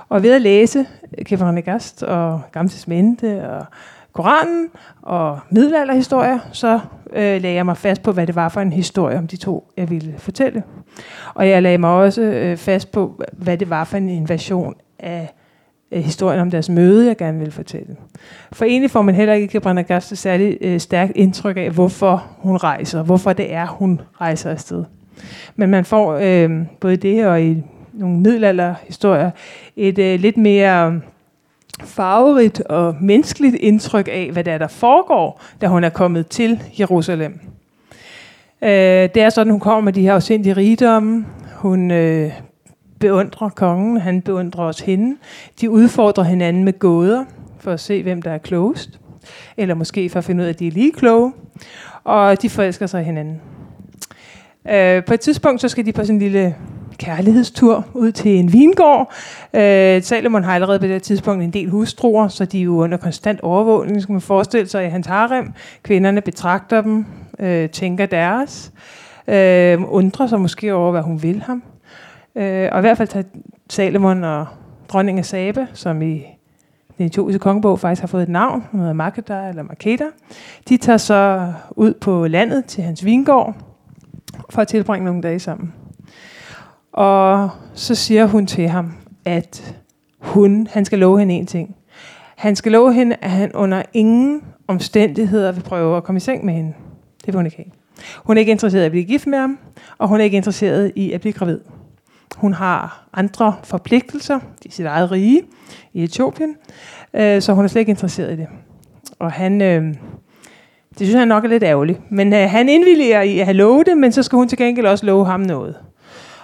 Og 0.09 0.23
ved 0.23 0.33
at 0.33 0.41
læse 0.41 0.85
Kebranagast 1.25 2.03
og 2.03 2.41
Gamses 2.51 2.87
Mente 2.87 3.49
og 3.49 3.65
Koranen 4.13 4.67
og 5.01 5.39
middelalderhistorier, 5.49 6.39
så 6.51 6.79
øh, 7.13 7.41
lagde 7.41 7.53
jeg 7.53 7.65
mig 7.65 7.77
fast 7.77 8.03
på, 8.03 8.11
hvad 8.11 8.27
det 8.27 8.35
var 8.35 8.49
for 8.49 8.61
en 8.61 8.73
historie 8.73 9.17
om 9.17 9.27
de 9.27 9.37
to, 9.37 9.71
jeg 9.77 9.89
ville 9.89 10.13
fortælle. 10.17 10.63
Og 11.33 11.49
jeg 11.49 11.63
lagde 11.63 11.77
mig 11.77 11.89
også 11.89 12.21
øh, 12.21 12.57
fast 12.57 12.91
på, 12.91 13.23
hvad 13.33 13.57
det 13.57 13.69
var 13.69 13.83
for 13.83 13.97
en 13.97 14.09
invasion 14.09 14.75
af 14.99 15.33
øh, 15.91 16.03
historien 16.03 16.39
om 16.39 16.51
deres 16.51 16.69
møde, 16.69 17.07
jeg 17.07 17.17
gerne 17.17 17.37
ville 17.37 17.51
fortælle. 17.51 17.95
For 18.51 18.65
egentlig 18.65 18.91
får 18.91 19.01
man 19.01 19.15
heller 19.15 19.33
ikke 19.33 19.59
Brenda 19.59 19.81
Gaster 19.81 20.15
særlig 20.15 20.57
øh, 20.61 20.79
stærkt 20.79 21.11
indtryk 21.15 21.57
af, 21.57 21.69
hvorfor 21.71 22.25
hun 22.37 22.57
rejser, 22.57 23.03
hvorfor 23.03 23.33
det 23.33 23.53
er, 23.53 23.67
hun 23.67 24.01
rejser 24.21 24.51
afsted. 24.51 24.83
Men 25.55 25.69
man 25.69 25.85
får 25.85 26.19
øh, 26.21 26.51
både 26.79 26.95
det 26.95 27.25
og 27.25 27.41
i 27.41 27.63
nogle 27.93 28.19
middelalderhistorier 28.19 29.31
et 29.75 29.99
øh, 29.99 30.19
lidt 30.19 30.37
mere 30.37 31.01
farverigt 31.81 32.59
og 32.59 32.95
menneskeligt 33.01 33.55
indtryk 33.55 34.07
af, 34.11 34.29
hvad 34.31 34.43
der 34.43 34.51
er, 34.51 34.57
der 34.57 34.67
foregår, 34.67 35.41
da 35.61 35.67
hun 35.67 35.83
er 35.83 35.89
kommet 35.89 36.27
til 36.27 36.63
Jerusalem. 36.79 37.39
Øh, 38.61 38.69
det 38.69 39.17
er 39.17 39.29
sådan, 39.29 39.51
hun 39.51 39.59
kommer 39.59 39.81
med 39.81 39.93
de 39.93 40.01
her 40.01 40.13
afsindige 40.13 40.53
rigdomme. 40.53 41.25
Hun 41.55 41.91
øh, 41.91 42.31
beundrer 42.99 43.49
kongen, 43.49 43.97
han 43.97 44.21
beundrer 44.21 44.63
også 44.63 44.85
hende. 44.85 45.17
De 45.61 45.69
udfordrer 45.69 46.23
hinanden 46.23 46.63
med 46.63 46.79
gåder, 46.79 47.25
for 47.59 47.71
at 47.71 47.79
se, 47.79 48.03
hvem 48.03 48.21
der 48.21 48.31
er 48.31 48.37
klogest. 48.37 48.99
Eller 49.57 49.75
måske 49.75 50.09
for 50.09 50.19
at 50.19 50.25
finde 50.25 50.41
ud 50.41 50.45
af, 50.45 50.49
at 50.49 50.59
de 50.59 50.67
er 50.67 50.71
lige 50.71 50.91
kloge. 50.91 51.33
Og 52.03 52.41
de 52.41 52.49
forelsker 52.49 52.87
sig 52.87 53.03
hinanden. 53.03 53.41
Øh, 54.69 55.05
på 55.05 55.13
et 55.13 55.19
tidspunkt, 55.19 55.61
så 55.61 55.67
skal 55.69 55.85
de 55.85 55.91
på 55.91 56.01
sådan 56.01 56.15
en 56.15 56.21
lille 56.21 56.55
kærlighedstur 56.97 57.85
ud 57.93 58.11
til 58.11 58.39
en 58.39 58.53
vingård. 58.53 59.13
Øh, 59.53 60.01
Salomon 60.01 60.43
har 60.43 60.55
allerede 60.55 60.79
på 60.79 60.85
det 60.85 61.03
tidspunkt 61.03 61.43
en 61.43 61.53
del 61.53 61.69
hustruer, 61.69 62.27
så 62.27 62.45
de 62.45 62.59
er 62.59 62.63
jo 62.63 62.83
under 62.83 62.97
konstant 62.97 63.41
overvågning, 63.41 64.01
skal 64.01 64.13
man 64.13 64.21
forestille 64.21 64.67
sig 64.67 64.85
i 64.85 64.89
hans 64.89 65.07
harem. 65.07 65.53
Kvinderne 65.83 66.21
betragter 66.21 66.81
dem, 66.81 67.05
øh, 67.39 67.69
tænker 67.69 68.05
deres, 68.05 68.71
øh, 69.27 69.81
undrer 69.87 70.27
sig 70.27 70.41
måske 70.41 70.73
over, 70.73 70.91
hvad 70.91 71.01
hun 71.01 71.23
vil 71.23 71.41
ham. 71.41 71.63
Øh, 72.35 72.69
og 72.71 72.79
i 72.79 72.81
hvert 72.81 72.97
fald 72.97 73.07
tager 73.07 73.25
Salomon 73.69 74.23
og 74.23 74.45
dronning 74.89 75.19
af 75.19 75.25
Sabe, 75.25 75.67
som 75.73 76.01
i 76.01 76.23
den 76.97 77.05
etiopiske 77.05 77.39
kongebog 77.39 77.79
faktisk 77.79 78.01
har 78.01 78.07
fået 78.07 78.23
et 78.23 78.29
navn, 78.29 78.63
hun 78.71 78.79
hedder 78.79 78.93
Makeda 78.93 79.49
eller 79.49 79.63
Makeda. 79.63 80.05
De 80.69 80.77
tager 80.77 80.97
så 80.97 81.53
ud 81.71 81.93
på 81.93 82.27
landet 82.27 82.65
til 82.65 82.83
hans 82.83 83.05
vingård 83.05 83.55
for 84.49 84.61
at 84.61 84.67
tilbringe 84.67 85.05
nogle 85.05 85.21
dage 85.21 85.39
sammen. 85.39 85.73
Og 86.93 87.49
så 87.73 87.95
siger 87.95 88.25
hun 88.25 88.45
til 88.45 88.67
ham, 88.67 88.93
at 89.25 89.75
hun, 90.19 90.67
han 90.71 90.85
skal 90.85 90.99
love 90.99 91.19
hende 91.19 91.33
en 91.33 91.45
ting. 91.45 91.75
Han 92.35 92.55
skal 92.55 92.71
love 92.71 92.93
hende, 92.93 93.15
at 93.21 93.31
han 93.31 93.51
under 93.53 93.83
ingen 93.93 94.41
omstændigheder 94.67 95.51
vil 95.51 95.61
prøve 95.61 95.97
at 95.97 96.03
komme 96.03 96.17
i 96.17 96.19
seng 96.19 96.45
med 96.45 96.53
hende. 96.53 96.73
Det 97.17 97.27
vil 97.27 97.35
hun 97.35 97.45
ikke 97.45 97.57
have. 97.57 97.71
Hun 98.23 98.37
er 98.37 98.39
ikke 98.39 98.51
interesseret 98.51 98.83
i 98.83 98.85
at 98.85 98.91
blive 98.91 99.03
gift 99.03 99.27
med 99.27 99.39
ham, 99.39 99.59
og 99.97 100.07
hun 100.07 100.19
er 100.19 100.23
ikke 100.23 100.37
interesseret 100.37 100.91
i 100.95 101.11
at 101.11 101.21
blive 101.21 101.33
gravid. 101.33 101.59
Hun 102.35 102.53
har 102.53 103.07
andre 103.13 103.55
forpligtelser 103.63 104.39
i 104.65 104.71
sit 104.71 104.85
eget 104.85 105.11
rige 105.11 105.41
i 105.93 106.03
Etiopien, 106.03 106.55
øh, 107.13 107.41
så 107.41 107.53
hun 107.53 107.63
er 107.63 107.67
slet 107.67 107.79
ikke 107.79 107.89
interesseret 107.89 108.33
i 108.33 108.35
det. 108.35 108.47
Og 109.19 109.31
han, 109.31 109.61
øh, 109.61 109.83
det 110.89 111.07
synes 111.07 111.13
han 111.13 111.27
nok 111.27 111.43
er 111.43 111.49
lidt 111.49 111.63
ærgerligt, 111.63 112.11
men 112.11 112.33
øh, 112.33 112.49
han 112.49 112.69
indvilliger 112.69 113.21
i 113.21 113.39
at 113.39 113.45
have 113.45 113.57
lovet 113.57 113.85
det, 113.85 113.97
men 113.97 114.11
så 114.11 114.23
skal 114.23 114.35
hun 114.35 114.47
til 114.47 114.57
gengæld 114.57 114.85
også 114.85 115.05
love 115.05 115.25
ham 115.25 115.39
noget. 115.39 115.75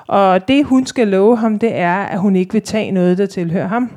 Og 0.10 0.48
det 0.48 0.66
hun 0.66 0.86
skal 0.86 1.08
love 1.08 1.38
ham, 1.38 1.60
det 1.60 1.76
er, 1.76 1.96
at 1.96 2.20
hun 2.20 2.36
ikke 2.36 2.54
vil 2.54 2.62
tage 2.62 2.92
noget, 2.92 3.18
der 3.18 3.26
tilhører 3.26 3.68
ham. 3.68 3.92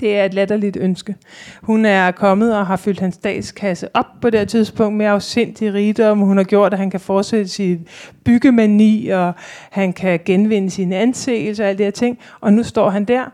Det 0.00 0.18
er 0.18 0.24
et 0.24 0.34
latterligt 0.34 0.76
ønske. 0.80 1.14
Hun 1.62 1.84
er 1.84 2.10
kommet 2.10 2.56
og 2.56 2.66
har 2.66 2.76
fyldt 2.76 3.00
hans 3.00 3.14
statskasse 3.14 3.96
op 3.96 4.06
på 4.20 4.30
det 4.30 4.48
tidspunkt 4.48 4.96
med 4.96 5.06
afsindig 5.06 5.74
rigdom. 5.74 6.18
Hun 6.18 6.36
har 6.36 6.44
gjort, 6.44 6.72
at 6.72 6.78
han 6.78 6.90
kan 6.90 7.00
fortsætte 7.00 7.48
sin 7.48 7.88
byggemani, 8.24 9.08
og 9.08 9.32
han 9.70 9.92
kan 9.92 10.20
genvinde 10.24 10.70
sine 10.70 10.96
anseelser 10.96 11.64
og 11.64 11.68
alle 11.68 11.78
de 11.78 11.84
her 11.84 11.90
ting. 11.90 12.18
Og 12.40 12.52
nu 12.52 12.62
står 12.62 12.90
han 12.90 13.04
der 13.04 13.24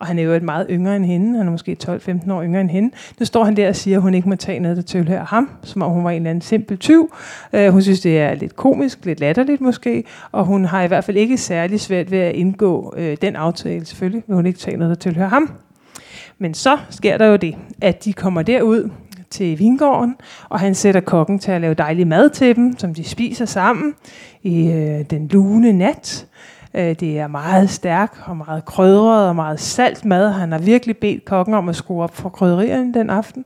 og 0.00 0.06
han 0.06 0.18
er 0.18 0.22
jo 0.22 0.32
et 0.32 0.42
meget 0.42 0.66
yngre 0.70 0.96
end 0.96 1.04
hende, 1.04 1.38
han 1.38 1.46
er 1.46 1.50
måske 1.50 1.76
12-15 1.84 2.32
år 2.32 2.42
yngre 2.42 2.60
end 2.60 2.70
hende. 2.70 2.94
Nu 3.20 3.26
står 3.26 3.44
han 3.44 3.56
der 3.56 3.68
og 3.68 3.76
siger, 3.76 3.96
at 3.96 4.02
hun 4.02 4.14
ikke 4.14 4.28
må 4.28 4.36
tage 4.36 4.60
noget, 4.60 4.76
der 4.76 4.82
tilhører 4.82 5.24
ham, 5.24 5.50
som 5.62 5.82
om 5.82 5.90
hun 5.90 6.04
var 6.04 6.10
en 6.10 6.16
eller 6.16 6.30
anden 6.30 6.42
simpel 6.42 6.78
tyv. 6.78 7.14
Uh, 7.52 7.66
hun 7.66 7.82
synes, 7.82 8.00
det 8.00 8.20
er 8.20 8.34
lidt 8.34 8.56
komisk, 8.56 9.04
lidt 9.04 9.20
latterligt 9.20 9.60
måske, 9.60 10.04
og 10.32 10.44
hun 10.44 10.64
har 10.64 10.82
i 10.82 10.86
hvert 10.86 11.04
fald 11.04 11.16
ikke 11.16 11.36
særlig 11.36 11.80
svært 11.80 12.10
ved 12.10 12.18
at 12.18 12.34
indgå 12.34 12.94
uh, 12.98 13.14
den 13.22 13.36
aftale. 13.36 13.84
Selvfølgelig 13.84 14.22
vil 14.26 14.36
hun 14.36 14.46
ikke 14.46 14.58
tage 14.58 14.76
noget, 14.76 14.96
der 14.96 15.00
tilhører 15.00 15.28
ham. 15.28 15.52
Men 16.38 16.54
så 16.54 16.78
sker 16.90 17.18
der 17.18 17.26
jo 17.26 17.36
det, 17.36 17.56
at 17.80 18.04
de 18.04 18.12
kommer 18.12 18.42
derud 18.42 18.90
til 19.30 19.58
vingården, 19.58 20.16
og 20.48 20.60
han 20.60 20.74
sætter 20.74 21.00
kokken 21.00 21.38
til 21.38 21.50
at 21.50 21.60
lave 21.60 21.74
dejlig 21.74 22.06
mad 22.06 22.30
til 22.30 22.56
dem, 22.56 22.78
som 22.78 22.94
de 22.94 23.04
spiser 23.04 23.44
sammen 23.44 23.94
i 24.42 24.68
øh, 24.68 25.04
den 25.10 25.28
lune 25.28 25.72
nat. 25.72 26.26
Øh, 26.76 26.94
det 27.00 27.18
er 27.18 27.26
meget 27.26 27.70
stærk 27.70 28.16
og 28.24 28.36
meget 28.36 28.64
krydret 28.64 29.28
og 29.28 29.36
meget 29.36 29.60
salt 29.60 30.04
mad. 30.04 30.30
Han 30.30 30.52
har 30.52 30.58
virkelig 30.58 30.96
bedt 30.96 31.24
kokken 31.24 31.54
om 31.54 31.68
at 31.68 31.76
skrue 31.76 32.02
op 32.02 32.14
for 32.14 32.28
krydderierne 32.28 32.94
den 32.94 33.10
aften. 33.10 33.44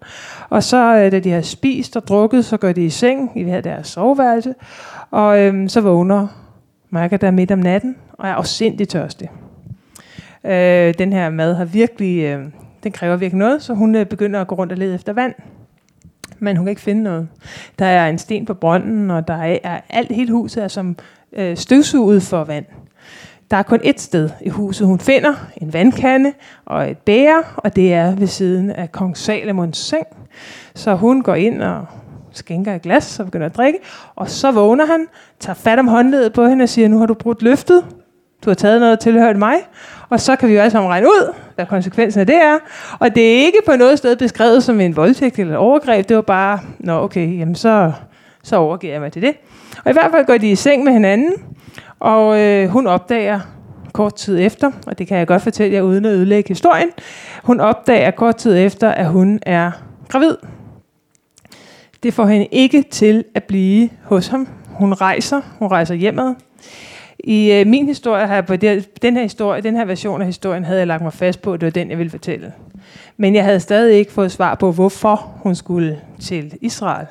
Og 0.49 0.63
så, 0.63 0.97
øh, 0.97 1.13
da 1.13 1.19
de 1.21 1.31
har 1.31 1.41
spist 1.41 1.97
og 1.97 2.09
drukket, 2.09 2.45
så 2.45 2.57
går 2.57 2.73
de 2.73 2.85
i 2.85 2.91
seng 2.91 3.33
i 3.37 3.43
hver 3.43 3.61
deres 3.61 3.87
soveværelse. 3.87 4.55
Og 5.11 5.41
øhm, 5.41 5.69
så 5.69 5.81
vågner 5.81 6.27
Marker 6.91 7.17
der 7.17 7.31
midt 7.31 7.51
om 7.51 7.59
natten 7.59 7.97
og 8.13 8.29
er 8.29 8.33
afsindig 8.33 8.89
tørstig. 8.89 9.31
Øh, 10.45 10.95
den 10.99 11.13
her 11.13 11.31
mad 11.31 11.55
har 11.55 11.65
virkelig, 11.65 12.23
øh, 12.25 12.45
den 12.83 12.93
kræver 12.93 13.17
virkelig 13.17 13.39
noget, 13.39 13.63
så 13.63 13.75
hun 13.75 13.95
øh, 13.95 14.07
begynder 14.07 14.41
at 14.41 14.47
gå 14.47 14.55
rundt 14.55 14.73
og 14.73 14.79
lede 14.79 14.95
efter 14.95 15.13
vand 15.13 15.35
men 16.43 16.57
hun 16.57 16.67
kan 16.67 16.71
ikke 16.71 16.81
finde 16.81 17.03
noget. 17.03 17.29
Der 17.79 17.87
er 17.87 18.09
en 18.09 18.19
sten 18.19 18.47
på 18.47 18.55
brønden, 18.55 19.11
og 19.11 19.29
der 19.29 19.35
er, 19.35 19.59
er 19.63 19.81
alt 19.89 20.13
hele 20.13 20.33
huset 20.33 20.65
er 20.65 20.69
som 20.69 20.97
øh, 21.33 21.57
støvsuget 21.57 22.23
for 22.23 22.45
vand. 22.45 22.65
Der 23.51 23.57
er 23.57 23.63
kun 23.63 23.81
et 23.85 24.01
sted 24.01 24.31
i 24.41 24.49
huset, 24.49 24.87
hun 24.87 25.01
finder 25.01 25.35
en 25.57 25.73
vandkande 25.73 26.33
og 26.67 26.91
et 26.91 26.99
bære, 26.99 27.43
og 27.57 27.77
det 27.77 27.95
er 27.95 28.17
ved 28.17 28.27
siden 28.27 28.71
af 28.71 28.93
kong 28.93 29.17
Salomons 29.17 29.79
seng. 29.79 30.07
Så 30.75 30.95
hun 30.95 31.23
går 31.23 31.35
ind 31.35 31.63
og 31.63 31.87
skænker 32.33 32.75
et 32.75 32.83
glas 32.83 33.21
og 33.21 33.25
begynder 33.25 33.47
at 33.47 33.57
drikke, 33.57 33.79
og 34.17 34.31
så 34.31 34.51
vågner 34.51 34.87
han, 34.87 35.07
tager 35.41 35.55
fat 35.55 35.79
om 35.79 35.89
håndledet 35.89 36.33
på 36.33 36.47
hende 36.47 36.63
og 36.63 36.69
siger, 36.69 36.89
nu 36.89 36.99
har 36.99 37.07
du 37.07 37.15
brudt 37.15 37.43
løftet, 37.43 37.85
du 38.45 38.51
har 38.51 38.55
taget 38.55 38.81
noget 38.81 39.01
tilhørt 39.01 39.37
mig, 39.37 39.57
og 40.09 40.21
så 40.21 40.37
kan 40.37 40.49
vi 40.49 40.55
jo 40.55 40.61
alle 40.61 40.71
sammen 40.71 40.91
regne 40.91 41.07
ud, 41.07 41.35
hvad 41.55 41.67
konsekvensen 41.67 42.21
af 42.21 42.27
det 42.27 42.37
er. 42.37 42.59
Og 42.99 43.15
det 43.15 43.33
er 43.33 43.45
ikke 43.47 43.59
på 43.67 43.77
noget 43.77 43.99
sted 43.99 44.17
beskrevet 44.17 44.63
som 44.63 44.81
en 44.81 44.97
voldtægt 44.97 45.39
eller 45.39 45.53
et 45.53 45.59
overgreb, 45.59 46.09
det 46.09 46.17
var 46.17 46.23
bare, 46.23 46.61
nå 46.79 46.93
okay, 46.93 47.39
jamen 47.39 47.55
så, 47.55 47.93
så 48.43 48.57
overgiver 48.57 48.93
jeg 48.93 49.01
mig 49.01 49.13
til 49.13 49.23
det. 49.23 49.35
Og 49.85 49.91
i 49.91 49.93
hvert 49.93 50.11
fald 50.11 50.27
går 50.27 50.37
de 50.37 50.51
i 50.51 50.55
seng 50.55 50.85
med 50.85 50.93
hinanden, 50.93 51.33
og 52.01 52.41
øh, 52.41 52.69
hun 52.69 52.87
opdager 52.87 53.41
kort 53.93 54.15
tid 54.15 54.41
efter, 54.41 54.71
og 54.87 54.99
det 54.99 55.07
kan 55.07 55.19
jeg 55.19 55.27
godt 55.27 55.43
fortælle 55.43 55.77
jer 55.77 55.83
uden 55.83 56.05
at 56.05 56.13
ødelægge 56.13 56.49
historien, 56.49 56.89
hun 57.43 57.61
opdager 57.61 58.11
kort 58.11 58.37
tid 58.37 58.59
efter, 58.59 58.91
at 58.91 59.07
hun 59.07 59.41
er 59.43 59.71
gravid. 60.09 60.37
Det 62.03 62.15
får 62.15 62.27
hende 62.27 62.47
ikke 62.47 62.83
til 62.91 63.25
at 63.35 63.45
blive 63.45 63.91
hos 64.05 64.27
ham. 64.27 64.49
Hun 64.67 64.93
rejser, 64.93 65.41
hun 65.59 65.69
rejser 65.69 65.95
hjemad. 65.95 66.35
I 67.25 67.53
øh, 67.53 67.67
min 67.67 67.87
historie 67.87 68.27
har 68.27 68.35
jeg 68.35 68.47
på 68.47 68.57
det, 68.57 69.03
den 69.03 69.17
her 69.17 69.23
historie, 69.23 69.63
den 69.63 69.77
her 69.77 69.85
version 69.85 70.21
af 70.21 70.27
historien, 70.27 70.65
havde 70.65 70.79
jeg 70.79 70.87
lagt 70.87 71.03
mig 71.03 71.13
fast 71.13 71.43
på, 71.43 71.53
at 71.53 71.61
det 71.61 71.67
var 71.67 71.71
den, 71.71 71.91
jeg 71.91 71.99
ville 71.99 72.11
fortælle. 72.11 72.53
Men 73.17 73.35
jeg 73.35 73.45
havde 73.45 73.61
stadig 73.61 73.99
ikke 73.99 74.13
fået 74.13 74.33
svar 74.33 74.55
på, 74.55 74.73
hvorfor 74.73 75.31
hun 75.43 75.55
skulle 75.55 76.01
til 76.21 76.53
Israel. 76.61 77.07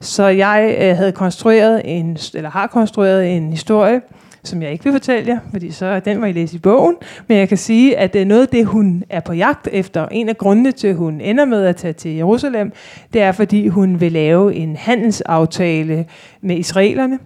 Så 0.00 0.26
jeg 0.26 0.76
øh, 0.80 0.96
havde 0.96 1.12
konstrueret 1.12 1.82
en, 1.84 2.18
eller 2.34 2.50
har 2.50 2.66
konstrueret 2.66 3.36
en 3.36 3.50
historie, 3.50 4.00
som 4.44 4.62
jeg 4.62 4.72
ikke 4.72 4.84
vil 4.84 4.92
fortælle 4.92 5.28
jer, 5.28 5.38
fordi 5.52 5.70
så 5.70 6.00
den 6.00 6.20
var 6.20 6.26
I 6.26 6.32
læse 6.32 6.56
i 6.56 6.58
bogen. 6.58 6.96
Men 7.28 7.38
jeg 7.38 7.48
kan 7.48 7.58
sige, 7.58 7.98
at 7.98 8.12
det 8.12 8.22
er 8.22 8.26
noget 8.26 8.42
af 8.42 8.48
det, 8.48 8.66
hun 8.66 9.04
er 9.10 9.20
på 9.20 9.32
jagt 9.32 9.68
efter. 9.72 10.06
En 10.08 10.28
af 10.28 10.38
grundene 10.38 10.72
til, 10.72 10.88
at 10.88 10.96
hun 10.96 11.20
ender 11.20 11.44
med 11.44 11.64
at 11.64 11.76
tage 11.76 11.92
til 11.92 12.10
Jerusalem, 12.10 12.72
det 13.12 13.22
er, 13.22 13.32
fordi 13.32 13.68
hun 13.68 14.00
vil 14.00 14.12
lave 14.12 14.54
en 14.54 14.76
handelsaftale 14.76 16.06
med 16.40 16.56
israelerne. 16.56 17.18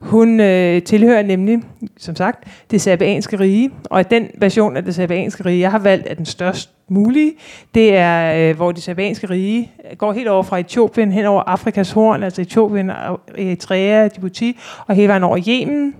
Hun 0.00 0.40
øh, 0.40 0.82
tilhører 0.82 1.22
nemlig, 1.22 1.62
som 1.98 2.16
sagt, 2.16 2.44
det 2.70 2.80
sabianske 2.80 3.38
rige, 3.38 3.70
og 3.84 4.10
den 4.10 4.28
version 4.38 4.76
af 4.76 4.84
det 4.84 4.94
sabianske 4.94 5.44
rige, 5.44 5.60
jeg 5.60 5.70
har 5.70 5.78
valgt, 5.78 6.06
er 6.06 6.14
den 6.14 6.26
størst 6.26 6.70
mulige. 6.88 7.32
Det 7.74 7.96
er, 7.96 8.50
øh, 8.50 8.56
hvor 8.56 8.72
det 8.72 8.82
sabianske 8.82 9.30
rige 9.30 9.72
går 9.98 10.12
helt 10.12 10.28
over 10.28 10.42
fra 10.42 10.58
Etiopien 10.58 11.12
hen 11.12 11.26
over 11.26 11.42
Afrikas 11.42 11.90
horn, 11.90 12.22
altså 12.22 12.42
Etiopien, 12.42 12.90
Eritrea, 13.38 14.08
Djibouti, 14.08 14.58
og 14.86 14.94
hele 14.94 15.08
vejen 15.08 15.22
over 15.22 15.38
Yemen, 15.48 15.94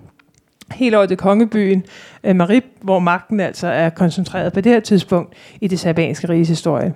helt 0.73 0.95
over 0.95 1.07
til 1.07 1.17
kongebyen 1.17 1.85
øh, 2.25 2.37
Marib, 2.37 2.65
hvor 2.81 2.99
magten 2.99 3.41
altså 3.41 3.67
er 3.67 3.91
koncentreret 3.91 4.53
på 4.53 4.61
det 4.61 4.73
her 4.73 4.81
tidspunkt 4.81 5.35
i 5.61 5.69
det 5.69 5.81
sabianske 5.81 6.29
riges 6.29 6.49
historie. 6.49 6.95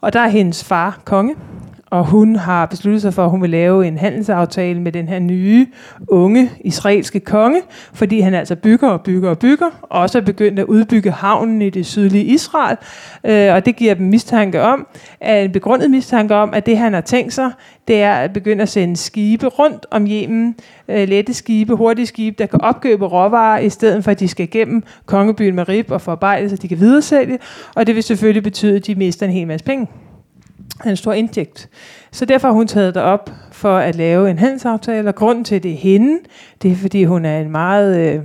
Og 0.00 0.12
der 0.12 0.20
er 0.20 0.28
hendes 0.28 0.64
far 0.64 1.00
konge, 1.04 1.34
og 1.92 2.04
hun 2.06 2.36
har 2.36 2.66
besluttet 2.66 3.02
sig 3.02 3.14
for, 3.14 3.24
at 3.24 3.30
hun 3.30 3.42
vil 3.42 3.50
lave 3.50 3.86
en 3.86 3.98
handelsaftale 3.98 4.80
med 4.80 4.92
den 4.92 5.08
her 5.08 5.18
nye, 5.18 5.66
unge 6.08 6.50
israelske 6.60 7.20
konge, 7.20 7.62
fordi 7.94 8.20
han 8.20 8.34
altså 8.34 8.56
bygger 8.56 8.88
og 8.88 9.00
bygger 9.00 9.30
og 9.30 9.38
bygger, 9.38 9.66
og 9.82 10.00
også 10.00 10.18
er 10.18 10.22
begyndt 10.22 10.58
at 10.58 10.64
udbygge 10.64 11.10
havnen 11.10 11.62
i 11.62 11.70
det 11.70 11.86
sydlige 11.86 12.24
Israel, 12.24 12.76
øh, 13.24 13.54
og 13.54 13.66
det 13.66 13.76
giver 13.76 13.94
dem 13.94 14.06
mistanke 14.06 14.62
om, 14.62 14.86
en 15.22 15.52
begrundet 15.52 15.90
mistanke 15.90 16.34
om, 16.34 16.54
at 16.54 16.66
det 16.66 16.78
han 16.78 16.94
har 16.94 17.00
tænkt 17.00 17.32
sig, 17.32 17.50
det 17.88 18.02
er 18.02 18.14
at 18.14 18.32
begynde 18.32 18.62
at 18.62 18.68
sende 18.68 18.96
skibe 18.96 19.46
rundt 19.46 19.86
om 19.90 20.06
Yemen, 20.06 20.56
øh, 20.88 21.08
lette 21.08 21.34
skibe, 21.34 21.74
hurtige 21.74 22.06
skibe, 22.06 22.36
der 22.38 22.46
kan 22.46 22.60
opkøbe 22.60 23.06
råvarer, 23.06 23.58
i 23.58 23.68
stedet 23.68 24.04
for 24.04 24.10
at 24.10 24.20
de 24.20 24.28
skal 24.28 24.44
igennem 24.44 24.82
kongebyen 25.06 25.54
Marib 25.54 25.90
og 25.90 26.00
forarbejde, 26.00 26.48
så 26.48 26.56
de 26.56 26.68
kan 26.68 26.80
videresælge, 26.80 27.38
og 27.74 27.86
det 27.86 27.94
vil 27.94 28.02
selvfølgelig 28.02 28.42
betyde, 28.42 28.76
at 28.76 28.86
de 28.86 28.94
mister 28.94 29.26
en 29.26 29.32
hel 29.32 29.46
masse 29.46 29.66
penge 29.66 29.86
en 30.90 30.96
stor 30.96 31.12
indtægt. 31.12 31.68
Så 32.12 32.24
derfor 32.24 32.48
har 32.48 32.54
hun 32.54 32.66
taget 32.66 32.94
det 32.94 33.02
op 33.02 33.30
for 33.52 33.76
at 33.76 33.96
lave 33.96 34.30
en 34.30 34.38
handelsaftale, 34.38 35.08
og 35.08 35.14
grunden 35.14 35.44
til, 35.44 35.54
at 35.54 35.62
det 35.62 35.72
er 35.72 35.76
hende, 35.76 36.18
det 36.62 36.70
er, 36.70 36.76
fordi 36.76 37.04
hun 37.04 37.24
er 37.24 37.40
en 37.40 37.50
meget 37.50 37.98
øh, 37.98 38.20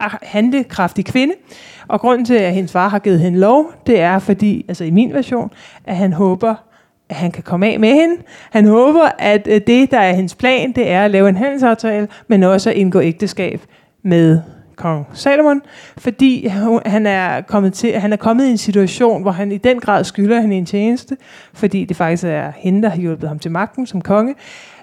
ah, 0.00 0.10
handlekraftig 0.22 1.04
kvinde, 1.04 1.34
og 1.88 2.00
grunden 2.00 2.24
til, 2.24 2.34
at 2.34 2.54
hendes 2.54 2.72
far 2.72 2.88
har 2.88 2.98
givet 2.98 3.20
hende 3.20 3.38
lov, 3.38 3.72
det 3.86 4.00
er 4.00 4.18
fordi, 4.18 4.64
altså 4.68 4.84
i 4.84 4.90
min 4.90 5.12
version, 5.12 5.50
at 5.84 5.96
han 5.96 6.12
håber, 6.12 6.54
at 7.08 7.16
han 7.16 7.30
kan 7.30 7.42
komme 7.42 7.66
af 7.66 7.80
med 7.80 7.92
hende. 7.92 8.16
Han 8.50 8.66
håber, 8.66 9.08
at 9.18 9.48
øh, 9.50 9.60
det, 9.66 9.90
der 9.90 9.98
er 9.98 10.12
hendes 10.12 10.34
plan, 10.34 10.72
det 10.72 10.90
er 10.90 11.04
at 11.04 11.10
lave 11.10 11.28
en 11.28 11.36
handelsaftale, 11.36 12.08
men 12.28 12.42
også 12.42 12.70
at 12.70 12.76
indgå 12.76 13.00
ægteskab 13.00 13.60
med 14.02 14.40
kong 14.78 15.06
Salomon, 15.12 15.62
fordi 15.98 16.46
han 16.86 17.06
er 17.06 17.40
kommet 17.40 17.72
til, 17.72 17.92
han 17.92 18.12
er 18.12 18.16
kommet 18.16 18.46
i 18.46 18.50
en 18.50 18.58
situation, 18.58 19.22
hvor 19.22 19.30
han 19.30 19.52
i 19.52 19.58
den 19.58 19.80
grad 19.80 20.04
skylder 20.04 20.40
hende 20.40 20.56
en 20.56 20.66
tjeneste, 20.66 21.16
fordi 21.54 21.84
det 21.84 21.96
faktisk 21.96 22.24
er 22.24 22.52
hende, 22.56 22.82
der 22.82 22.88
har 22.88 22.96
hjulpet 22.96 23.28
ham 23.28 23.38
til 23.38 23.50
magten 23.50 23.86
som 23.86 24.00
konge. 24.00 24.34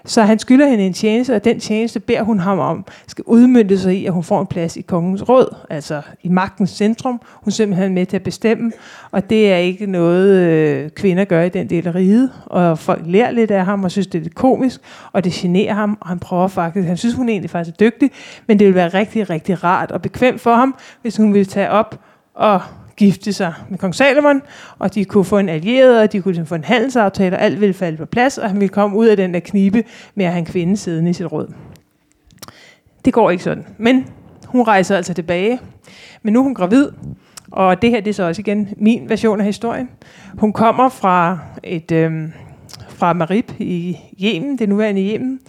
Så 0.06 0.22
han 0.22 0.38
skylder 0.38 0.66
hende 0.66 0.86
en 0.86 0.92
tjeneste, 0.92 1.36
og 1.36 1.44
den 1.44 1.60
tjeneste 1.60 2.00
beder 2.00 2.22
hun 2.22 2.38
ham 2.38 2.58
om, 2.58 2.84
skal 3.06 3.24
udmynde 3.26 3.78
sig 3.78 3.96
i, 3.96 4.06
at 4.06 4.12
hun 4.12 4.22
får 4.22 4.40
en 4.40 4.46
plads 4.46 4.76
i 4.76 4.80
kongens 4.80 5.28
råd, 5.28 5.56
altså 5.70 6.02
i 6.22 6.28
magtens 6.28 6.70
centrum. 6.70 7.20
Hun 7.34 7.50
er 7.50 7.52
simpelthen 7.52 7.94
med 7.94 8.06
til 8.06 8.16
at 8.16 8.22
bestemme, 8.22 8.72
og 9.10 9.30
det 9.30 9.52
er 9.52 9.56
ikke 9.56 9.86
noget, 9.86 10.36
øh, 10.36 10.90
kvinder 10.90 11.24
gør 11.24 11.42
i 11.42 11.48
den 11.48 11.70
del 11.70 11.88
af 11.88 11.94
riget. 11.94 12.30
Og 12.46 12.78
folk 12.78 13.02
lærer 13.04 13.30
lidt 13.30 13.50
af 13.50 13.64
ham 13.64 13.84
og 13.84 13.90
synes, 13.90 14.06
det 14.06 14.18
er 14.18 14.22
lidt 14.22 14.34
komisk, 14.34 14.80
og 15.12 15.24
det 15.24 15.32
generer 15.32 15.74
ham, 15.74 15.98
og 16.00 16.08
han 16.08 16.18
prøver 16.18 16.48
faktisk, 16.48 16.88
han 16.88 16.96
synes, 16.96 17.14
hun 17.14 17.28
egentlig 17.28 17.50
faktisk 17.50 17.74
er 17.74 17.90
dygtig, 17.90 18.10
men 18.46 18.58
det 18.58 18.66
vil 18.66 18.74
være 18.74 18.88
rigtig, 18.88 19.30
rigtig 19.30 19.64
rart 19.64 19.90
og 19.92 20.02
bekvemt 20.02 20.40
for 20.40 20.54
ham, 20.54 20.74
hvis 21.02 21.16
hun 21.16 21.34
vil 21.34 21.46
tage 21.46 21.70
op 21.70 22.00
og 22.34 22.60
gifte 22.96 23.32
sig 23.32 23.54
med 23.70 23.78
kong 23.78 23.94
Salomon, 23.94 24.42
og 24.78 24.94
de 24.94 25.04
kunne 25.04 25.24
få 25.24 25.38
en 25.38 25.48
allieret, 25.48 26.00
og 26.00 26.12
de 26.12 26.20
kunne 26.20 26.32
ligesom 26.32 26.46
få 26.46 26.54
en 26.54 26.64
handelsaftale, 26.64 27.36
og 27.36 27.42
alt 27.42 27.60
ville 27.60 27.74
falde 27.74 27.96
på 27.96 28.06
plads, 28.06 28.38
og 28.38 28.48
han 28.48 28.60
ville 28.60 28.68
komme 28.68 28.96
ud 28.96 29.06
af 29.06 29.16
den 29.16 29.34
der 29.34 29.40
knibe 29.40 29.84
med 30.14 30.24
at 30.24 30.32
have 30.32 30.38
en 30.38 30.46
kvinde 30.46 30.76
siddende 30.76 31.10
i 31.10 31.12
sit 31.12 31.32
råd. 31.32 31.52
Det 33.04 33.12
går 33.12 33.30
ikke 33.30 33.44
sådan. 33.44 33.66
Men 33.78 34.06
hun 34.46 34.62
rejser 34.62 34.96
altså 34.96 35.14
tilbage. 35.14 35.60
Men 36.22 36.32
nu 36.32 36.38
er 36.38 36.42
hun 36.42 36.54
gravid, 36.54 36.90
og 37.50 37.82
det 37.82 37.90
her 37.90 38.00
det 38.00 38.10
er 38.10 38.14
så 38.14 38.22
også 38.22 38.40
igen 38.40 38.68
min 38.76 39.08
version 39.08 39.40
af 39.40 39.46
historien. 39.46 39.88
Hun 40.38 40.52
kommer 40.52 40.88
fra 40.88 41.38
et 41.62 41.92
øh, 41.92 42.12
fra 42.88 43.12
Marib 43.12 43.50
i 43.58 43.96
Yemen, 44.22 44.58
det 44.58 44.68
nuværende 44.68 45.02
Yemen. 45.02 45.40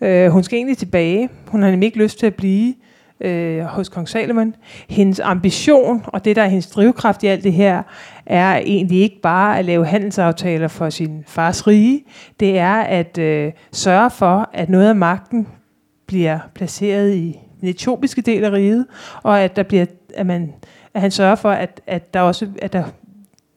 Øh, 0.00 0.30
hun 0.30 0.42
skal 0.42 0.56
egentlig 0.56 0.78
tilbage. 0.78 1.28
Hun 1.48 1.62
har 1.62 1.70
nemlig 1.70 1.86
ikke 1.86 1.98
lyst 1.98 2.18
til 2.18 2.26
at 2.26 2.34
blive 2.34 2.74
øh, 3.20 3.62
hos 3.62 3.88
kong 3.88 4.08
Salomon. 4.08 4.54
Hendes 4.88 5.20
ambition, 5.20 6.04
og 6.06 6.24
det 6.24 6.36
der 6.36 6.42
er 6.42 6.48
hendes 6.48 6.66
drivkraft 6.66 7.22
i 7.22 7.26
alt 7.26 7.44
det 7.44 7.52
her, 7.52 7.82
er 8.26 8.56
egentlig 8.56 9.00
ikke 9.00 9.20
bare 9.20 9.58
at 9.58 9.64
lave 9.64 9.86
handelsaftaler 9.86 10.68
for 10.68 10.90
sin 10.90 11.24
fars 11.26 11.66
rige. 11.66 12.04
Det 12.40 12.58
er 12.58 12.74
at 12.74 13.18
øh, 13.18 13.52
sørge 13.72 14.10
for, 14.10 14.50
at 14.52 14.68
noget 14.68 14.88
af 14.88 14.96
magten 14.96 15.48
bliver 16.06 16.38
placeret 16.54 17.14
i 17.14 17.38
den 17.60 17.68
etiopiske 17.68 18.22
del 18.22 18.44
af 18.44 18.50
riget, 18.50 18.86
og 19.22 19.40
at 19.40 19.56
der 19.56 19.62
bliver, 19.62 19.86
at 20.14 20.26
man, 20.26 20.52
at 20.94 21.00
han 21.00 21.10
sørger 21.10 21.34
for, 21.34 21.50
at, 21.50 21.80
at 21.86 22.14
der 22.14 22.20
også 22.20 22.48
at 22.62 22.72
der 22.72 22.84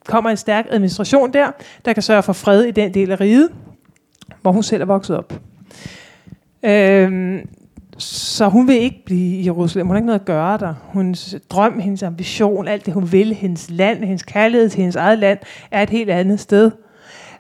kommer 0.05 0.29
en 0.29 0.37
stærk 0.37 0.65
administration 0.69 1.33
der, 1.33 1.51
der 1.85 1.93
kan 1.93 2.03
sørge 2.03 2.23
for 2.23 2.33
fred 2.33 2.63
i 2.63 2.71
den 2.71 2.93
del 2.93 3.11
af 3.11 3.21
riget, 3.21 3.49
hvor 4.41 4.51
hun 4.51 4.63
selv 4.63 4.81
er 4.81 4.85
vokset 4.85 5.17
op. 5.17 5.33
Øhm, 6.63 7.47
så 7.97 8.49
hun 8.49 8.67
vil 8.67 8.75
ikke 8.75 9.03
blive 9.05 9.37
i 9.37 9.45
Jerusalem. 9.45 9.87
Hun 9.87 9.95
har 9.95 9.97
ikke 9.97 10.05
noget 10.05 10.19
at 10.19 10.25
gøre 10.25 10.57
der. 10.57 10.73
Hendes 10.93 11.35
drøm, 11.49 11.79
hendes 11.79 12.03
ambition, 12.03 12.67
alt 12.67 12.85
det 12.85 12.93
hun 12.93 13.11
vil, 13.11 13.33
hendes 13.33 13.69
land, 13.69 14.03
hendes 14.03 14.23
kærlighed 14.23 14.69
til 14.69 14.79
hendes 14.79 14.95
eget 14.95 15.19
land, 15.19 15.39
er 15.71 15.83
et 15.83 15.89
helt 15.89 16.09
andet 16.09 16.39
sted. 16.39 16.71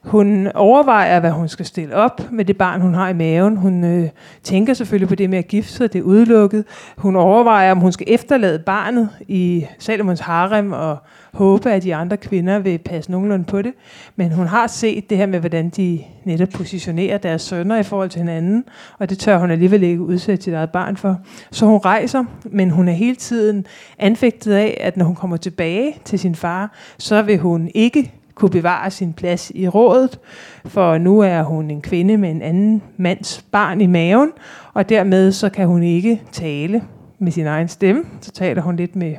Hun 0.03 0.47
overvejer, 0.55 1.19
hvad 1.19 1.31
hun 1.31 1.47
skal 1.47 1.65
stille 1.65 1.95
op 1.95 2.31
med 2.31 2.45
det 2.45 2.57
barn, 2.57 2.81
hun 2.81 2.93
har 2.93 3.09
i 3.09 3.13
maven. 3.13 3.57
Hun 3.57 3.83
øh, 3.83 4.09
tænker 4.43 4.73
selvfølgelig 4.73 5.07
på 5.07 5.15
det 5.15 5.29
med 5.29 5.37
at 5.37 5.47
gifte 5.47 5.73
sig, 5.73 5.93
det 5.93 5.99
er 5.99 6.03
udelukket. 6.03 6.65
Hun 6.97 7.15
overvejer, 7.15 7.71
om 7.71 7.79
hun 7.79 7.91
skal 7.91 8.07
efterlade 8.09 8.59
barnet 8.59 9.09
i 9.27 9.65
Salomons 9.79 10.19
harem 10.19 10.71
og 10.71 10.97
håbe, 11.33 11.71
at 11.71 11.83
de 11.83 11.95
andre 11.95 12.17
kvinder 12.17 12.59
vil 12.59 12.77
passe 12.77 13.11
nogenlunde 13.11 13.45
på 13.45 13.61
det. 13.61 13.73
Men 14.15 14.31
hun 14.31 14.47
har 14.47 14.67
set 14.67 15.09
det 15.09 15.17
her 15.17 15.25
med, 15.25 15.39
hvordan 15.39 15.69
de 15.69 16.03
netop 16.23 16.49
positionerer 16.49 17.17
deres 17.17 17.41
sønner 17.41 17.77
i 17.77 17.83
forhold 17.83 18.09
til 18.09 18.19
hinanden, 18.19 18.65
og 18.99 19.09
det 19.09 19.19
tør 19.19 19.37
hun 19.37 19.51
alligevel 19.51 19.83
ikke 19.83 20.01
udsætte 20.01 20.43
sit 20.43 20.53
eget 20.53 20.71
barn 20.71 20.97
for. 20.97 21.19
Så 21.51 21.65
hun 21.65 21.77
rejser, 21.77 22.23
men 22.43 22.69
hun 22.69 22.87
er 22.87 22.93
hele 22.93 23.15
tiden 23.15 23.65
anfægtet 23.99 24.53
af, 24.53 24.77
at 24.81 24.97
når 24.97 25.05
hun 25.05 25.15
kommer 25.15 25.37
tilbage 25.37 25.97
til 26.05 26.19
sin 26.19 26.35
far, 26.35 26.73
så 26.97 27.21
vil 27.21 27.37
hun 27.37 27.69
ikke 27.75 28.13
kunne 28.35 28.49
bevare 28.51 28.91
sin 28.91 29.13
plads 29.13 29.51
i 29.55 29.67
rådet, 29.67 30.19
for 30.65 30.97
nu 30.97 31.19
er 31.19 31.43
hun 31.43 31.71
en 31.71 31.81
kvinde 31.81 32.17
med 32.17 32.31
en 32.31 32.41
anden 32.41 32.81
mands 32.97 33.45
barn 33.51 33.81
i 33.81 33.87
maven, 33.87 34.31
og 34.73 34.89
dermed 34.89 35.31
så 35.31 35.49
kan 35.49 35.67
hun 35.67 35.83
ikke 35.83 36.21
tale 36.31 36.83
med 37.19 37.31
sin 37.31 37.47
egen 37.47 37.67
stemme. 37.67 38.03
Så 38.21 38.31
taler 38.31 38.61
hun 38.61 38.75
lidt 38.75 38.95
med 38.95 39.15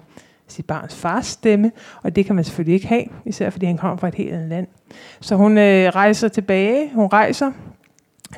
sit 0.48 0.66
barns 0.66 0.94
fars 0.96 1.26
stemme, 1.26 1.72
og 2.02 2.16
det 2.16 2.26
kan 2.26 2.34
man 2.34 2.44
selvfølgelig 2.44 2.74
ikke 2.74 2.86
have, 2.86 3.04
især 3.26 3.50
fordi 3.50 3.66
han 3.66 3.76
kommer 3.76 3.96
fra 3.96 4.08
et 4.08 4.14
helt 4.14 4.32
andet 4.32 4.48
land. 4.48 4.66
Så 5.20 5.36
hun 5.36 5.58
øh, 5.58 5.88
rejser 5.88 6.28
tilbage, 6.28 6.90
hun 6.94 7.06
rejser 7.06 7.50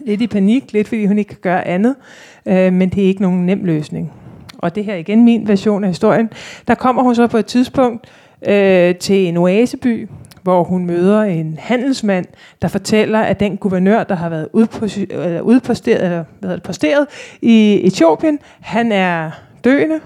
lidt 0.00 0.20
i 0.20 0.26
panik, 0.26 0.72
lidt 0.72 0.88
fordi 0.88 1.06
hun 1.06 1.18
ikke 1.18 1.28
kan 1.28 1.38
gøre 1.42 1.66
andet, 1.66 1.96
øh, 2.46 2.72
men 2.72 2.88
det 2.88 3.02
er 3.02 3.08
ikke 3.08 3.22
nogen 3.22 3.46
nem 3.46 3.64
løsning. 3.64 4.12
Og 4.58 4.74
det 4.74 4.84
her 4.84 4.92
er 4.92 4.98
igen 4.98 5.24
min 5.24 5.48
version 5.48 5.84
af 5.84 5.90
historien. 5.90 6.30
Der 6.68 6.74
kommer 6.74 7.02
hun 7.02 7.14
så 7.14 7.26
på 7.26 7.36
et 7.36 7.46
tidspunkt 7.46 8.06
øh, 8.48 8.94
til 8.94 9.26
en 9.28 9.36
oaseby, 9.36 10.08
hvor 10.46 10.64
hun 10.64 10.86
møder 10.86 11.22
en 11.22 11.56
handelsmand, 11.58 12.26
der 12.62 12.68
fortæller, 12.68 13.20
at 13.20 13.40
den 13.40 13.56
guvernør, 13.56 14.04
der 14.04 14.14
har 14.14 14.28
været 14.28 14.48
udposteret, 15.42 16.04
eller, 16.04 16.24
hvad 16.40 16.50
det, 16.50 16.62
posteret 16.62 17.06
i 17.42 17.86
Etiopien, 17.86 18.38
han 18.60 18.92
er 18.92 19.30
døende, 19.64 20.00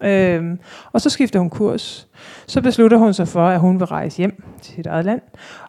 øhm, 0.00 0.58
og 0.92 1.00
så 1.00 1.10
skifter 1.10 1.38
hun 1.38 1.50
kurs. 1.50 2.08
Så 2.46 2.60
beslutter 2.60 2.98
hun 2.98 3.14
sig 3.14 3.28
for, 3.28 3.46
at 3.46 3.60
hun 3.60 3.80
vil 3.80 3.86
rejse 3.86 4.18
hjem 4.18 4.42
til 4.62 4.74
sit 4.74 4.86
eget 4.86 5.04
land, 5.04 5.20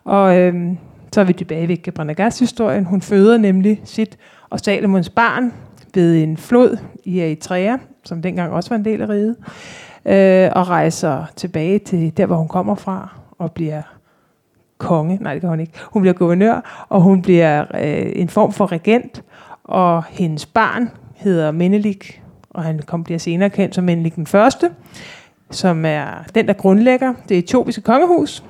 og 0.04 0.38
øhm, 0.40 0.78
så 1.14 1.22
er 1.22 1.26
vi 1.26 1.34
tilbage 1.34 1.68
ved 1.68 1.84
Gebranagas-historien. 1.84 2.86
Hun 2.86 3.02
føder 3.02 3.38
nemlig 3.38 3.82
sit 3.84 4.18
og 4.50 4.60
Salomons 4.60 5.10
barn 5.10 5.54
ved 5.94 6.24
en 6.24 6.38
flod 6.38 6.78
i 7.04 7.20
Eritrea, 7.20 7.78
som 8.04 8.22
dengang 8.22 8.54
også 8.54 8.70
var 8.70 8.76
en 8.76 8.86
del 8.86 9.02
af 9.02 9.10
riget, 9.10 9.36
øh, 10.06 10.52
og 10.56 10.70
rejser 10.70 11.26
tilbage 11.36 11.80
til 11.80 12.18
der, 12.18 12.26
hvor 12.26 12.36
hun 12.36 12.48
kommer 12.48 12.76
fra, 12.76 13.10
og 13.40 13.52
bliver 13.52 13.82
konge, 14.78 15.18
nej 15.22 15.34
det 15.34 15.42
kan 15.42 15.50
hun 15.50 15.60
ikke, 15.60 15.74
hun 15.84 16.02
bliver 16.02 16.14
guvernør, 16.14 16.86
og 16.90 17.02
hun 17.02 17.22
bliver 17.22 17.66
øh, 17.74 18.12
en 18.16 18.30
form 18.30 18.52
for 18.52 18.72
regent, 18.72 19.24
og 19.64 20.04
hendes 20.04 20.46
barn 20.46 20.92
hedder 21.16 21.52
Menelik, 21.52 22.22
og 22.50 22.64
han 22.64 22.80
kom, 22.86 23.04
bliver 23.04 23.18
senere 23.18 23.50
kendt 23.50 23.76
som 23.76 23.84
Menelik 23.84 24.16
den 24.16 24.28
første, 24.28 24.72
som 25.52 25.86
er 25.86 26.08
den, 26.36 26.48
der 26.48 26.54
grundlægger 26.54 27.14
det 27.30 27.38
etiopiske 27.38 27.82
kongehus. 27.82 28.44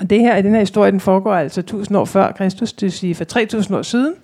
Og 0.00 0.10
det 0.10 0.20
her, 0.20 0.36
i 0.36 0.42
den 0.42 0.52
her 0.52 0.60
historie, 0.60 0.90
den 0.90 1.00
foregår 1.00 1.34
altså 1.34 1.60
1000 1.60 1.98
år 1.98 2.04
før 2.04 2.32
Kristus, 2.32 2.72
det 2.72 2.82
vil 2.82 2.92
sige 2.92 3.14
for 3.14 3.24
3000 3.24 3.76
år 3.76 3.82
siden. 3.82 4.14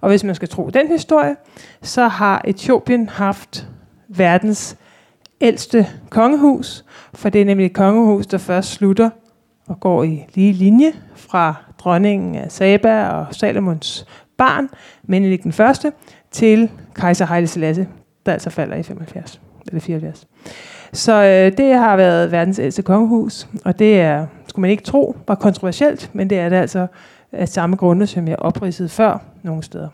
Og 0.00 0.08
hvis 0.08 0.24
man 0.24 0.34
skal 0.34 0.48
tro 0.48 0.70
den 0.70 0.88
historie, 0.88 1.36
så 1.82 2.08
har 2.08 2.42
Etiopien 2.44 3.08
haft 3.08 3.68
verdens 4.08 4.76
ældste 5.40 5.86
kongehus, 6.10 6.84
for 7.14 7.28
det 7.28 7.40
er 7.40 7.44
nemlig 7.44 7.66
et 7.66 7.72
kongehus, 7.72 8.26
der 8.26 8.38
først 8.38 8.70
slutter 8.70 9.10
og 9.68 9.80
går 9.80 10.04
i 10.04 10.24
lige 10.34 10.52
linje 10.52 10.92
fra 11.14 11.54
dronningen 11.78 12.34
af 12.34 12.52
Saba 12.52 13.08
og 13.08 13.26
Salomons 13.34 14.06
barn, 14.36 14.68
Menelik 15.02 15.42
den 15.42 15.52
første, 15.52 15.92
til 16.30 16.70
kejser 16.94 17.26
Haile 17.26 17.46
Selassie, 17.46 17.88
der 18.26 18.32
altså 18.32 18.50
falder 18.50 18.76
i 18.76 18.82
75 18.82 19.40
eller 19.66 19.80
74. 19.80 20.26
Så 20.92 21.12
øh, 21.12 21.58
det 21.58 21.74
har 21.74 21.96
været 21.96 22.32
verdens 22.32 22.58
ældste 22.58 22.82
kongehus, 22.82 23.48
og 23.64 23.78
det 23.78 24.00
er, 24.00 24.26
skulle 24.46 24.60
man 24.60 24.70
ikke 24.70 24.82
tro, 24.82 25.16
var 25.28 25.34
kontroversielt, 25.34 26.10
men 26.12 26.30
det 26.30 26.38
er 26.38 26.48
det 26.48 26.56
altså 26.56 26.86
af 27.32 27.48
samme 27.48 27.76
grunde, 27.76 28.06
som 28.06 28.28
jeg 28.28 28.38
opridsede 28.38 28.88
før 28.88 29.18
nogle 29.42 29.62
steder. 29.62 29.88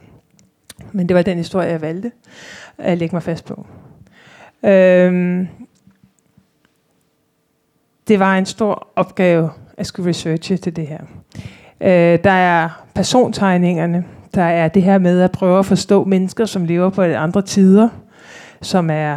Men 0.93 1.09
det 1.09 1.16
var 1.16 1.22
den 1.22 1.37
historie, 1.37 1.68
jeg 1.68 1.81
valgte 1.81 2.12
at 2.79 2.99
lægge 2.99 3.16
mig 3.16 3.22
fast 3.22 3.45
på. 3.45 3.66
Øhm, 4.62 5.49
det 8.09 8.18
var 8.18 8.39
en 8.39 8.47
stor 8.47 8.89
opgave 8.97 9.51
at 9.79 9.87
skulle 9.87 10.09
researche 10.09 10.57
til 10.57 10.77
det 10.77 10.87
her. 10.87 11.01
Øh, 11.81 12.18
der 12.25 12.31
er 12.31 12.85
persontegningerne, 12.95 14.05
der 14.35 14.43
er 14.43 14.68
det 14.68 14.83
her 14.83 14.99
med 14.99 15.20
at 15.20 15.33
prøve 15.33 15.59
at 15.59 15.66
forstå 15.66 16.05
mennesker, 16.05 16.45
som 16.45 16.64
lever 16.64 16.91
på 16.91 17.03
andre 17.03 17.43
tider, 17.43 17.89
som 18.62 18.91
er 18.91 19.16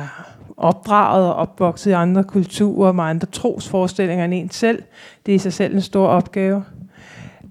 opdraget 0.57 1.27
og 1.27 1.35
opvokset 1.35 1.91
i 1.91 1.93
andre 1.93 2.23
kulturer 2.23 2.91
med 2.91 3.03
andre 3.03 3.27
trosforestillinger 3.27 4.25
end 4.25 4.33
en 4.33 4.49
selv. 4.49 4.83
Det 5.25 5.31
er 5.31 5.35
i 5.35 5.39
sig 5.39 5.53
selv 5.53 5.75
en 5.75 5.81
stor 5.81 6.07
opgave. 6.07 6.63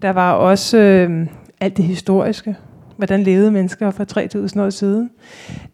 Der 0.02 0.10
var 0.10 0.32
også 0.32 0.78
øh, 0.78 1.26
alt 1.60 1.76
det 1.76 1.84
historiske 1.84 2.56
hvordan 2.96 3.22
levede 3.22 3.50
mennesker 3.50 3.90
for 3.90 4.04
3.000 4.56 4.60
år 4.60 4.70
siden. 4.70 5.10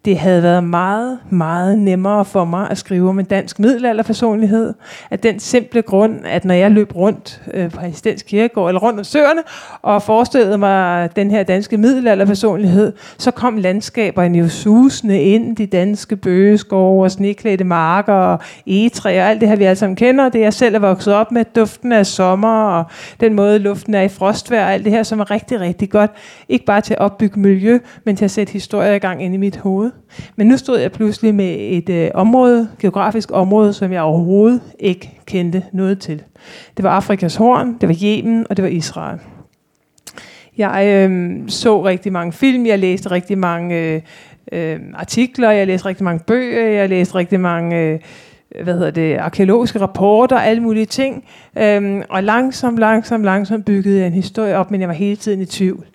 Det 0.04 0.18
havde 0.18 0.42
været 0.42 0.64
meget, 0.64 1.18
meget 1.30 1.78
nemmere 1.78 2.24
for 2.24 2.44
mig 2.44 2.70
at 2.70 2.78
skrive 2.78 3.08
om 3.08 3.18
en 3.18 3.24
dansk 3.24 3.58
middelalderpersonlighed, 3.58 4.74
af 5.10 5.18
den 5.18 5.40
simple 5.40 5.82
grund, 5.82 6.20
at 6.24 6.44
når 6.44 6.54
jeg 6.54 6.70
løb 6.70 6.96
rundt 6.96 7.42
øh, 7.54 7.70
på 7.70 7.80
Assistens 7.80 8.22
Kirkegård, 8.22 8.68
eller 8.70 8.80
rundt 8.80 8.98
om 8.98 9.04
søerne, 9.04 9.40
og 9.82 10.02
forestillede 10.02 10.58
mig 10.58 11.16
den 11.16 11.30
her 11.30 11.42
danske 11.42 11.76
middelalderpersonlighed, 11.76 12.92
så 13.18 13.30
kom 13.30 13.56
landskaberne 13.56 14.38
jo 14.38 14.48
susende 14.48 15.22
ind, 15.22 15.56
de 15.56 15.66
danske 15.66 16.16
bøgeskove 16.16 17.04
og 17.04 17.10
sneklædte 17.10 17.64
marker 17.64 18.12
og 18.12 18.38
egetræer, 18.66 19.22
og 19.24 19.30
alt 19.30 19.40
det 19.40 19.48
her, 19.48 19.56
vi 19.56 19.64
alle 19.64 19.76
sammen 19.76 19.96
kender, 19.96 20.28
det 20.28 20.40
jeg 20.40 20.52
selv 20.52 20.74
er 20.74 20.78
vokset 20.78 21.14
op 21.14 21.32
med, 21.32 21.44
duften 21.56 21.92
af 21.92 22.06
sommer, 22.06 22.64
og 22.64 22.84
den 23.20 23.34
måde 23.34 23.58
luften 23.58 23.94
er 23.94 24.02
i 24.02 24.08
frostvær, 24.08 24.64
og 24.64 24.72
alt 24.72 24.84
det 24.84 24.92
her, 24.92 25.02
som 25.02 25.20
er 25.20 25.30
rigtig, 25.30 25.60
rigtig 25.60 25.90
godt, 25.90 26.10
ikke 26.48 26.64
bare 26.64 26.80
til 26.80 26.94
at 26.94 26.98
opbygge 27.12 27.40
miljø, 27.40 27.78
men 28.04 28.16
til 28.16 28.24
at 28.24 28.30
sætte 28.30 28.52
historier 28.52 28.92
i 28.92 28.98
gang 28.98 29.22
inde 29.22 29.34
i 29.34 29.38
mit 29.38 29.56
hoved. 29.56 29.90
Men 30.36 30.46
nu 30.46 30.56
stod 30.56 30.78
jeg 30.78 30.92
pludselig 30.92 31.34
med 31.34 31.56
et 31.58 31.88
øh, 31.88 32.10
område, 32.14 32.68
geografisk 32.80 33.30
område, 33.32 33.72
som 33.72 33.92
jeg 33.92 34.02
overhovedet 34.02 34.60
ikke 34.78 35.18
kendte 35.26 35.62
noget 35.72 35.98
til. 35.98 36.22
Det 36.76 36.82
var 36.82 36.90
Afrikas 36.90 37.36
Horn, 37.36 37.76
det 37.80 37.88
var 37.88 37.96
Yemen, 38.02 38.46
og 38.50 38.56
det 38.56 38.62
var 38.62 38.68
Israel. 38.68 39.18
Jeg 40.58 41.08
øh, 41.10 41.40
så 41.48 41.84
rigtig 41.84 42.12
mange 42.12 42.32
film, 42.32 42.66
jeg 42.66 42.78
læste 42.78 43.10
rigtig 43.10 43.38
mange 43.38 43.78
øh, 43.78 44.00
øh, 44.52 44.80
artikler, 44.94 45.50
jeg 45.50 45.66
læste 45.66 45.88
rigtig 45.88 46.04
mange 46.04 46.24
bøger, 46.26 46.66
jeg 46.66 46.88
læste 46.88 47.14
rigtig 47.14 47.40
mange... 47.40 47.76
Øh, 47.76 48.00
hvad 48.62 48.74
hedder 48.74 48.90
det, 48.90 49.16
arkeologiske 49.16 49.80
rapporter 49.80 50.36
og 50.36 50.46
alle 50.46 50.62
mulige 50.62 50.86
ting. 50.86 51.24
Øhm, 51.58 52.02
og 52.08 52.22
langsomt, 52.22 52.78
langsomt, 52.78 53.24
langsomt 53.24 53.64
byggede 53.64 53.98
jeg 53.98 54.06
en 54.06 54.12
historie 54.12 54.56
op, 54.56 54.70
men 54.70 54.80
jeg 54.80 54.88
var 54.88 54.94
hele 54.94 55.16
tiden 55.16 55.40
i 55.40 55.44
tvivl. 55.44 55.86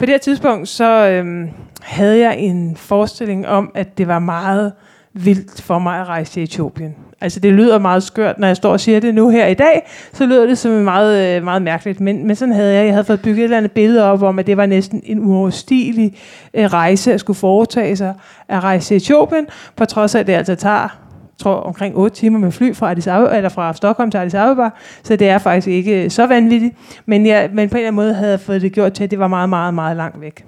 På 0.00 0.06
det 0.06 0.12
her 0.12 0.18
tidspunkt, 0.18 0.68
så 0.68 1.08
øhm, 1.08 1.48
havde 1.80 2.18
jeg 2.18 2.38
en 2.38 2.76
forestilling 2.76 3.48
om, 3.48 3.70
at 3.74 3.98
det 3.98 4.08
var 4.08 4.18
meget 4.18 4.72
vildt 5.12 5.62
for 5.62 5.78
mig 5.78 6.00
at 6.00 6.08
rejse 6.08 6.32
til 6.32 6.42
Etiopien. 6.42 6.96
Altså 7.20 7.40
det 7.40 7.52
lyder 7.52 7.78
meget 7.78 8.02
skørt, 8.02 8.38
når 8.38 8.46
jeg 8.46 8.56
står 8.56 8.72
og 8.72 8.80
siger 8.80 9.00
det 9.00 9.14
nu 9.14 9.28
her 9.28 9.46
i 9.46 9.54
dag, 9.54 9.88
så 10.12 10.26
lyder 10.26 10.46
det 10.46 10.58
som 10.58 10.70
meget, 10.70 11.36
øh, 11.36 11.44
meget 11.44 11.62
mærkeligt. 11.62 12.00
Men, 12.00 12.26
men 12.26 12.36
sådan 12.36 12.54
havde 12.54 12.74
jeg, 12.74 12.84
jeg 12.84 12.94
havde 12.94 13.04
fået 13.04 13.22
bygget 13.22 13.38
et 13.38 13.44
eller 13.44 13.56
andet 13.56 13.72
billede 13.72 14.04
op 14.04 14.22
om, 14.22 14.38
at 14.38 14.46
det 14.46 14.56
var 14.56 14.66
næsten 14.66 15.02
en 15.04 15.18
uoverstigelig 15.18 16.14
øh, 16.54 16.64
rejse 16.64 17.12
at 17.12 17.20
skulle 17.20 17.38
foretage 17.38 17.96
sig 17.96 18.14
at 18.48 18.64
rejse 18.64 18.86
til 18.86 18.96
Etiopien, 18.96 19.46
på 19.76 19.84
trods 19.84 20.14
af 20.14 20.20
at 20.20 20.26
det 20.26 20.32
altså 20.32 20.54
tager 20.54 21.09
tror, 21.40 21.54
omkring 21.54 21.96
8 21.96 22.16
timer 22.16 22.38
med 22.38 22.52
fly 22.52 22.74
fra, 22.74 22.90
Addis 22.90 23.06
Abeba, 23.06 23.36
eller 23.36 23.48
fra 23.48 23.74
Stockholm 23.74 24.10
til 24.10 24.18
Addis 24.18 24.34
Abeba, 24.34 24.68
så 25.02 25.16
det 25.16 25.28
er 25.28 25.38
faktisk 25.38 25.68
ikke 25.68 26.04
øh, 26.04 26.10
så 26.10 26.26
vanvittigt. 26.26 26.74
Men, 27.06 27.26
jeg, 27.26 27.50
men 27.52 27.68
på 27.68 27.74
en 27.74 27.78
eller 27.78 27.88
anden 27.88 27.94
måde 27.94 28.14
havde 28.14 28.30
jeg 28.30 28.40
fået 28.40 28.62
det 28.62 28.72
gjort 28.72 28.92
til, 28.92 29.04
at 29.04 29.10
det 29.10 29.18
var 29.18 29.28
meget, 29.28 29.48
meget, 29.48 29.74
meget 29.74 29.96
langt 29.96 30.20
væk. 30.20 30.44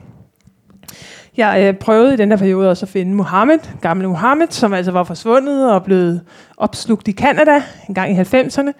Jeg 1.36 1.64
øh, 1.66 1.74
prøvede 1.74 2.14
i 2.14 2.16
den 2.16 2.28
her 2.28 2.36
periode 2.36 2.70
også 2.70 2.86
at 2.86 2.90
finde 2.90 3.14
Mohammed, 3.14 3.58
gamle 3.80 4.08
Mohammed, 4.08 4.46
som 4.50 4.72
altså 4.72 4.92
var 4.92 5.04
forsvundet 5.04 5.72
og 5.72 5.84
blevet 5.84 6.20
opslugt 6.56 7.08
i 7.08 7.12
Kanada 7.12 7.62
en 7.88 7.94
gang 7.94 8.10
i 8.10 8.20
90'erne. 8.20 8.72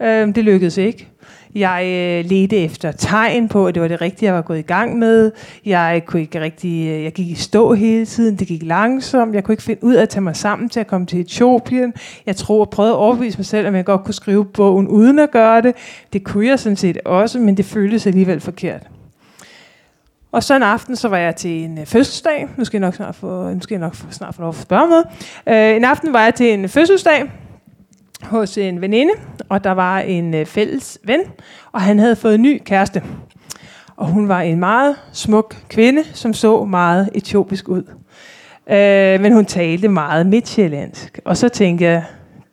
Øh, 0.00 0.34
det 0.34 0.44
lykkedes 0.44 0.76
ikke. 0.76 1.08
Jeg 1.54 1.84
øh, 1.86 2.30
ledte 2.30 2.56
efter 2.56 2.92
tegn 2.92 3.48
på, 3.48 3.66
at 3.66 3.74
det 3.74 3.82
var 3.82 3.88
det 3.88 4.00
rigtige, 4.00 4.26
jeg 4.26 4.34
var 4.34 4.42
gået 4.42 4.58
i 4.58 4.62
gang 4.62 4.98
med. 4.98 5.32
Jeg 5.66 6.02
kunne 6.06 6.22
ikke 6.22 6.40
rigtig, 6.40 6.88
øh, 6.88 7.04
jeg 7.04 7.12
gik 7.12 7.28
i 7.28 7.34
stå 7.34 7.72
hele 7.74 8.06
tiden. 8.06 8.36
Det 8.36 8.48
gik 8.48 8.62
langsomt. 8.62 9.34
Jeg 9.34 9.44
kunne 9.44 9.52
ikke 9.52 9.62
finde 9.62 9.84
ud 9.84 9.94
af 9.94 10.02
at 10.02 10.08
tage 10.08 10.22
mig 10.22 10.36
sammen 10.36 10.68
til 10.68 10.80
at 10.80 10.86
komme 10.86 11.06
til 11.06 11.20
Etiopien. 11.20 11.94
Jeg 12.26 12.36
tror 12.36 12.64
jeg 12.64 12.70
prøvede 12.70 12.92
at 12.92 12.98
overbevise 12.98 13.38
mig 13.38 13.46
selv, 13.46 13.66
at 13.66 13.74
jeg 13.74 13.84
godt 13.84 14.04
kunne 14.04 14.14
skrive 14.14 14.44
bogen 14.44 14.88
uden 14.88 15.18
at 15.18 15.30
gøre 15.30 15.62
det. 15.62 15.74
Det 16.12 16.24
kunne 16.24 16.46
jeg 16.46 16.58
sådan 16.58 16.76
set 16.76 16.98
også, 17.04 17.38
men 17.38 17.56
det 17.56 17.64
føltes 17.64 18.06
alligevel 18.06 18.40
forkert. 18.40 18.82
Og 20.32 20.42
så 20.42 20.56
en 20.56 20.62
aften, 20.62 20.96
så 20.96 21.08
var 21.08 21.16
jeg 21.16 21.36
til 21.36 21.64
en 21.64 21.78
øh, 21.78 21.86
fødselsdag. 21.86 22.48
Nu 22.56 22.64
skal 22.64 22.78
jeg 22.78 22.86
nok 22.86 22.94
snart 22.94 23.14
få, 23.14 23.52
nu 23.52 23.60
skal 23.60 23.74
jeg 23.74 23.80
nok 23.80 23.96
snart 24.10 24.34
få 24.34 24.42
lov 24.42 24.48
at 24.48 24.54
spørge 24.54 24.88
noget. 24.88 25.04
Øh, 25.46 25.76
en 25.76 25.84
aften 25.84 26.12
var 26.12 26.24
jeg 26.24 26.34
til 26.34 26.52
en 26.52 26.68
fødselsdag 26.68 27.30
hos 28.22 28.58
en 28.58 28.80
veninde, 28.80 29.12
og 29.48 29.64
der 29.64 29.70
var 29.70 29.98
en 29.98 30.34
øh, 30.34 30.46
fælles 30.46 30.98
ven, 31.04 31.20
og 31.72 31.80
han 31.80 31.98
havde 31.98 32.16
fået 32.16 32.34
en 32.34 32.42
ny 32.42 32.62
kæreste. 32.64 33.02
Og 33.96 34.06
hun 34.06 34.28
var 34.28 34.40
en 34.40 34.58
meget 34.58 34.96
smuk 35.12 35.56
kvinde, 35.68 36.04
som 36.12 36.32
så 36.32 36.64
meget 36.64 37.08
etiopisk 37.14 37.68
ud. 37.68 37.82
Øh, 38.70 39.20
men 39.20 39.32
hun 39.32 39.44
talte 39.44 39.88
meget 39.88 40.26
midtjyllandsk. 40.26 41.20
Og 41.24 41.36
så 41.36 41.48
tænkte 41.48 41.84
jeg, 41.84 42.04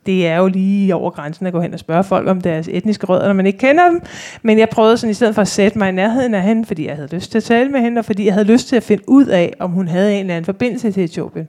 det 0.08 0.26
er 0.26 0.36
jo 0.36 0.46
lige 0.46 0.94
over 0.94 1.10
grænsen 1.10 1.46
at 1.46 1.52
gå 1.52 1.60
hen 1.60 1.74
og 1.74 1.80
spørge 1.80 2.04
folk 2.04 2.28
om 2.28 2.40
deres 2.40 2.68
etniske 2.72 3.06
rødder, 3.06 3.26
når 3.26 3.34
man 3.34 3.46
ikke 3.46 3.58
kender 3.58 3.88
dem. 3.88 4.02
Men 4.42 4.58
jeg 4.58 4.68
prøvede 4.68 4.96
sådan 4.96 5.10
i 5.10 5.14
stedet 5.14 5.34
for 5.34 5.42
at 5.42 5.48
sætte 5.48 5.78
mig 5.78 5.88
i 5.88 5.92
nærheden 5.92 6.34
af 6.34 6.42
hende, 6.42 6.64
fordi 6.64 6.86
jeg 6.86 6.96
havde 6.96 7.14
lyst 7.14 7.30
til 7.30 7.38
at 7.38 7.44
tale 7.44 7.70
med 7.70 7.80
hende, 7.80 7.98
og 7.98 8.04
fordi 8.04 8.26
jeg 8.26 8.34
havde 8.34 8.46
lyst 8.46 8.68
til 8.68 8.76
at 8.76 8.82
finde 8.82 9.02
ud 9.08 9.26
af, 9.26 9.52
om 9.58 9.70
hun 9.70 9.88
havde 9.88 10.14
en 10.14 10.20
eller 10.20 10.34
anden 10.34 10.44
forbindelse 10.44 10.92
til 10.92 11.04
Etiopien. 11.04 11.48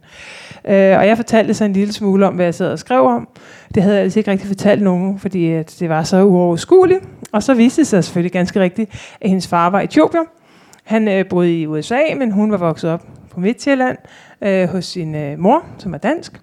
Øh, 0.65 0.97
og 0.97 1.07
jeg 1.07 1.17
fortalte 1.17 1.53
så 1.53 1.65
en 1.65 1.73
lille 1.73 1.93
smule 1.93 2.27
om, 2.27 2.33
hvad 2.35 2.45
jeg 2.45 2.53
sad 2.55 2.71
og 2.71 2.79
skrev 2.79 3.01
om. 3.01 3.27
Det 3.75 3.83
havde 3.83 3.95
jeg 3.95 4.03
altså 4.03 4.19
ikke 4.19 4.31
rigtig 4.31 4.47
fortalt 4.47 4.81
nogen, 4.81 5.19
fordi 5.19 5.51
at 5.51 5.75
det 5.79 5.89
var 5.89 6.03
så 6.03 6.23
uoverskueligt. 6.23 7.03
Og 7.31 7.43
så 7.43 7.53
viste 7.53 7.81
det 7.81 7.87
sig 7.87 8.03
selvfølgelig 8.03 8.31
ganske 8.31 8.59
rigtigt, 8.59 9.15
at 9.21 9.29
hendes 9.29 9.47
far 9.47 9.69
var 9.69 9.81
etiopier. 9.81 10.23
Han 10.83 11.07
øh, 11.07 11.25
boede 11.29 11.59
i 11.61 11.67
USA, 11.67 11.99
men 12.17 12.31
hun 12.31 12.51
var 12.51 12.57
vokset 12.57 12.91
op 12.91 13.03
på 13.31 13.39
Midtjylland 13.39 13.97
øh, 14.41 14.69
hos 14.69 14.85
sin 14.85 15.15
øh, 15.15 15.39
mor, 15.39 15.63
som 15.77 15.93
er 15.93 15.97
dansk. 15.97 16.41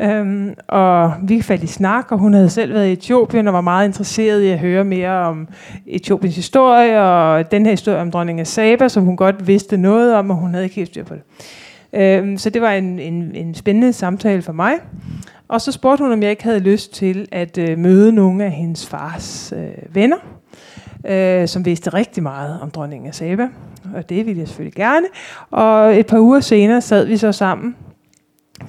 Øhm, 0.00 0.54
og 0.68 1.12
vi 1.22 1.42
faldt 1.42 1.62
i 1.62 1.66
snak, 1.66 2.12
og 2.12 2.18
hun 2.18 2.34
havde 2.34 2.50
selv 2.50 2.74
været 2.74 2.88
i 2.88 2.92
Etiopien 2.92 3.48
og 3.48 3.54
var 3.54 3.60
meget 3.60 3.86
interesseret 3.86 4.42
i 4.42 4.48
at 4.48 4.58
høre 4.58 4.84
mere 4.84 5.10
om 5.10 5.48
Etiopiens 5.86 6.36
historie, 6.36 7.02
og 7.02 7.50
den 7.50 7.66
her 7.66 7.72
historie 7.72 8.00
om 8.00 8.10
dronning 8.10 8.40
af 8.40 8.46
Saba, 8.46 8.88
som 8.88 9.04
hun 9.04 9.16
godt 9.16 9.46
vidste 9.46 9.76
noget 9.76 10.14
om, 10.14 10.30
og 10.30 10.36
hun 10.36 10.50
havde 10.50 10.64
ikke 10.64 10.76
helt 10.76 10.88
styr 10.88 11.04
på 11.04 11.14
det. 11.14 11.22
Øhm, 11.92 12.38
så 12.38 12.50
det 12.50 12.62
var 12.62 12.72
en, 12.72 12.98
en, 12.98 13.34
en 13.34 13.54
spændende 13.54 13.92
samtale 13.92 14.42
for 14.42 14.52
mig. 14.52 14.74
Og 15.48 15.60
så 15.60 15.72
spurgte 15.72 16.02
hun, 16.04 16.12
om 16.12 16.22
jeg 16.22 16.30
ikke 16.30 16.44
havde 16.44 16.60
lyst 16.60 16.94
til 16.94 17.28
at 17.32 17.58
øh, 17.58 17.78
møde 17.78 18.12
nogle 18.12 18.44
af 18.44 18.50
hendes 18.50 18.86
fars 18.86 19.52
øh, 19.56 19.94
venner, 19.94 20.16
øh, 21.06 21.48
som 21.48 21.64
vidste 21.64 21.90
rigtig 21.90 22.22
meget 22.22 22.60
om 22.60 22.70
dronningen 22.70 23.08
af 23.08 23.14
Saba. 23.14 23.48
Og 23.94 24.08
det 24.08 24.26
ville 24.26 24.40
jeg 24.40 24.48
selvfølgelig 24.48 24.74
gerne. 24.74 25.06
Og 25.50 25.98
et 25.98 26.06
par 26.06 26.18
uger 26.18 26.40
senere 26.40 26.80
sad 26.80 27.06
vi 27.06 27.16
så 27.16 27.32
sammen 27.32 27.76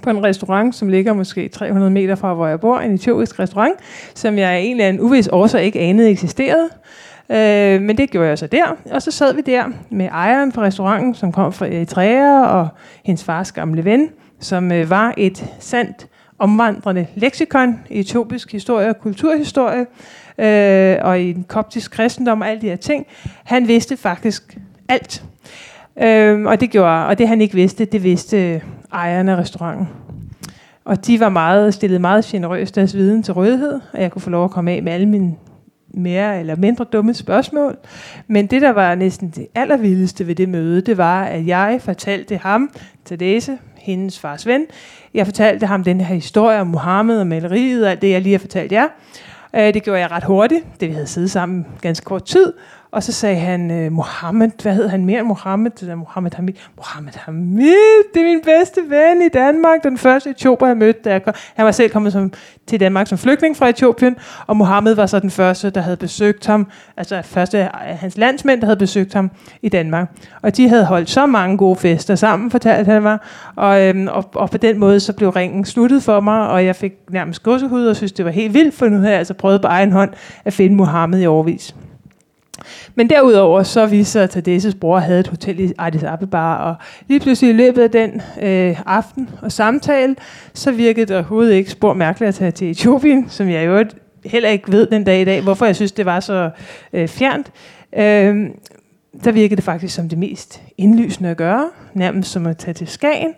på 0.02 0.10
en 0.10 0.24
restaurant, 0.24 0.76
som 0.76 0.90
ligger 0.90 1.14
måske 1.14 1.48
300 1.50 1.92
meter 1.92 2.16
fra, 2.16 2.34
hvor 2.34 2.48
jeg 2.48 2.60
bor, 2.60 2.80
en 2.80 2.94
etiopisk 2.94 3.40
restaurant, 3.40 3.76
som 4.16 4.38
jeg 4.38 4.58
egentlig 4.58 4.86
af 4.86 4.90
en 4.90 5.00
uvis 5.00 5.28
årsag 5.28 5.64
ikke 5.64 5.80
anede 5.80 6.10
eksisterede. 6.10 6.70
Øh, 7.30 7.82
men 7.82 7.98
det 7.98 8.10
gjorde 8.10 8.30
jeg 8.30 8.38
så 8.38 8.48
der, 8.48 8.66
og 8.92 9.02
så 9.02 9.12
sad 9.12 9.34
vi 9.34 9.42
der 9.42 9.64
med 9.90 10.06
ejeren 10.06 10.52
for 10.52 10.62
restauranten, 10.62 11.16
som 11.16 11.32
kom 11.32 11.54
fra 11.54 11.66
Eritrea, 11.66 12.46
og 12.46 12.68
hendes 13.06 13.24
fars 13.24 13.52
gamle 13.52 13.86
ven, 13.86 14.10
som 14.40 14.72
øh, 14.72 14.90
var 14.90 15.14
et 15.18 15.46
sandt 15.60 16.08
omvandrende 16.40 17.08
leksikon 17.16 17.80
i 17.90 18.00
etiopisk 18.00 18.52
historie 18.52 18.90
og 18.90 19.00
kulturhistorie, 19.00 19.86
øh, 20.38 20.98
og 21.02 21.20
i 21.20 21.30
en 21.30 21.46
koptisk 21.48 21.92
kristendom 21.92 22.42
og 22.42 22.50
alle 22.50 22.62
de 22.62 22.70
her 22.70 22.76
ting. 22.76 23.06
Han 23.44 23.68
vidste 23.68 23.98
faktisk 23.98 24.58
alt. 24.90 25.24
Øh, 26.02 26.46
og 26.46 26.60
det 26.60 26.70
gjorde, 26.70 27.08
og 27.08 27.18
det 27.18 27.28
han 27.28 27.42
ikke 27.42 27.56
vidste, 27.56 27.86
det 27.86 28.04
vidste 28.04 28.62
ejerne 28.94 29.32
af 29.32 29.36
restauranten. 29.36 29.88
Og 30.86 31.08
de 31.08 31.20
var 31.20 31.30
meget, 31.30 31.74
stillet 31.74 32.02
meget 32.02 32.26
generøst 32.26 32.76
deres 32.76 32.96
viden 32.96 33.24
til 33.24 33.34
rådighed, 33.34 33.80
og 33.94 34.02
jeg 34.02 34.12
kunne 34.12 34.22
få 34.22 34.30
lov 34.30 34.44
at 34.44 34.52
komme 34.52 34.72
af 34.72 34.84
med 34.84 34.92
alle 34.94 35.06
mine 35.06 35.36
mere 35.94 36.40
eller 36.40 36.56
mindre 36.56 36.86
dumme 36.86 37.14
spørgsmål. 37.14 37.78
Men 38.28 38.48
det, 38.48 38.62
der 38.62 38.70
var 38.70 38.96
næsten 38.96 39.30
det 39.30 39.48
allervildeste 39.56 40.28
ved 40.28 40.36
det 40.36 40.50
møde, 40.50 40.82
det 40.82 40.98
var, 40.98 41.24
at 41.24 41.48
jeg 41.48 41.80
fortalte 41.82 42.38
ham, 42.38 42.70
Tadese, 43.06 43.58
hendes 43.76 44.20
fars 44.20 44.46
ven, 44.46 44.66
jeg 45.14 45.26
fortalte 45.26 45.66
ham 45.66 45.84
den 45.84 46.02
her 46.02 46.16
historie 46.16 46.62
om 46.62 46.68
Mohammed 46.68 47.20
og 47.20 47.28
maleriet 47.28 47.86
og 47.86 47.92
alt 47.92 48.02
det, 48.02 48.12
jeg 48.12 48.22
lige 48.22 48.34
har 48.34 48.40
fortalt 48.40 48.72
jer. 48.72 48.88
Øh, 49.56 49.74
det 49.74 49.84
gjorde 49.84 50.00
jeg 50.00 50.12
ret 50.12 50.24
hurtigt, 50.24 50.66
det 50.80 50.90
vi 50.90 50.94
havde 50.94 51.08
siddet 51.08 51.32
sammen 51.32 51.66
ganske 51.82 52.04
kort 52.04 52.24
tid, 52.24 52.54
og 52.92 53.04
så 53.04 53.12
sagde 53.12 53.36
han, 53.36 53.72
øh, 53.72 53.92
Mohammed, 53.92 54.50
hvad 54.62 54.74
hed 54.74 54.88
han 54.88 55.06
mere 55.06 55.20
end 55.20 55.28
Mohammed? 55.28 55.72
Det 55.72 55.88
der 55.88 55.96
Mohammed 55.96 56.32
Hamid. 56.36 56.54
Mohammed 56.78 57.14
Hamid, 57.16 58.04
det 58.14 58.22
er 58.22 58.26
min 58.26 58.42
bedste 58.44 58.82
ven 58.90 59.22
i 59.22 59.30
Danmark. 59.30 59.84
Den 59.84 59.98
første 59.98 60.30
etioper, 60.30 60.68
jeg 60.68 60.78
mødte, 60.78 61.00
da 61.04 61.12
jeg 61.12 61.24
kom. 61.24 61.34
Han 61.56 61.66
var 61.66 61.72
selv 61.72 61.90
kommet 61.90 62.14
som, 62.14 62.34
til 62.68 62.80
Danmark 62.80 63.08
som 63.08 63.18
flygtning 63.18 63.58
fra 63.58 63.70
Etiopien, 63.70 64.16
og 64.48 64.58
Mohammed 64.58 64.96
var 64.96 65.06
så 65.06 65.20
den 65.20 65.30
første, 65.30 65.70
der 65.70 65.82
havde 65.82 65.98
besøgt 65.98 66.46
ham, 66.46 66.68
altså 66.98 67.22
første 67.22 67.58
af 67.58 67.98
hans 67.98 68.18
landsmænd, 68.18 68.62
der 68.62 68.68
havde 68.68 68.80
besøgt 68.80 69.14
ham 69.14 69.32
i 69.62 69.70
Danmark. 69.70 70.12
Og 70.42 70.58
de 70.58 70.70
havde 70.70 70.86
holdt 70.86 71.10
så 71.10 71.26
mange 71.26 71.58
gode 71.58 71.76
fester 71.76 72.16
sammen, 72.16 72.52
fortalte 72.52 72.92
han 72.92 73.02
mig, 73.02 73.18
og, 73.56 73.82
øhm, 73.82 74.08
og, 74.08 74.30
og 74.36 74.50
på 74.50 74.58
den 74.58 74.80
måde 74.80 75.00
så 75.00 75.14
blev 75.14 75.30
ringen 75.30 75.66
sluttet 75.66 76.04
for 76.04 76.20
mig, 76.20 76.48
og 76.50 76.66
jeg 76.66 76.76
fik 76.76 76.94
nærmest 77.10 77.44
gåsehud 77.44 77.86
og 77.86 77.96
synes, 77.96 78.12
det 78.12 78.26
var 78.26 78.32
helt 78.32 78.54
vildt, 78.54 78.76
for 78.76 78.86
nu 78.86 78.98
havde 78.98 79.12
jeg 79.12 79.20
altså 79.20 79.34
prøvet 79.34 79.62
på 79.62 79.68
egen 79.68 79.92
hånd 79.92 80.10
at 80.46 80.54
finde 80.54 80.76
Mohammed 80.76 81.22
i 81.22 81.26
overvis. 81.26 81.76
Men 82.96 83.10
derudover 83.10 83.64
så 83.64 83.86
viste 83.86 84.12
sig, 84.12 84.24
at 84.24 84.30
Tadesses 84.30 84.76
bror 84.76 85.00
havde 85.00 85.20
et 85.20 85.28
hotel 85.28 85.60
i 85.60 85.74
Addis 85.80 86.04
Ababa, 86.04 86.56
og 86.56 86.76
lige 87.08 87.20
pludselig 87.20 87.50
i 87.50 87.54
løbet 87.54 87.82
af 87.82 87.92
den 87.92 88.22
øh, 88.42 88.82
aften 88.86 89.30
og 89.42 89.52
samtale, 89.52 90.16
så 90.54 90.72
virkede 90.72 91.06
det 91.06 91.16
overhovedet 91.16 91.54
ikke 91.54 91.72
spor 91.72 91.94
mærkeligt 91.94 92.28
at 92.28 92.36
tage 92.36 92.52
til 92.52 92.72
Etiopien, 92.72 93.30
som 93.30 93.50
jeg 93.50 93.66
jo 93.66 93.84
heller 94.26 94.50
ikke 94.50 94.72
ved 94.72 94.88
den 94.88 95.04
dag 95.04 95.22
i 95.22 95.26
dag, 95.26 95.42
hvorfor 95.42 95.66
jeg 95.66 95.76
synes, 95.76 95.92
det 95.92 96.06
var 96.06 96.20
så 96.20 96.50
øh, 96.94 97.08
fjernt. 97.08 97.52
Øh, 97.98 98.50
der 99.24 99.32
virkede 99.32 99.56
det 99.56 99.64
faktisk 99.64 99.96
som 99.96 100.10
det 100.10 100.18
mest 100.18 100.62
indlysende 100.78 101.30
at 101.30 101.38
gøre, 101.38 101.70
nærmest 101.94 102.32
som 102.32 102.48
at 102.48 102.58
tage 102.58 102.74
til 102.74 102.88
Skagen. 102.88 103.34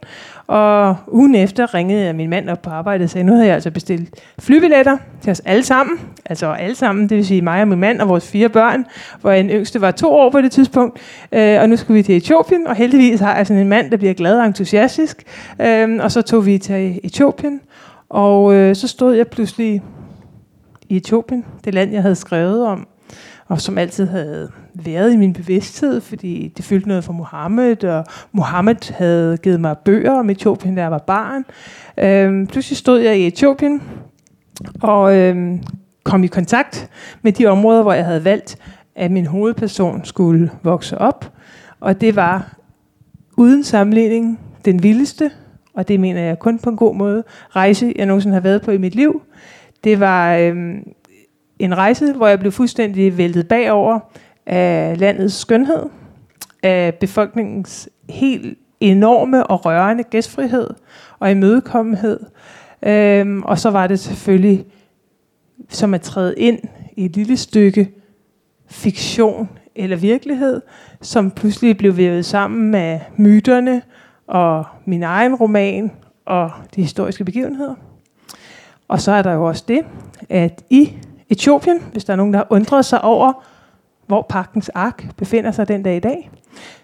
Og 0.48 0.96
ugen 1.08 1.36
efter 1.36 1.74
ringede 1.74 2.06
jeg 2.06 2.16
min 2.16 2.30
mand 2.30 2.50
op 2.50 2.62
på 2.62 2.70
arbejde 2.70 3.04
og 3.04 3.10
sagde, 3.10 3.26
nu 3.26 3.34
havde 3.34 3.46
jeg 3.46 3.56
altså 3.56 3.72
bestilt 3.72 4.16
flybilletter 4.40 4.98
til 5.22 5.32
os 5.32 5.40
alle 5.40 5.64
sammen. 5.64 6.00
Altså 6.26 6.52
alle 6.52 6.76
sammen, 6.76 7.10
det 7.10 7.18
vil 7.18 7.26
sige 7.26 7.42
mig 7.42 7.62
og 7.62 7.68
min 7.68 7.80
mand 7.80 8.02
og 8.02 8.10
vores 8.10 8.28
fire 8.28 8.50
børn, 8.50 8.86
hvor 9.22 9.32
en 9.32 9.50
yngste 9.50 9.82
var 9.82 9.92
to 9.92 10.14
år 10.14 10.30
på 10.30 10.42
det 10.42 10.52
tidspunkt. 10.52 11.00
Øh, 11.32 11.62
og 11.62 11.70
nu 11.70 11.78
skulle 11.78 11.98
vi 11.98 12.04
til 12.04 12.18
Etiopien, 12.18 12.68
og 12.68 12.76
heldigvis 12.76 13.20
har 13.20 13.36
jeg 13.38 13.48
sådan 13.48 13.62
en 13.62 13.70
mand, 13.70 13.92
der 13.92 13.98
bliver 13.98 14.14
glad 14.14 14.40
og 14.40 14.46
entusiastisk. 14.46 15.24
Øh, 15.62 16.00
og 16.04 16.12
så 16.12 16.22
tog 16.22 16.46
vi 16.46 16.58
til 16.58 17.00
Etiopien, 17.04 17.62
og 18.10 18.54
øh, 18.54 18.76
så 18.76 18.88
stod 18.88 19.16
jeg 19.16 19.28
pludselig 19.28 19.82
i 20.90 20.98
Etiopien, 20.98 21.46
det 21.66 21.74
land, 21.74 21.92
jeg 21.92 22.02
havde 22.02 22.16
skrevet 22.16 22.66
om 22.66 22.88
og 23.50 23.62
som 23.62 23.78
altid 23.78 24.08
havde 24.08 24.52
været 24.74 25.14
i 25.14 25.18
min 25.18 25.34
bevidsthed, 25.34 26.02
fordi 26.02 26.54
det 26.58 26.66
fyldte 26.66 26.88
noget 26.88 27.04
for 27.04 27.14
Mohammed, 27.14 27.84
og 27.84 28.06
Mohammed 28.32 28.94
havde 28.94 29.38
givet 29.38 29.62
mig 29.62 29.78
bøger 29.78 30.12
om 30.12 30.30
Etiopien, 30.30 30.76
da 30.76 30.82
jeg 30.82 30.92
var 30.92 31.04
barn. 31.08 31.46
Øhm, 31.98 32.48
pludselig 32.48 32.78
stod 32.78 33.00
jeg 33.00 33.18
i 33.20 33.28
Etiopien, 33.28 33.82
og 34.82 35.18
øhm, 35.18 35.64
kom 36.04 36.24
i 36.24 36.28
kontakt 36.28 36.90
med 37.22 37.32
de 37.32 37.46
områder, 37.46 37.82
hvor 37.82 37.94
jeg 37.94 38.06
havde 38.06 38.24
valgt, 38.24 38.58
at 38.96 39.12
min 39.12 39.26
hovedperson 39.26 40.06
skulle 40.06 40.52
vokse 40.64 40.98
op. 40.98 41.32
Og 41.80 42.02
det 42.02 42.16
var 42.16 42.56
uden 43.38 43.64
sammenligning 43.64 44.40
den 44.66 44.84
vildeste, 44.84 45.32
og 45.74 45.88
det 45.88 46.00
mener 46.00 46.22
jeg 46.22 46.40
kun 46.40 46.60
på 46.60 46.70
en 46.70 46.78
god 46.78 46.96
måde, 46.96 47.24
rejse, 47.56 47.94
jeg 47.96 48.06
nogensinde 48.06 48.34
har 48.34 48.42
været 48.42 48.62
på 48.62 48.72
i 48.72 48.78
mit 48.78 48.96
liv. 48.96 49.22
Det 49.84 50.00
var 50.00 50.36
øhm, 50.36 50.84
en 51.60 51.78
rejse, 51.78 52.14
hvor 52.14 52.28
jeg 52.28 52.40
blev 52.40 52.52
fuldstændig 52.52 53.18
væltet 53.18 53.48
bagover 53.48 54.00
af 54.46 55.00
landets 55.00 55.36
skønhed, 55.36 55.84
af 56.64 56.96
befolkningens 56.96 57.90
helt 58.10 58.60
enorme 58.80 59.48
og 59.48 59.66
rørende 59.66 60.04
gæstfrihed 60.04 60.70
og 61.20 61.32
imødekommenhed. 61.32 62.20
Øhm, 62.84 63.44
og 63.44 63.60
så 63.60 63.70
var 63.70 63.88
det 63.88 64.00
selvfølgelig 64.00 64.66
som 65.70 65.94
at 65.94 66.02
træde 66.02 66.36
ind 66.38 66.60
i 66.96 67.06
et 67.06 67.16
lille 67.16 67.38
stykke 67.38 67.92
fiktion 68.68 69.50
eller 69.76 69.98
virkelighed, 69.98 70.62
som 71.02 71.32
pludselig 71.32 71.78
blev 71.78 71.98
vævet 71.98 72.26
sammen 72.26 72.72
med 72.72 73.00
myterne 73.18 73.82
og 74.28 74.66
min 74.86 75.04
egen 75.04 75.36
roman 75.36 75.92
og 76.26 76.52
de 76.76 76.82
historiske 76.82 77.26
begivenheder. 77.26 77.76
Og 78.88 79.02
så 79.02 79.12
er 79.12 79.22
der 79.22 79.34
jo 79.34 79.48
også 79.48 79.64
det, 79.68 79.82
at 80.30 80.64
i 80.70 80.98
Etiopien, 81.30 81.80
hvis 81.92 82.06
der 82.06 82.14
er 82.14 82.18
nogen, 82.18 82.34
der 82.34 82.40
har 82.40 82.48
undret 82.50 82.86
sig 82.86 83.04
over, 83.04 83.34
hvor 84.08 84.26
pagtens 84.30 84.70
ark 84.70 85.06
befinder 85.18 85.52
sig 85.52 85.68
den 85.68 85.84
dag 85.84 85.96
i 85.96 86.00
dag, 86.00 86.32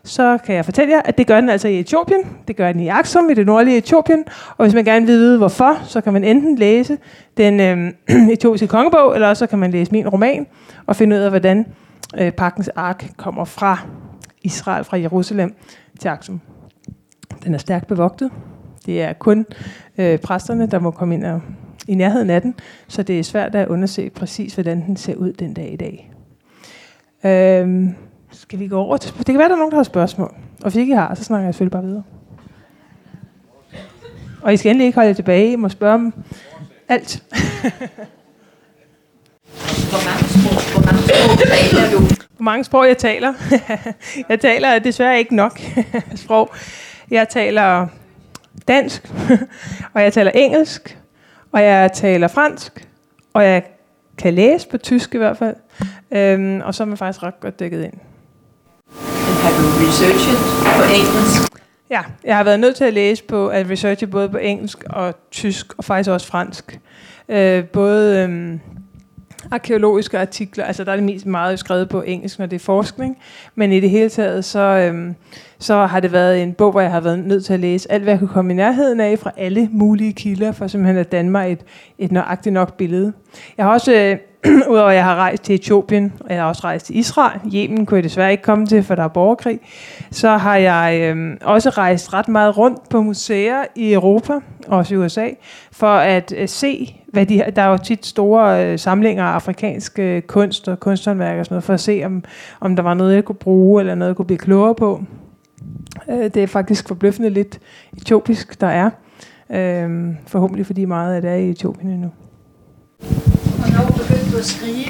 så 0.04 0.38
kan 0.46 0.56
jeg 0.56 0.66
fortælle 0.66 0.94
jer, 0.94 1.02
at 1.06 1.18
det 1.18 1.28
gør 1.28 1.42
den 1.42 1.50
altså 1.50 1.68
i 1.68 1.80
Etiopien. 1.80 2.20
Det 2.48 2.56
gør 2.56 2.72
den 2.72 2.82
i 2.82 2.88
Aksum 2.88 3.30
i 3.30 3.34
det 3.34 3.46
nordlige 3.46 3.78
Etiopien. 3.78 4.24
Og 4.58 4.66
hvis 4.66 4.74
man 4.74 4.86
gerne 4.86 5.06
vil 5.06 5.16
vide 5.16 5.38
hvorfor, 5.38 5.78
så 5.84 6.02
kan 6.02 6.14
man 6.14 6.24
enten 6.24 6.56
læse 6.56 6.98
den 7.38 7.60
øh, 7.60 7.94
etiopiske 8.34 8.68
kongebog, 8.68 9.14
eller 9.14 9.28
også 9.28 9.40
så 9.40 9.48
kan 9.48 9.60
man 9.60 9.72
læse 9.72 9.92
min 9.92 10.10
roman 10.10 10.48
og 10.86 10.96
finde 10.96 11.16
ud 11.16 11.22
af, 11.22 11.30
hvordan 11.30 11.66
øh, 12.18 12.32
pagtens 12.32 12.68
ark 12.68 13.06
kommer 13.18 13.46
fra 13.46 13.80
Israel, 14.44 14.84
fra 14.84 15.00
Jerusalem 15.00 15.56
til 16.00 16.08
Aksum. 16.08 16.42
Den 17.44 17.54
er 17.54 17.58
stærkt 17.58 17.88
bevogtet. 17.88 18.32
Det 18.86 19.02
er 19.02 19.14
kun 19.14 19.46
øh, 19.98 20.20
præsterne, 20.20 20.68
der 20.68 20.80
må 20.80 20.92
komme 20.92 21.16
ind 21.16 21.26
og 21.26 21.42
i 21.88 21.96
nærheden 21.96 22.30
af 22.30 22.42
den, 22.42 22.56
så 22.88 23.04
det 23.04 23.20
er 23.20 23.24
svært 23.24 23.56
at 23.56 23.68
undersøge 23.68 24.10
præcis, 24.10 24.54
hvordan 24.54 24.86
den 24.86 24.98
ser 24.98 25.16
ud 25.16 25.34
den 25.34 25.54
dag 25.54 25.74
i 25.74 25.76
dag. 25.76 26.12
Øhm, 27.26 27.96
skal 28.32 28.60
vi 28.60 28.68
gå 28.68 28.80
over 28.80 28.98
til... 28.98 29.14
Det 29.18 29.26
kan 29.26 29.38
være, 29.38 29.50
der 29.50 29.56
er 29.56 29.60
nogen, 29.60 29.72
der 29.72 29.78
har 29.78 29.84
spørgsmål. 29.84 30.36
Og 30.64 30.72
hvis 30.72 30.76
ikke 30.76 30.94
I 30.94 30.96
har, 30.96 31.16
så 31.16 31.24
snakker 31.24 31.48
jeg 31.48 31.54
selvfølgelig 31.54 31.72
bare 31.72 31.84
videre. 31.84 32.04
Og 34.42 34.54
I 34.54 34.58
skal 34.58 34.70
endelig 34.70 34.86
ikke 34.86 34.96
holde 34.96 35.08
jer 35.08 35.14
tilbage. 35.14 35.52
I 35.52 35.56
må 35.56 35.70
spørge 35.70 35.94
om 35.94 36.14
alt. 36.90 37.24
hvor 39.90 40.04
mange 40.06 40.28
sprog, 40.30 40.62
hvor 40.74 40.86
mange 40.86 41.04
sprog 41.04 41.38
taler 41.48 41.92
du? 41.92 42.00
Hvor 42.36 42.44
mange 42.44 42.64
sprog 42.64 42.88
jeg 42.88 42.98
taler? 42.98 43.34
jeg 44.30 44.40
taler 44.40 44.80
desværre 44.80 45.20
ikke 45.20 45.36
nok 45.36 45.60
sprog. 46.24 46.50
Jeg 47.12 47.30
taler 47.30 47.88
dansk, 48.68 49.12
og 49.94 50.02
jeg 50.02 50.14
taler 50.14 50.32
engelsk, 50.32 50.98
og 51.56 51.64
jeg 51.64 51.92
taler 51.94 52.28
fransk, 52.28 52.88
og 53.34 53.44
jeg 53.44 53.64
kan 54.18 54.34
læse 54.34 54.68
på 54.68 54.78
tysk 54.78 55.16
i 55.16 55.18
hvert 55.18 55.38
fald. 55.38 55.56
Øhm, 56.12 56.62
og 56.62 56.76
så 56.76 56.84
er 56.84 56.88
man 56.88 56.98
faktisk 56.98 57.24
ret 57.24 57.40
godt 57.40 57.60
dækket 57.60 57.84
ind. 57.84 57.94
Har 59.42 59.50
du 59.50 59.64
researchet 59.82 60.38
på 60.78 60.84
engelsk? 60.84 61.52
Ja, 61.90 62.04
jeg 62.24 62.38
har 62.38 62.44
været 62.44 62.60
nødt 62.60 62.76
til 62.76 62.84
at 62.84 62.94
læse 62.94 63.24
på, 63.24 63.48
at 63.48 63.70
researche 63.70 64.08
både 64.08 64.30
på 64.30 64.38
engelsk 64.38 64.84
og 64.90 65.16
tysk, 65.32 65.74
og 65.78 65.84
faktisk 65.86 66.10
også 66.10 66.28
fransk. 66.28 66.80
Øh, 67.30 67.66
både 67.66 68.24
øhm, 68.24 68.60
arkeologiske 69.52 70.20
artikler, 70.20 70.66
altså 70.66 70.84
der 70.84 70.92
er 70.92 70.96
det 70.96 71.06
mest 71.06 71.26
meget 71.26 71.60
skrevet 71.60 71.90
på 71.90 72.02
engelsk, 72.02 72.40
når 72.40 72.46
det 72.46 72.56
er 72.56 72.60
forskning, 72.66 73.18
men 73.56 73.72
i 73.72 73.80
det 73.80 73.90
hele 73.90 74.10
taget, 74.10 74.46
så, 74.46 74.60
øhm, 74.60 75.16
så 75.60 75.86
har 75.86 76.00
det 76.00 76.12
været 76.12 76.44
en 76.44 76.54
bog, 76.54 76.72
hvor 76.72 76.82
jeg 76.82 76.92
har 76.92 77.02
været 77.02 77.20
nødt 77.20 77.46
til 77.46 77.54
at 77.54 77.60
læse 77.60 77.92
alt, 77.92 78.04
hvad 78.04 78.14
jeg 78.14 78.20
kunne 78.20 78.28
komme 78.28 78.54
i 78.54 78.56
nærheden 78.56 79.00
af 79.00 79.20
fra 79.20 79.32
alle 79.38 79.70
mulige 79.72 80.14
kilder, 80.14 80.52
for 80.52 80.68
simpelthen 80.68 80.98
at 80.98 81.12
danne 81.12 81.32
mig 81.32 81.52
et, 81.52 81.60
et 81.98 82.12
nøjagtigt 82.12 82.54
nok 82.54 82.78
billede. 82.78 83.14
Jeg 83.58 83.66
har 83.66 83.74
også, 83.74 83.94
øh, 83.94 84.18
udover 84.72 84.90
at 84.90 84.96
jeg 84.96 85.04
har 85.04 85.16
rejst 85.16 85.44
til 85.44 85.56
Etiopien, 85.56 86.14
og 86.20 86.34
jeg 86.34 86.42
har 86.42 86.48
også 86.48 86.62
rejst 86.64 86.86
til 86.86 86.98
Israel, 86.98 87.40
Yemen 87.56 87.86
kunne 87.86 87.96
jeg 87.96 88.04
desværre 88.04 88.32
ikke 88.32 88.44
komme 88.44 88.66
til, 88.66 88.84
for 88.84 88.96
der 88.96 89.04
er 89.04 89.08
borgerkrig, 89.08 89.60
så 90.12 90.30
har 90.30 90.56
jeg 90.56 91.16
øh, 91.16 91.38
også 91.42 91.70
rejst 91.70 92.14
ret 92.14 92.28
meget 92.28 92.58
rundt 92.58 92.90
på 92.90 93.02
museer 93.02 93.64
i 93.76 93.94
Europa, 93.94 94.34
også 94.68 94.94
i 94.94 94.98
USA, 94.98 95.28
for 95.72 95.94
at 95.94 96.34
øh, 96.38 96.48
se, 96.48 97.02
hvad 97.14 97.26
de, 97.26 97.44
der 97.56 97.62
er 97.62 97.70
jo 97.70 97.78
tit 97.78 98.06
store 98.06 98.66
øh, 98.66 98.80
samlinger 98.80 99.24
af 99.24 99.34
afrikansk 99.34 100.00
øh, 100.00 100.22
kunst 100.22 100.68
og 100.68 100.80
kunsthåndværk 100.80 101.40
og 101.40 101.46
sådan 101.46 101.54
noget, 101.54 101.64
for 101.64 101.74
at 101.74 101.80
se, 101.80 102.02
om, 102.06 102.24
om 102.60 102.76
der 102.76 102.84
var 102.84 102.94
noget, 102.94 103.16
jeg 103.16 103.26
kunne 103.26 103.36
bruge, 103.36 103.82
eller 103.82 103.96
noget, 103.96 104.10
jeg 104.10 104.16
kunne 104.16 104.26
blive 104.26 104.38
klogere 104.38 104.76
på. 104.76 105.04
Øh, 106.10 106.24
det 106.24 106.38
er 106.38 106.48
faktisk 106.48 106.88
forbløffende 106.88 107.30
lidt 107.30 107.60
etiopisk, 107.98 108.62
der 108.62 108.68
er. 108.68 108.90
Øh, 109.50 110.16
forhåbentlig 110.28 110.66
fordi 110.66 110.86
meget 110.86 111.16
af 111.16 111.22
det 111.22 111.32
er 111.32 111.36
i 111.36 111.50
Etiopien 111.50 111.92
endnu. 111.92 112.12
Hvornår 113.66 113.92
begyndte 113.92 114.32
du 114.32 114.38
at 114.38 114.46
skrive? 114.46 114.86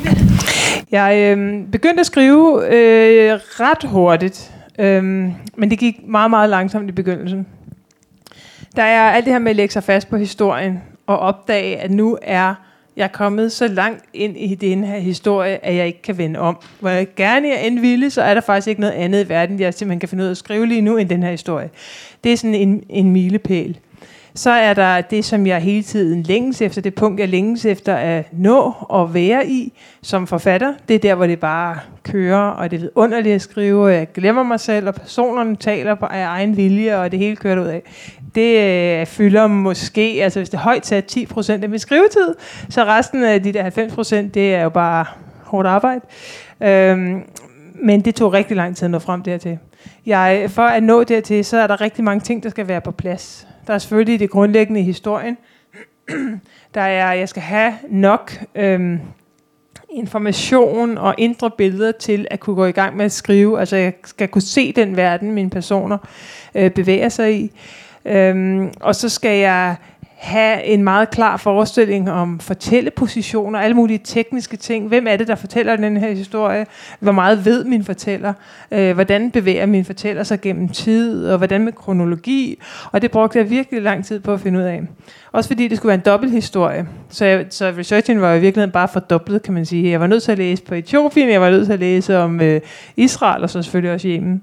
Jeg 0.91 1.37
øh, 1.37 1.67
begyndte 1.71 1.99
at 1.99 2.05
skrive 2.05 2.65
øh, 2.75 3.39
ret 3.59 3.89
hurtigt, 3.89 4.51
øh, 4.79 5.03
men 5.57 5.69
det 5.69 5.79
gik 5.79 6.07
meget, 6.07 6.29
meget 6.29 6.49
langsomt 6.49 6.89
i 6.89 6.91
begyndelsen. 6.91 7.47
Der 8.75 8.83
er 8.83 9.11
alt 9.11 9.25
det 9.25 9.33
her 9.33 9.39
med 9.39 9.49
at 9.49 9.55
lægge 9.55 9.71
sig 9.73 9.83
fast 9.83 10.09
på 10.09 10.17
historien 10.17 10.81
og 11.07 11.19
opdage, 11.19 11.77
at 11.77 11.91
nu 11.91 12.17
er 12.21 12.53
Jeg 12.97 13.11
kommet 13.11 13.51
så 13.51 13.67
langt 13.67 14.03
ind 14.13 14.37
i 14.37 14.55
den 14.55 14.83
her 14.83 14.99
historie, 14.99 15.65
at 15.65 15.75
jeg 15.75 15.87
ikke 15.87 16.01
kan 16.01 16.17
vende 16.17 16.39
om. 16.39 16.57
Hvor 16.79 16.89
jeg 16.89 17.07
gerne 17.15 17.47
jeg 17.47 17.67
end 17.67 17.79
ville, 17.79 18.09
så 18.09 18.21
er 18.21 18.33
der 18.33 18.41
faktisk 18.41 18.67
ikke 18.67 18.81
noget 18.81 18.93
andet 18.93 19.25
i 19.25 19.29
verden, 19.29 19.59
jeg 19.59 19.73
simpelthen 19.73 19.99
kan 19.99 20.09
finde 20.09 20.23
ud 20.23 20.27
af 20.27 20.31
at 20.31 20.37
skrive 20.37 20.65
lige 20.65 20.81
nu, 20.81 20.97
end 20.97 21.09
den 21.09 21.23
her 21.23 21.31
historie. 21.31 21.69
Det 22.23 22.33
er 22.33 22.37
sådan 22.37 22.55
en, 22.55 22.83
en 22.89 23.11
milepæl. 23.11 23.77
Så 24.35 24.49
er 24.49 24.73
der 24.73 25.01
det, 25.01 25.25
som 25.25 25.47
jeg 25.47 25.59
hele 25.59 25.83
tiden 25.83 26.23
længes 26.23 26.61
efter, 26.61 26.81
det 26.81 26.95
punkt, 26.95 27.19
jeg 27.19 27.29
længes 27.29 27.65
efter 27.65 27.95
at 27.95 28.25
nå 28.31 28.73
og 28.81 29.13
være 29.13 29.47
i 29.47 29.73
som 30.01 30.27
forfatter. 30.27 30.73
Det 30.87 30.95
er 30.95 30.99
der, 30.99 31.15
hvor 31.15 31.27
det 31.27 31.39
bare 31.39 31.77
kører, 32.03 32.49
og 32.49 32.71
det 32.71 32.83
er 32.83 32.87
underligt 32.95 33.35
at 33.35 33.41
skrive, 33.41 33.83
og 33.83 33.93
jeg 33.93 34.07
glemmer 34.13 34.43
mig 34.43 34.59
selv, 34.59 34.87
og 34.87 34.95
personerne 34.95 35.55
taler 35.55 35.95
på 35.95 36.05
af 36.05 36.25
egen 36.25 36.57
vilje, 36.57 36.97
og 36.97 37.11
det 37.11 37.19
hele 37.19 37.35
kører 37.35 37.61
ud 37.61 37.67
af. 37.67 37.81
Det 38.35 38.59
øh, 38.99 39.05
fylder 39.05 39.47
måske, 39.47 40.19
altså 40.21 40.39
hvis 40.39 40.49
det 40.49 40.57
er 40.57 40.61
højt 40.61 40.85
sat 40.85 41.05
10 41.05 41.25
procent 41.25 41.63
af 41.63 41.69
min 41.69 41.79
skrivetid, 41.79 42.35
så 42.69 42.83
resten 42.83 43.23
af 43.23 43.43
de 43.43 43.53
der 43.53 43.61
90 43.61 43.93
procent, 43.93 44.33
det 44.33 44.55
er 44.55 44.63
jo 44.63 44.69
bare 44.69 45.05
hårdt 45.43 45.67
arbejde. 45.67 46.01
Øhm, 46.63 47.21
men 47.83 48.01
det 48.01 48.15
tog 48.15 48.33
rigtig 48.33 48.57
lang 48.57 48.75
tid 48.75 48.85
at 48.85 48.91
nå 48.91 48.99
frem 48.99 49.21
dertil. 49.21 49.57
Jeg, 50.05 50.45
for 50.49 50.61
at 50.61 50.83
nå 50.83 51.03
dertil, 51.03 51.45
så 51.45 51.57
er 51.57 51.67
der 51.67 51.81
rigtig 51.81 52.03
mange 52.03 52.19
ting, 52.19 52.43
der 52.43 52.49
skal 52.49 52.67
være 52.67 52.81
på 52.81 52.91
plads. 52.91 53.47
Der 53.67 53.73
er 53.73 53.77
selvfølgelig 53.77 54.19
det 54.19 54.29
grundlæggende 54.29 54.79
i 54.79 54.83
historien. 54.83 55.37
der 56.75 56.81
er, 56.81 57.13
jeg 57.13 57.29
skal 57.29 57.41
have 57.41 57.73
nok 57.89 58.33
øhm, 58.55 58.99
information 59.89 60.97
og 60.97 61.15
indre 61.17 61.51
billeder 61.51 61.91
til 61.91 62.27
at 62.31 62.39
kunne 62.39 62.55
gå 62.55 62.65
i 62.65 62.71
gang 62.71 62.97
med 62.97 63.05
at 63.05 63.11
skrive. 63.11 63.59
Altså 63.59 63.75
jeg 63.75 63.93
skal 64.05 64.27
kunne 64.27 64.41
se 64.41 64.71
den 64.71 64.97
verden, 64.97 65.31
mine 65.31 65.49
personer 65.49 65.97
øh, 66.55 66.71
bevæger 66.71 67.09
sig 67.09 67.39
i. 67.39 67.51
Øhm, 68.05 68.71
og 68.79 68.95
så 68.95 69.09
skal 69.09 69.39
jeg 69.39 69.75
have 70.15 70.63
en 70.63 70.83
meget 70.83 71.09
klar 71.09 71.37
forestilling 71.37 72.11
om 72.11 72.39
fortællepositioner, 72.39 73.59
alle 73.59 73.75
mulige 73.75 73.99
tekniske 74.03 74.57
ting. 74.57 74.87
Hvem 74.87 75.07
er 75.07 75.15
det, 75.17 75.27
der 75.27 75.35
fortæller 75.35 75.75
den 75.75 75.97
her 75.97 76.11
historie? 76.11 76.65
Hvor 76.99 77.11
meget 77.11 77.45
ved 77.45 77.63
min 77.63 77.83
fortæller? 77.83 78.33
Øh, 78.71 78.93
hvordan 78.93 79.31
bevæger 79.31 79.65
min 79.65 79.85
fortæller 79.85 80.23
sig 80.23 80.41
gennem 80.41 80.69
tid? 80.69 81.27
Og 81.27 81.37
hvordan 81.37 81.63
med 81.63 81.73
kronologi? 81.73 82.59
Og 82.91 83.01
det 83.01 83.11
brugte 83.11 83.39
jeg 83.39 83.49
virkelig 83.49 83.81
lang 83.81 84.05
tid 84.05 84.19
på 84.19 84.33
at 84.33 84.41
finde 84.41 84.59
ud 84.59 84.63
af. 84.63 84.81
Også 85.31 85.49
fordi 85.49 85.67
det 85.67 85.77
skulle 85.77 85.87
være 85.87 85.95
en 85.95 86.05
dobbelthistorie. 86.05 86.87
Så, 87.09 87.25
jeg, 87.25 87.45
så 87.49 87.73
researchen 87.77 88.21
var 88.21 88.33
i 88.33 88.39
virkeligheden 88.39 88.71
bare 88.71 88.87
fordoblet, 88.87 89.43
kan 89.43 89.53
man 89.53 89.65
sige. 89.65 89.91
Jeg 89.91 89.99
var 89.99 90.07
nødt 90.07 90.23
til 90.23 90.31
at 90.31 90.37
læse 90.37 90.63
på 90.63 90.75
Etiopien, 90.75 91.29
jeg 91.29 91.41
var 91.41 91.49
nødt 91.49 91.65
til 91.65 91.73
at 91.73 91.79
læse 91.79 92.17
om 92.17 92.41
øh, 92.41 92.61
Israel, 92.97 93.43
og 93.43 93.49
så 93.49 93.61
selvfølgelig 93.61 93.93
også 93.93 94.07
Yemen. 94.07 94.41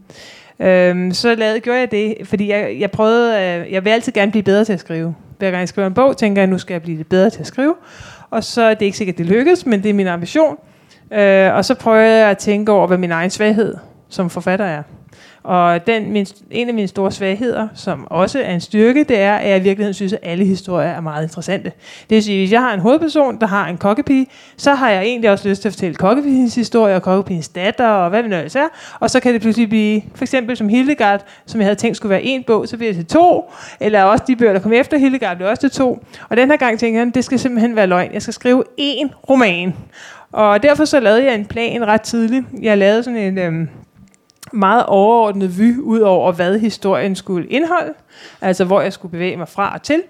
Øhm, 0.60 1.12
så 1.12 1.34
lavede, 1.34 1.60
gjorde 1.60 1.78
jeg 1.78 1.90
det, 1.90 2.14
fordi 2.24 2.50
jeg, 2.50 2.76
jeg 2.80 2.90
prøvede, 2.90 3.34
øh, 3.34 3.72
jeg 3.72 3.84
vil 3.84 3.90
altid 3.90 4.12
gerne 4.12 4.30
blive 4.30 4.42
bedre 4.42 4.64
til 4.64 4.72
at 4.72 4.80
skrive 4.80 5.14
hver 5.42 5.50
gang 5.50 5.60
jeg 5.60 5.68
skriver 5.68 5.88
en 5.88 5.94
bog, 5.94 6.16
tænker 6.16 6.42
jeg, 6.42 6.44
at 6.44 6.48
nu 6.48 6.58
skal 6.58 6.74
jeg 6.74 6.82
blive 6.82 6.96
lidt 6.96 7.08
bedre 7.08 7.30
til 7.30 7.40
at 7.40 7.46
skrive. 7.46 7.74
Og 8.30 8.44
så 8.44 8.62
er 8.62 8.74
det 8.74 8.86
ikke 8.86 8.98
sikkert, 8.98 9.14
at 9.14 9.18
det 9.18 9.26
lykkes, 9.26 9.66
men 9.66 9.82
det 9.82 9.90
er 9.90 9.94
min 9.94 10.06
ambition. 10.06 10.56
Øh, 11.12 11.54
og 11.54 11.64
så 11.64 11.74
prøver 11.74 11.98
jeg 11.98 12.30
at 12.30 12.38
tænke 12.38 12.72
over, 12.72 12.86
hvad 12.86 12.98
min 12.98 13.10
egen 13.10 13.30
svaghed 13.30 13.74
som 14.08 14.30
forfatter 14.30 14.64
er. 14.64 14.82
Og 15.42 15.86
den, 15.86 16.12
min, 16.12 16.26
en 16.50 16.68
af 16.68 16.74
mine 16.74 16.88
store 16.88 17.12
svagheder, 17.12 17.68
som 17.74 18.06
også 18.10 18.40
er 18.42 18.54
en 18.54 18.60
styrke, 18.60 19.04
det 19.04 19.20
er, 19.20 19.34
at 19.34 19.48
jeg 19.48 19.58
i 19.58 19.62
virkeligheden 19.62 19.94
synes, 19.94 20.12
at 20.12 20.18
alle 20.22 20.44
historier 20.44 20.88
er 20.88 21.00
meget 21.00 21.22
interessante. 21.22 21.72
Det 22.10 22.14
vil 22.14 22.22
sige, 22.22 22.40
hvis 22.40 22.52
jeg 22.52 22.60
har 22.60 22.74
en 22.74 22.80
hovedperson, 22.80 23.40
der 23.40 23.46
har 23.46 23.68
en 23.68 23.76
kokkepige, 23.76 24.26
så 24.56 24.74
har 24.74 24.90
jeg 24.90 25.02
egentlig 25.02 25.30
også 25.30 25.48
lyst 25.48 25.62
til 25.62 25.68
at 25.68 25.72
fortælle 25.72 25.94
kokkepigens 25.94 26.54
historie, 26.54 26.96
og 26.96 27.02
kokkepigens 27.02 27.48
datter, 27.48 27.88
og 27.88 28.10
hvad 28.10 28.22
vi 28.22 28.28
nu 28.28 28.36
ellers 28.36 28.56
er. 28.56 28.68
Og 29.00 29.10
så 29.10 29.20
kan 29.20 29.32
det 29.34 29.40
pludselig 29.42 29.68
blive, 29.68 30.02
for 30.14 30.24
eksempel 30.24 30.56
som 30.56 30.68
Hildegard, 30.68 31.24
som 31.46 31.60
jeg 31.60 31.66
havde 31.66 31.78
tænkt 31.78 31.96
skulle 31.96 32.10
være 32.10 32.22
en 32.22 32.44
bog, 32.46 32.68
så 32.68 32.76
bliver 32.76 32.92
det 32.92 33.06
til 33.06 33.16
to. 33.16 33.50
Eller 33.80 34.02
også 34.02 34.24
de 34.26 34.36
bøger, 34.36 34.52
der 34.52 34.60
kom 34.60 34.72
efter 34.72 34.98
Hildegard, 34.98 35.36
bliver 35.36 35.50
også 35.50 35.60
til 35.60 35.70
to. 35.70 36.04
Og 36.28 36.36
den 36.36 36.50
her 36.50 36.56
gang 36.56 36.78
tænker 36.78 37.00
jeg, 37.00 37.14
det 37.14 37.24
skal 37.24 37.38
simpelthen 37.38 37.76
være 37.76 37.86
løgn. 37.86 38.12
Jeg 38.12 38.22
skal 38.22 38.34
skrive 38.34 38.64
én 38.80 39.08
roman. 39.30 39.74
Og 40.32 40.62
derfor 40.62 40.84
så 40.84 41.00
lavede 41.00 41.24
jeg 41.24 41.34
en 41.34 41.44
plan 41.44 41.86
ret 41.86 42.00
tidligt. 42.00 42.44
Jeg 42.62 42.78
lavede 42.78 43.02
sådan 43.02 43.18
en... 43.18 43.38
Øhm, 43.38 43.68
meget 44.52 44.86
overordnet 44.86 45.58
vy 45.58 45.78
ud 45.78 46.00
over, 46.00 46.32
hvad 46.32 46.58
historien 46.58 47.16
skulle 47.16 47.48
indeholde, 47.48 47.92
altså 48.40 48.64
hvor 48.64 48.80
jeg 48.80 48.92
skulle 48.92 49.12
bevæge 49.12 49.36
mig 49.36 49.48
fra 49.48 49.74
og 49.74 49.82
til, 49.82 50.02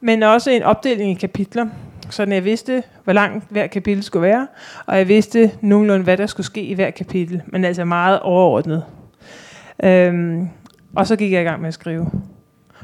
men 0.00 0.22
også 0.22 0.50
en 0.50 0.62
opdeling 0.62 1.10
i 1.10 1.14
kapitler, 1.14 1.66
så 2.10 2.24
jeg 2.24 2.44
vidste, 2.44 2.82
hvor 3.04 3.12
langt 3.12 3.44
hver 3.50 3.66
kapitel 3.66 4.02
skulle 4.02 4.22
være, 4.22 4.46
og 4.86 4.98
jeg 4.98 5.08
vidste 5.08 5.50
nogenlunde, 5.60 6.04
hvad 6.04 6.16
der 6.16 6.26
skulle 6.26 6.46
ske 6.46 6.62
i 6.62 6.74
hver 6.74 6.90
kapitel, 6.90 7.42
men 7.46 7.64
altså 7.64 7.84
meget 7.84 8.20
overordnet. 8.20 8.84
Øhm, 9.84 10.48
og 10.96 11.06
så 11.06 11.16
gik 11.16 11.32
jeg 11.32 11.40
i 11.40 11.44
gang 11.44 11.60
med 11.60 11.68
at 11.68 11.74
skrive. 11.74 12.10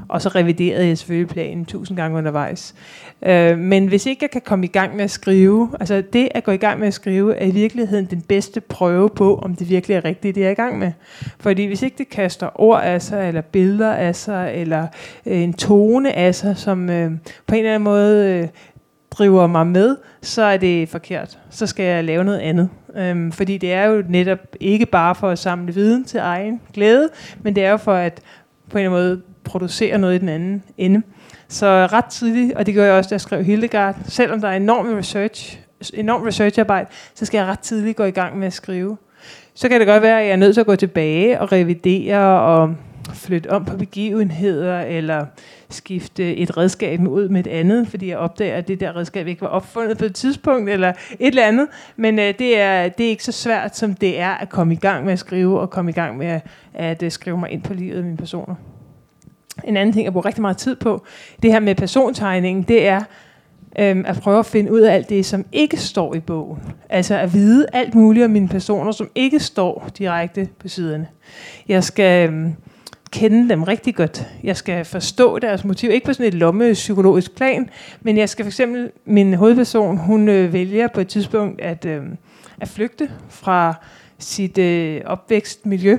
Og 0.09 0.22
så 0.22 0.28
reviderede 0.28 0.86
jeg 0.86 0.98
selvfølgelig 0.98 1.28
planen 1.28 1.64
tusind 1.64 1.96
gange 1.96 2.18
undervejs. 2.18 2.74
Øh, 3.22 3.59
men 3.59 3.86
hvis 3.86 4.07
ikke 4.07 4.18
jeg 4.22 4.30
kan 4.30 4.42
komme 4.44 4.64
i 4.64 4.68
gang 4.68 4.96
med 4.96 5.05
at 5.05 5.11
skrive, 5.11 5.70
altså 5.80 6.03
det 6.12 6.28
at 6.34 6.44
gå 6.44 6.53
i 6.53 6.57
gang 6.57 6.78
med 6.78 6.88
at 6.88 6.94
skrive, 6.94 7.36
er 7.36 7.46
i 7.46 7.51
virkeligheden 7.51 8.05
den 8.05 8.20
bedste 8.20 8.61
prøve 8.61 9.11
på, 9.11 9.36
om 9.36 9.55
det 9.55 9.68
virkelig 9.68 9.94
er 9.94 10.05
rigtigt, 10.05 10.34
det 10.34 10.40
jeg 10.40 10.46
er 10.46 10.53
i 10.53 10.55
gang 10.55 10.78
med. 10.78 10.92
Fordi 11.40 11.64
hvis 11.64 11.82
ikke 11.82 11.98
det 11.98 12.09
kaster 12.09 12.61
ord 12.61 12.82
af 12.82 13.03
sig, 13.03 13.28
eller 13.28 13.40
billeder 13.40 13.92
af 13.92 14.16
sig, 14.16 14.53
eller 14.55 14.86
øh, 15.26 15.40
en 15.40 15.53
tone 15.53 16.12
af 16.12 16.34
sig, 16.34 16.57
som 16.57 16.90
øh, 16.90 17.11
på 17.46 17.55
en 17.55 17.59
eller 17.59 17.74
anden 17.74 17.84
måde 17.84 18.28
øh, 18.28 18.48
driver 19.11 19.46
mig 19.46 19.66
med, 19.66 19.96
så 20.22 20.42
er 20.42 20.57
det 20.57 20.88
forkert. 20.88 21.38
Så 21.51 21.66
skal 21.66 21.84
jeg 21.84 22.05
lave 22.05 22.24
noget 22.24 22.38
andet. 22.38 22.68
Øhm, 22.96 23.32
fordi 23.32 23.59
det 23.59 23.72
er 23.72 23.84
jo 23.84 24.05
netop 24.09 24.38
ikke 24.61 24.86
bare 24.86 25.14
for 25.14 25.28
at 25.28 25.38
samle 25.38 25.74
viden 25.74 26.05
til 26.05 26.20
egen 26.20 26.61
glæde, 26.74 27.09
men 27.42 27.55
det 27.55 27.64
er 27.64 27.70
jo 27.70 27.76
for 27.76 27.94
at 27.94 28.20
på 28.70 28.78
en 28.78 28.84
eller 28.84 28.96
anden 28.96 29.09
måde 29.09 29.22
producere 29.51 29.98
noget 29.98 30.14
i 30.14 30.18
den 30.18 30.28
anden 30.28 30.62
ende. 30.78 31.03
Så 31.48 31.66
ret 31.66 32.05
tidligt, 32.05 32.53
og 32.55 32.66
det 32.66 32.74
gør 32.74 32.84
jeg 32.84 32.94
også, 32.94 33.09
da 33.09 33.12
jeg 33.12 33.20
skrev 33.20 33.44
Hildegard, 33.44 33.96
selvom 34.09 34.40
der 34.40 34.48
er 34.48 34.57
enorm 34.57 34.86
research, 34.86 35.61
enorm 35.94 36.22
researcharbejde, 36.22 36.88
så 37.14 37.26
skal 37.26 37.38
jeg 37.38 37.46
ret 37.46 37.59
tidligt 37.59 37.96
gå 37.96 38.05
i 38.05 38.11
gang 38.11 38.38
med 38.38 38.46
at 38.46 38.53
skrive. 38.53 38.96
Så 39.55 39.68
kan 39.68 39.80
det 39.80 39.86
godt 39.86 40.03
være, 40.03 40.20
at 40.20 40.26
jeg 40.26 40.32
er 40.32 40.36
nødt 40.36 40.55
til 40.55 40.61
at 40.61 40.66
gå 40.66 40.76
tilbage 40.76 41.40
og 41.40 41.53
revidere 41.53 42.40
og 42.40 42.74
flytte 43.14 43.51
om 43.51 43.64
på 43.64 43.76
begivenheder, 43.76 44.80
eller 44.80 45.26
skifte 45.68 46.36
et 46.36 46.57
redskab 46.57 47.01
ud 47.01 47.28
med 47.28 47.46
et 47.46 47.51
andet, 47.51 47.88
fordi 47.88 48.09
jeg 48.09 48.18
opdager, 48.18 48.57
at 48.57 48.68
det 48.68 48.80
der 48.80 48.96
redskab 48.96 49.26
ikke 49.26 49.42
var 49.42 49.48
opfundet 49.48 49.98
på 49.98 50.05
et 50.05 50.14
tidspunkt, 50.14 50.70
eller 50.70 50.88
et 50.88 51.28
eller 51.28 51.46
andet. 51.46 51.68
Men 51.96 52.18
øh, 52.18 52.34
det, 52.38 52.61
er, 52.61 52.88
det 52.88 53.07
er 53.07 53.11
ikke 53.11 53.24
så 53.24 53.32
svært, 53.32 53.76
som 53.76 53.94
det 53.94 54.20
er 54.20 54.30
at 54.30 54.48
komme 54.48 54.74
i 54.74 54.76
gang 54.76 55.05
med 55.05 55.12
at 55.12 55.18
skrive, 55.18 55.61
og 55.61 55.70
komme 55.70 55.90
i 55.90 55.94
gang 55.94 56.16
med 56.16 56.26
at, 56.26 56.46
at, 56.74 57.03
øh, 57.03 57.11
skrive 57.11 57.38
mig 57.38 57.51
ind 57.51 57.62
på 57.62 57.74
livet 57.74 57.96
af 57.96 58.03
mine 58.03 58.16
personer. 58.16 58.55
En 59.65 59.77
anden 59.77 59.93
ting, 59.93 60.05
jeg 60.05 60.13
bruger 60.13 60.27
rigtig 60.27 60.43
meget 60.43 60.57
tid 60.57 60.77
på, 60.77 61.05
det 61.43 61.53
her 61.53 61.61
med 61.61 61.75
persontegningen, 61.75 62.63
det 62.63 62.87
er 62.87 63.03
øhm, 63.79 64.05
at 64.07 64.21
prøve 64.21 64.39
at 64.39 64.47
finde 64.47 64.73
ud 64.73 64.81
af 64.81 64.95
alt 64.95 65.09
det, 65.09 65.27
som 65.27 65.45
ikke 65.53 65.77
står 65.77 66.15
i 66.15 66.21
bogen. 66.21 66.59
Altså 66.89 67.15
at 67.15 67.35
vide 67.35 67.67
alt 67.73 67.95
muligt 67.95 68.25
om 68.25 68.31
mine 68.31 68.49
personer, 68.49 68.93
som 68.93 69.11
ikke 69.15 69.41
står 69.41 69.89
direkte 69.99 70.49
på 70.59 70.69
siderne. 70.69 71.07
Jeg 71.69 71.85
skal 71.85 72.29
øhm, 72.29 72.55
kende 73.11 73.49
dem 73.49 73.63
rigtig 73.63 73.95
godt. 73.95 74.27
Jeg 74.45 74.57
skal 74.57 74.85
forstå 74.85 75.39
deres 75.39 75.65
motiv, 75.65 75.91
ikke 75.91 76.07
på 76.07 76.13
sådan 76.13 76.27
et 76.27 76.35
lommepsykologisk 76.35 77.37
plan, 77.37 77.71
men 78.01 78.17
jeg 78.17 78.29
skal 78.29 78.45
for 78.45 78.51
eksempel, 78.51 78.91
min 79.05 79.35
hovedperson, 79.35 79.97
hun 79.97 80.29
øh, 80.29 80.53
vælger 80.53 80.89
på 80.89 81.01
et 81.01 81.09
tidspunkt 81.09 81.61
at, 81.61 81.85
øh, 81.85 82.03
at 82.61 82.69
flygte 82.69 83.11
fra 83.29 83.75
sit 84.19 84.59
øh, 84.59 85.01
opvækstmiljø 85.07 85.99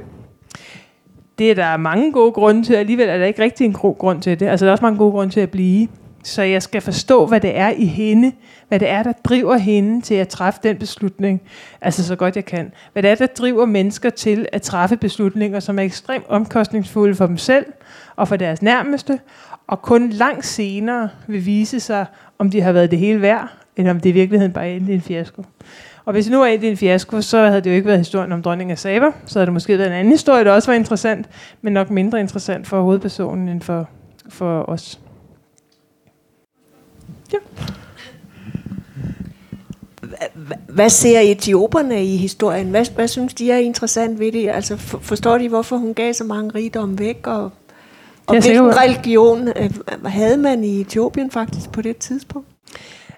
det 1.42 1.52
er 1.52 1.56
der 1.56 1.78
mange 1.78 2.12
gode 2.12 2.32
grunde 2.32 2.64
til, 2.64 2.74
alligevel 2.74 3.10
er 3.10 3.18
der 3.18 3.26
ikke 3.26 3.42
rigtig 3.44 3.66
en 3.66 3.74
god 3.74 3.98
grund 3.98 4.22
til 4.22 4.40
det. 4.40 4.48
Altså 4.48 4.66
der 4.66 4.70
er 4.70 4.74
også 4.74 4.86
mange 4.86 4.98
gode 4.98 5.12
grunde 5.12 5.34
til 5.34 5.40
at 5.40 5.50
blive. 5.50 5.88
Så 6.24 6.42
jeg 6.42 6.64
skal 6.64 6.82
forstå, 6.82 7.26
hvad 7.26 7.40
det 7.40 7.58
er 7.58 7.70
i 7.70 7.86
hende, 7.86 8.32
hvad 8.68 8.80
det 8.80 8.90
er, 8.90 9.04
der 9.04 9.12
driver 9.24 9.58
hende 9.58 10.02
til 10.02 10.16
at 10.16 10.28
træffe 10.28 10.60
den 10.64 10.78
beslutning, 10.78 11.42
altså 11.82 12.04
så 12.04 12.16
godt 12.16 12.36
jeg 12.36 12.46
kan. 12.46 12.72
Hvad 12.94 13.04
det 13.04 13.10
er, 13.10 13.16
der 13.16 13.26
driver 13.26 13.66
mennesker 13.66 14.10
til 14.10 14.48
at 14.52 14.62
træffe 14.62 14.98
beslutninger, 14.98 15.60
som 15.60 15.80
er 15.80 15.84
ekstremt 15.84 16.26
omkostningsfulde 16.30 17.16
for 17.16 17.28
dem 17.28 17.38
selv 17.38 17.66
og 18.16 18.28
for 18.28 18.36
deres 18.36 18.62
nærmeste, 18.62 19.20
og 19.68 19.82
kun 19.82 20.10
langt 20.10 20.46
senere 20.46 21.10
vil 21.28 21.46
vise 21.46 21.80
sig, 21.80 22.06
om 22.40 22.50
de 22.50 22.62
har 22.62 22.72
været 22.72 22.92
det 22.92 23.00
hele 23.00 23.22
værd, 23.22 23.48
eller 23.78 23.92
om 23.92 24.00
det 24.00 24.10
i 24.10 24.14
virkeligheden 24.14 24.54
bare 24.54 24.70
er 24.70 24.76
en 24.76 25.02
fiasko. 25.02 25.44
Og 26.12 26.14
hvis 26.14 26.26
det 26.26 26.32
nu 26.32 26.42
er 26.42 26.46
en 26.46 26.78
fiasko, 26.78 27.22
så 27.22 27.38
havde 27.38 27.62
det 27.62 27.70
jo 27.70 27.76
ikke 27.76 27.88
været 27.88 28.00
historien 28.00 28.32
om 28.32 28.42
dronning 28.44 28.72
af 28.72 28.80
Saba. 28.80 29.06
Så 29.26 29.40
havde 29.40 29.46
det 29.46 29.54
måske 29.54 29.78
været 29.78 29.88
en 29.88 29.94
anden 29.94 30.12
historie, 30.12 30.44
der 30.44 30.52
også 30.52 30.72
var 30.72 30.76
interessant, 30.76 31.26
men 31.62 31.74
nok 31.74 31.90
mindre 31.90 32.20
interessant 32.20 32.68
for 32.68 32.82
hovedpersonen 32.82 33.50
end 33.50 33.62
for, 33.62 33.90
for 34.30 34.70
os. 34.70 35.00
Ja. 37.34 37.38
Hvad 40.68 40.90
ser 40.90 41.20
etioperne 41.20 42.06
i 42.06 42.18
historien? 42.18 42.70
Hvad, 42.70 42.86
hvad 42.96 43.08
synes 43.08 43.34
de 43.34 43.52
er 43.52 43.58
interessant 43.58 44.20
ved 44.20 44.32
det? 44.32 44.50
Altså, 44.50 44.78
for, 44.78 45.00
forstår 45.00 45.38
de, 45.38 45.50
hvorfor 45.50 45.78
hun 45.78 45.94
gav 45.94 46.14
så 46.14 46.24
mange 46.24 46.52
rigdom 46.56 47.00
væk? 47.00 47.28
Og, 47.28 47.52
og 48.28 48.42
hvilken 48.42 48.78
religion 48.78 49.48
øh, 49.48 49.72
havde 50.06 50.38
man 50.38 50.64
i 50.64 50.82
Etiopien 50.82 51.32
faktisk 51.32 51.72
på 51.72 51.82
det 51.82 51.98
tidspunkt? 51.98 52.48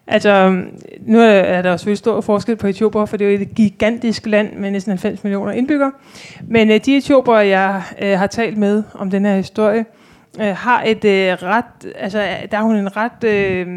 Altså, 0.07 0.63
nu 1.01 1.19
er 1.19 1.61
der 1.61 1.77
selvfølgelig 1.77 1.97
stor 1.97 2.21
forskel 2.21 2.55
på 2.55 2.67
Etiopien, 2.67 3.07
for 3.07 3.17
det 3.17 3.27
er 3.27 3.31
jo 3.31 3.41
et 3.41 3.55
gigantisk 3.55 4.25
land 4.25 4.55
med 4.55 4.71
næsten 4.71 4.91
90 4.91 5.23
millioner 5.23 5.51
indbyggere. 5.51 5.91
Men 6.47 6.69
uh, 6.69 6.75
de 6.85 6.97
etioper, 6.97 7.37
jeg 7.37 7.81
øh, 8.01 8.19
har 8.19 8.27
talt 8.27 8.57
med 8.57 8.83
om 8.93 9.09
den 9.09 9.25
her 9.25 9.35
historie, 9.35 9.85
øh, 10.39 10.55
har 10.55 10.83
et 10.83 11.05
øh, 11.05 11.33
ret, 11.43 11.93
altså 11.95 12.27
der 12.51 12.57
er 12.57 12.61
hun 12.61 12.75
en 12.75 12.97
ret 12.97 13.23
øh, 13.23 13.67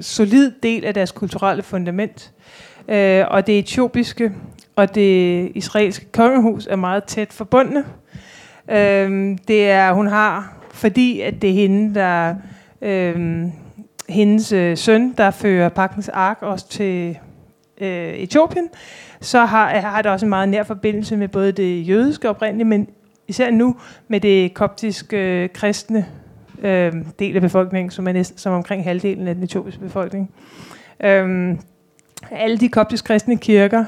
solid 0.00 0.52
del 0.62 0.84
af 0.84 0.94
deres 0.94 1.12
kulturelle 1.12 1.62
fundament. 1.62 2.32
Øh, 2.88 3.24
og 3.30 3.46
det 3.46 3.58
etiopiske 3.58 4.32
og 4.76 4.94
det 4.94 5.52
israelske 5.54 6.06
kongehus 6.12 6.66
er 6.66 6.76
meget 6.76 7.04
tæt 7.04 7.32
forbundne. 7.32 7.84
Øh, 8.70 9.38
det 9.48 9.70
er, 9.70 9.92
hun 9.92 10.06
har, 10.06 10.56
fordi 10.72 11.20
at 11.20 11.42
det 11.42 11.50
er 11.50 11.54
hende, 11.54 11.94
der 11.94 12.34
øh, 12.82 13.44
hendes 14.08 14.52
øh, 14.52 14.76
søn, 14.76 15.14
der 15.18 15.30
fører 15.30 15.68
pakkens 15.68 16.08
ark 16.08 16.38
også 16.40 16.68
til 16.68 17.18
øh, 17.80 18.14
Etiopien, 18.14 18.68
så 19.20 19.44
har, 19.44 19.76
øh, 19.76 19.82
har 19.82 20.02
det 20.02 20.12
også 20.12 20.26
en 20.26 20.30
meget 20.30 20.48
nær 20.48 20.62
forbindelse 20.62 21.16
med 21.16 21.28
både 21.28 21.52
det 21.52 21.88
jødiske 21.88 22.28
oprindelige, 22.28 22.64
men 22.64 22.88
især 23.28 23.50
nu 23.50 23.76
med 24.08 24.20
det 24.20 24.54
koptiske 24.54 25.42
øh, 25.42 25.48
kristne 25.54 26.06
øh, 26.62 26.92
del 27.18 27.36
af 27.36 27.42
befolkningen, 27.42 27.90
som 27.90 28.08
er 28.08 28.12
næsten, 28.12 28.38
som 28.38 28.52
omkring 28.52 28.84
halvdelen 28.84 29.28
af 29.28 29.34
den 29.34 29.44
etiopiske 29.44 29.80
befolkning. 29.80 30.30
Øh, 31.04 31.56
alle 32.30 32.58
de 32.58 32.68
koptisk 32.68 33.04
kristne 33.04 33.36
kirker 33.36 33.84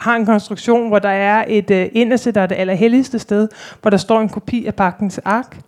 har 0.00 0.16
en 0.16 0.26
konstruktion, 0.26 0.88
hvor 0.88 0.98
der 0.98 1.08
er 1.08 1.44
et 1.48 1.70
øh, 1.70 1.88
inderste, 1.92 2.32
der 2.32 2.40
er 2.40 2.46
det 2.46 2.54
allerhelligste 2.54 3.18
sted, 3.18 3.48
hvor 3.82 3.90
der 3.90 3.96
står 3.96 4.20
en 4.20 4.28
kopi 4.28 4.66
af 4.66 4.74
pakkens 4.74 5.20
ark, 5.24 5.58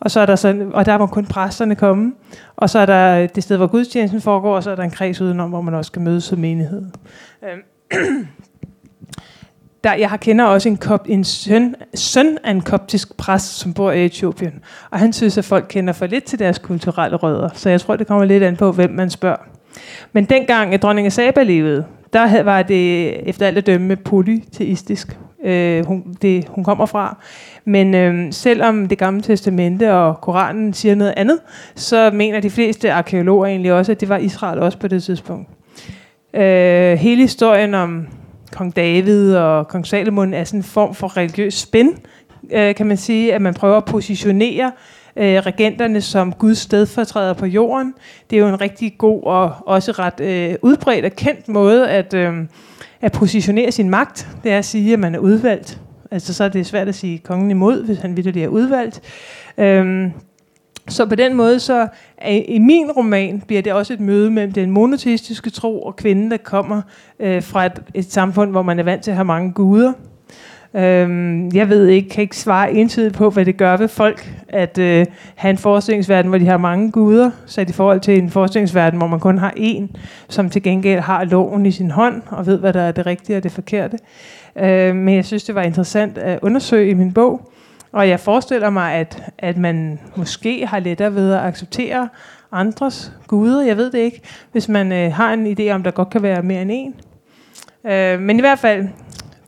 og, 0.00 0.10
så 0.10 0.20
er 0.20 0.26
der 0.26 0.36
sådan, 0.36 0.70
og 0.74 0.86
der 0.86 0.98
må 0.98 1.06
kun 1.06 1.26
præsterne 1.26 1.74
komme, 1.74 2.12
og 2.56 2.70
så 2.70 2.78
er 2.78 2.86
der 2.86 3.26
det 3.26 3.42
sted, 3.42 3.56
hvor 3.56 3.66
gudstjenesten 3.66 4.20
foregår, 4.20 4.56
og 4.56 4.62
så 4.62 4.70
er 4.70 4.76
der 4.76 4.82
en 4.82 4.90
kreds 4.90 5.20
udenom, 5.20 5.50
hvor 5.50 5.60
man 5.60 5.74
også 5.74 5.88
skal 5.88 6.02
mødes 6.02 6.24
som 6.24 6.38
menighed. 6.38 6.82
Øh, 7.44 7.98
der, 9.84 9.94
jeg 9.94 10.10
har 10.10 10.16
kender 10.16 10.44
også 10.44 10.68
en, 10.68 10.76
kop, 10.76 11.06
en 11.08 11.24
søn, 11.24 11.74
søn 11.94 12.38
af 12.44 12.50
en 12.50 12.60
koptisk 12.60 13.16
præst, 13.16 13.58
som 13.58 13.74
bor 13.74 13.92
i 13.92 14.06
Etiopien. 14.06 14.64
Og 14.90 14.98
han 14.98 15.12
synes, 15.12 15.38
at 15.38 15.44
folk 15.44 15.66
kender 15.68 15.92
for 15.92 16.06
lidt 16.06 16.24
til 16.24 16.38
deres 16.38 16.58
kulturelle 16.58 17.16
rødder. 17.16 17.48
Så 17.54 17.70
jeg 17.70 17.80
tror, 17.80 17.96
det 17.96 18.06
kommer 18.06 18.24
lidt 18.24 18.42
an 18.42 18.56
på, 18.56 18.72
hvem 18.72 18.90
man 18.90 19.10
spørger. 19.10 19.36
Men 20.12 20.24
dengang 20.24 20.74
at 20.74 20.82
dronning 20.82 21.12
Saba 21.12 21.42
levede, 21.42 21.84
der 22.12 22.42
var 22.42 22.62
det 22.62 23.12
efter 23.28 23.46
alt 23.46 23.58
at 23.58 23.66
dømme 23.66 23.96
polyteistisk, 23.96 25.18
øh, 25.44 25.86
hun, 25.86 26.16
det, 26.22 26.48
hun 26.48 26.64
kommer 26.64 26.86
fra. 26.86 27.16
Men 27.64 27.94
øh, 27.94 28.32
selvom 28.32 28.88
det 28.88 28.98
gamle 28.98 29.22
testamente 29.22 29.94
og 29.94 30.20
Koranen 30.20 30.72
siger 30.72 30.94
noget 30.94 31.14
andet, 31.16 31.38
så 31.74 32.10
mener 32.10 32.40
de 32.40 32.50
fleste 32.50 32.92
arkeologer 32.92 33.46
egentlig 33.46 33.72
også, 33.72 33.92
at 33.92 34.00
det 34.00 34.08
var 34.08 34.16
Israel 34.16 34.58
også 34.58 34.78
på 34.78 34.88
det 34.88 35.02
tidspunkt. 35.02 35.48
Øh, 36.34 36.98
hele 36.98 37.22
historien 37.22 37.74
om 37.74 38.06
kong 38.52 38.76
David 38.76 39.36
og 39.36 39.68
kong 39.68 39.86
Salomon 39.86 40.34
er 40.34 40.44
sådan 40.44 40.60
en 40.60 40.64
form 40.64 40.94
for 40.94 41.16
religiøs 41.16 41.54
spænd, 41.54 41.94
øh, 42.52 42.74
kan 42.74 42.86
man 42.86 42.96
sige, 42.96 43.34
at 43.34 43.42
man 43.42 43.54
prøver 43.54 43.76
at 43.76 43.84
positionere 43.84 44.66
øh, 44.66 44.95
Øh, 45.16 45.36
regenterne 45.36 46.00
som 46.00 46.32
Guds 46.32 46.58
stedfortræder 46.58 47.32
på 47.32 47.46
jorden. 47.46 47.94
Det 48.30 48.36
er 48.36 48.40
jo 48.40 48.48
en 48.48 48.60
rigtig 48.60 48.94
god 48.98 49.22
og 49.22 49.52
også 49.66 49.92
ret 49.92 50.20
øh, 50.20 50.54
udbredt 50.62 51.04
og 51.04 51.12
kendt 51.12 51.48
måde 51.48 51.88
at, 51.88 52.14
øh, 52.14 52.34
at 53.00 53.12
positionere 53.12 53.72
sin 53.72 53.90
magt. 53.90 54.28
Det 54.44 54.52
er 54.52 54.58
at 54.58 54.64
sige, 54.64 54.92
at 54.92 54.98
man 54.98 55.14
er 55.14 55.18
udvalgt. 55.18 55.80
Altså 56.10 56.34
så 56.34 56.44
er 56.44 56.48
det 56.48 56.66
svært 56.66 56.88
at 56.88 56.94
sige 56.94 57.18
kongen 57.18 57.50
imod, 57.50 57.84
hvis 57.84 57.98
han 57.98 58.16
vidt 58.16 58.36
er 58.36 58.48
udvalgt. 58.48 59.00
Øh, 59.58 60.10
så 60.88 61.06
på 61.06 61.14
den 61.14 61.34
måde, 61.34 61.60
så 61.60 61.88
i 62.48 62.58
min 62.58 62.90
roman 62.90 63.42
bliver 63.46 63.62
det 63.62 63.72
også 63.72 63.92
et 63.92 64.00
møde 64.00 64.30
mellem 64.30 64.52
den 64.52 64.70
monoteistiske 64.70 65.50
tro 65.50 65.82
og 65.82 65.96
kvinden, 65.96 66.30
der 66.30 66.36
kommer 66.36 66.82
øh, 67.20 67.42
fra 67.42 67.66
et, 67.66 67.82
et 67.94 68.12
samfund, 68.12 68.50
hvor 68.50 68.62
man 68.62 68.78
er 68.78 68.82
vant 68.82 69.02
til 69.02 69.10
at 69.10 69.16
have 69.16 69.24
mange 69.24 69.52
guder. 69.52 69.92
Øhm, 70.76 71.48
jeg 71.54 71.68
ved 71.68 71.86
ikke, 71.86 72.08
kan 72.08 72.22
ikke 72.22 72.36
svare 72.36 72.72
entydigt 72.72 73.14
på, 73.14 73.30
hvad 73.30 73.44
det 73.44 73.56
gør 73.56 73.76
ved 73.76 73.88
folk, 73.88 74.32
at 74.48 74.78
øh, 74.78 75.06
have 75.34 75.50
en 75.50 75.58
forestillingsverden, 75.58 76.28
hvor 76.28 76.38
de 76.38 76.46
har 76.46 76.56
mange 76.56 76.90
guder, 76.90 77.30
sat 77.46 77.70
i 77.70 77.72
forhold 77.72 78.00
til 78.00 78.18
en 78.18 78.30
forestillingsverden, 78.30 78.98
hvor 78.98 79.06
man 79.06 79.20
kun 79.20 79.38
har 79.38 79.52
en, 79.56 79.96
som 80.28 80.50
til 80.50 80.62
gengæld 80.62 81.00
har 81.00 81.24
loven 81.24 81.66
i 81.66 81.70
sin 81.70 81.90
hånd, 81.90 82.22
og 82.26 82.46
ved, 82.46 82.58
hvad 82.58 82.72
der 82.72 82.80
er 82.80 82.92
det 82.92 83.06
rigtige 83.06 83.36
og 83.36 83.42
det 83.42 83.52
forkerte. 83.52 83.98
Øh, 84.56 84.94
men 84.94 85.14
jeg 85.14 85.24
synes, 85.24 85.44
det 85.44 85.54
var 85.54 85.62
interessant 85.62 86.18
at 86.18 86.38
undersøge 86.42 86.90
i 86.90 86.94
min 86.94 87.12
bog, 87.12 87.50
og 87.92 88.08
jeg 88.08 88.20
forestiller 88.20 88.70
mig, 88.70 88.94
at, 88.94 89.22
at 89.38 89.56
man 89.56 89.98
måske 90.16 90.66
har 90.66 90.78
lettere 90.78 91.14
ved 91.14 91.32
at 91.32 91.40
acceptere 91.40 92.08
andres 92.52 93.12
guder. 93.26 93.66
Jeg 93.66 93.76
ved 93.76 93.90
det 93.90 93.98
ikke, 93.98 94.20
hvis 94.52 94.68
man 94.68 94.92
øh, 94.92 95.12
har 95.12 95.32
en 95.32 95.46
idé 95.46 95.70
om, 95.70 95.82
der 95.82 95.90
godt 95.90 96.10
kan 96.10 96.22
være 96.22 96.42
mere 96.42 96.62
end 96.62 96.70
en. 96.72 96.94
Øh, 97.92 98.20
men 98.20 98.36
i 98.36 98.40
hvert 98.40 98.58
fald, 98.58 98.88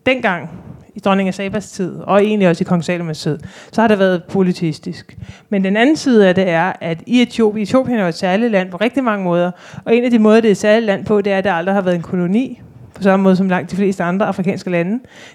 dengang, 0.07 0.51
i 0.99 1.01
dronning 1.01 1.29
Asabas 1.29 1.71
tid, 1.71 1.95
og 1.97 2.25
egentlig 2.25 2.49
også 2.49 2.63
i 2.63 2.65
kong 2.65 2.85
Salomons 2.85 3.23
tid, 3.23 3.39
så 3.73 3.81
har 3.81 3.89
det 3.89 3.99
været 3.99 4.25
politistisk. 4.25 5.17
Men 5.49 5.65
den 5.65 5.77
anden 5.77 5.97
side 5.97 6.29
af 6.29 6.35
det 6.35 6.49
er, 6.49 6.73
at 6.81 7.03
i 7.07 7.23
Etiopien, 7.23 7.63
Etiopien 7.63 7.99
er 7.99 8.03
jo 8.03 8.09
et 8.09 8.15
særligt 8.15 8.53
land 8.53 8.71
på 8.71 8.77
rigtig 8.77 9.05
mange 9.05 9.25
måder, 9.25 9.51
og 9.85 9.97
en 9.97 10.05
af 10.05 10.11
de 10.11 10.19
måder, 10.19 10.41
det 10.41 10.49
er 10.49 10.53
et 10.53 10.57
særligt 10.57 10.87
land 10.87 11.05
på, 11.05 11.21
det 11.21 11.33
er, 11.33 11.39
at 11.39 11.45
der 11.45 11.53
aldrig 11.53 11.75
har 11.75 11.83
været 11.83 11.95
en 11.97 12.03
koloni, 12.03 12.61
på 12.95 13.03
samme 13.03 13.23
måde 13.23 13.37
som 13.37 13.49
langt 13.49 13.71
de 13.71 13.77
fleste 13.77 14.03
andre 14.03 14.27
afrikanske 14.27 14.71
lande. 14.71 14.93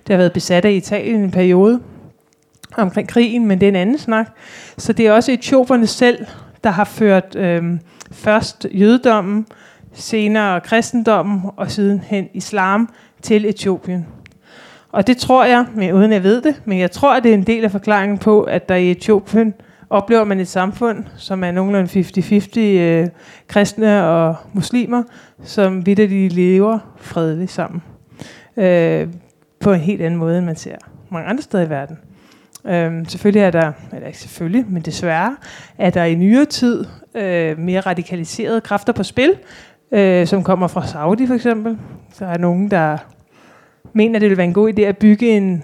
Det 0.08 0.14
har 0.14 0.18
været 0.18 0.34
besat 0.34 0.66
af 0.66 0.72
Italien 0.72 1.22
i 1.22 1.24
en 1.24 1.32
periode, 1.32 1.80
omkring 2.78 3.08
krigen, 3.08 3.46
men 3.46 3.60
det 3.60 3.66
er 3.66 3.70
en 3.70 3.76
anden 3.76 3.98
snak. 3.98 4.28
Så 4.78 4.94
det 4.94 5.08
er 5.08 5.12
også 5.12 5.32
etioperne 5.32 5.88
selv, 5.88 6.26
der 6.64 6.70
har 6.70 6.84
ført 6.84 7.36
øh, 7.36 7.64
først 8.12 8.68
jødedommen, 8.74 9.46
senere 9.94 10.62
kristendommen 10.62 11.42
og 11.56 11.72
sidenhen 11.72 12.28
islam 12.34 12.90
til 13.22 13.46
Etiopien. 13.46 14.06
Og 14.94 15.08
det 15.08 15.18
tror 15.18 15.46
jeg, 15.46 15.66
men 15.76 15.94
uden 15.94 16.12
jeg 16.12 16.24
ved 16.24 16.42
det, 16.42 16.62
men 16.66 16.80
jeg 16.80 16.92
tror, 16.92 17.16
at 17.16 17.24
det 17.24 17.30
er 17.30 17.34
en 17.34 17.44
del 17.44 17.64
af 17.64 17.72
forklaringen 17.72 18.18
på, 18.18 18.42
at 18.42 18.70
der 18.70 18.76
i 18.76 18.92
Etiopien 18.92 19.54
oplever 19.90 20.24
man 20.24 20.40
et 20.40 20.48
samfund, 20.48 21.04
som 21.18 21.44
er 21.44 21.52
nogenlunde 21.52 22.00
50-50 22.00 22.60
øh, 22.60 23.08
kristne 23.48 24.04
og 24.08 24.36
muslimer, 24.54 25.04
som 25.44 25.86
vidt 25.86 25.98
de 25.98 26.28
lever 26.28 26.80
fredeligt 26.98 27.52
sammen. 27.52 27.82
Øh, 28.58 29.08
på 29.60 29.74
en 29.74 29.80
helt 29.80 30.02
anden 30.02 30.20
måde, 30.20 30.38
end 30.38 30.46
man 30.46 30.56
ser 30.56 30.76
mange 31.10 31.28
andre 31.30 31.44
steder 31.44 31.64
i 31.64 31.70
verden. 31.70 31.98
Øhm, 32.66 33.06
selvfølgelig 33.06 33.42
er 33.42 33.52
der, 33.52 33.72
eller 33.94 34.08
ikke 34.08 34.20
selvfølgelig, 34.20 34.66
men 34.70 34.82
desværre, 34.82 35.36
er 35.78 35.90
der 35.90 36.04
i 36.04 36.16
nyere 36.16 36.46
tid 36.46 36.86
øh, 37.16 37.60
mere 37.60 37.80
radikaliserede 37.80 38.62
kræfter 38.62 38.94
på 38.94 39.04
spil, 39.04 39.34
øh, 39.92 40.28
som 40.28 40.44
kommer 40.44 40.68
fra 40.68 40.88
Saudi 40.88 41.28
for 41.28 41.34
eksempel. 41.34 41.78
Så 42.14 42.26
er 42.26 42.38
nogen, 42.38 42.72
der 42.72 42.98
mener, 43.94 44.20
det 44.20 44.30
vil 44.30 44.38
være 44.38 44.48
en 44.48 44.54
god 44.54 44.74
idé 44.74 44.82
at 44.82 44.98
bygge 44.98 45.38
en, 45.38 45.64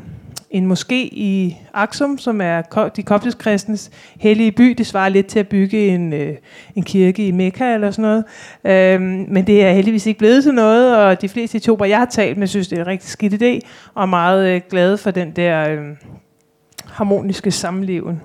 en 0.51 0.71
moské 0.71 1.09
i 1.11 1.57
Aksum, 1.73 2.17
som 2.17 2.41
er 2.41 2.61
de 2.95 3.03
koptisk 3.03 3.38
kristnes 3.38 3.91
hellige 4.19 4.51
by. 4.51 4.69
Det 4.77 4.88
svarer 4.88 5.09
lidt 5.09 5.27
til 5.27 5.39
at 5.39 5.47
bygge 5.47 5.88
en, 5.88 6.13
øh, 6.13 6.36
en 6.75 6.84
kirke 6.84 7.27
i 7.27 7.32
Mekka 7.32 7.73
eller 7.73 7.91
sådan 7.91 8.01
noget. 8.01 8.23
Øhm, 8.63 9.25
men 9.27 9.47
det 9.47 9.63
er 9.63 9.71
heldigvis 9.71 10.05
ikke 10.05 10.17
blevet 10.17 10.43
til 10.43 10.53
noget, 10.53 10.97
og 10.97 11.21
de 11.21 11.30
fleste 11.30 11.57
etioper, 11.57 11.86
jeg 11.86 11.97
har 11.97 12.05
talt 12.05 12.38
med, 12.38 12.47
synes, 12.47 12.67
det 12.67 12.77
er 12.77 12.82
en 12.82 12.88
rigtig 12.88 13.09
skidt 13.09 13.34
idé, 13.34 13.67
og 13.93 14.01
er 14.01 14.07
meget 14.07 14.55
øh, 14.55 14.61
glade 14.69 14.97
for 14.97 15.11
den 15.11 15.32
der 15.32 15.69
øh, 15.69 15.80
harmoniske 16.86 17.51
samleven. 17.51 18.21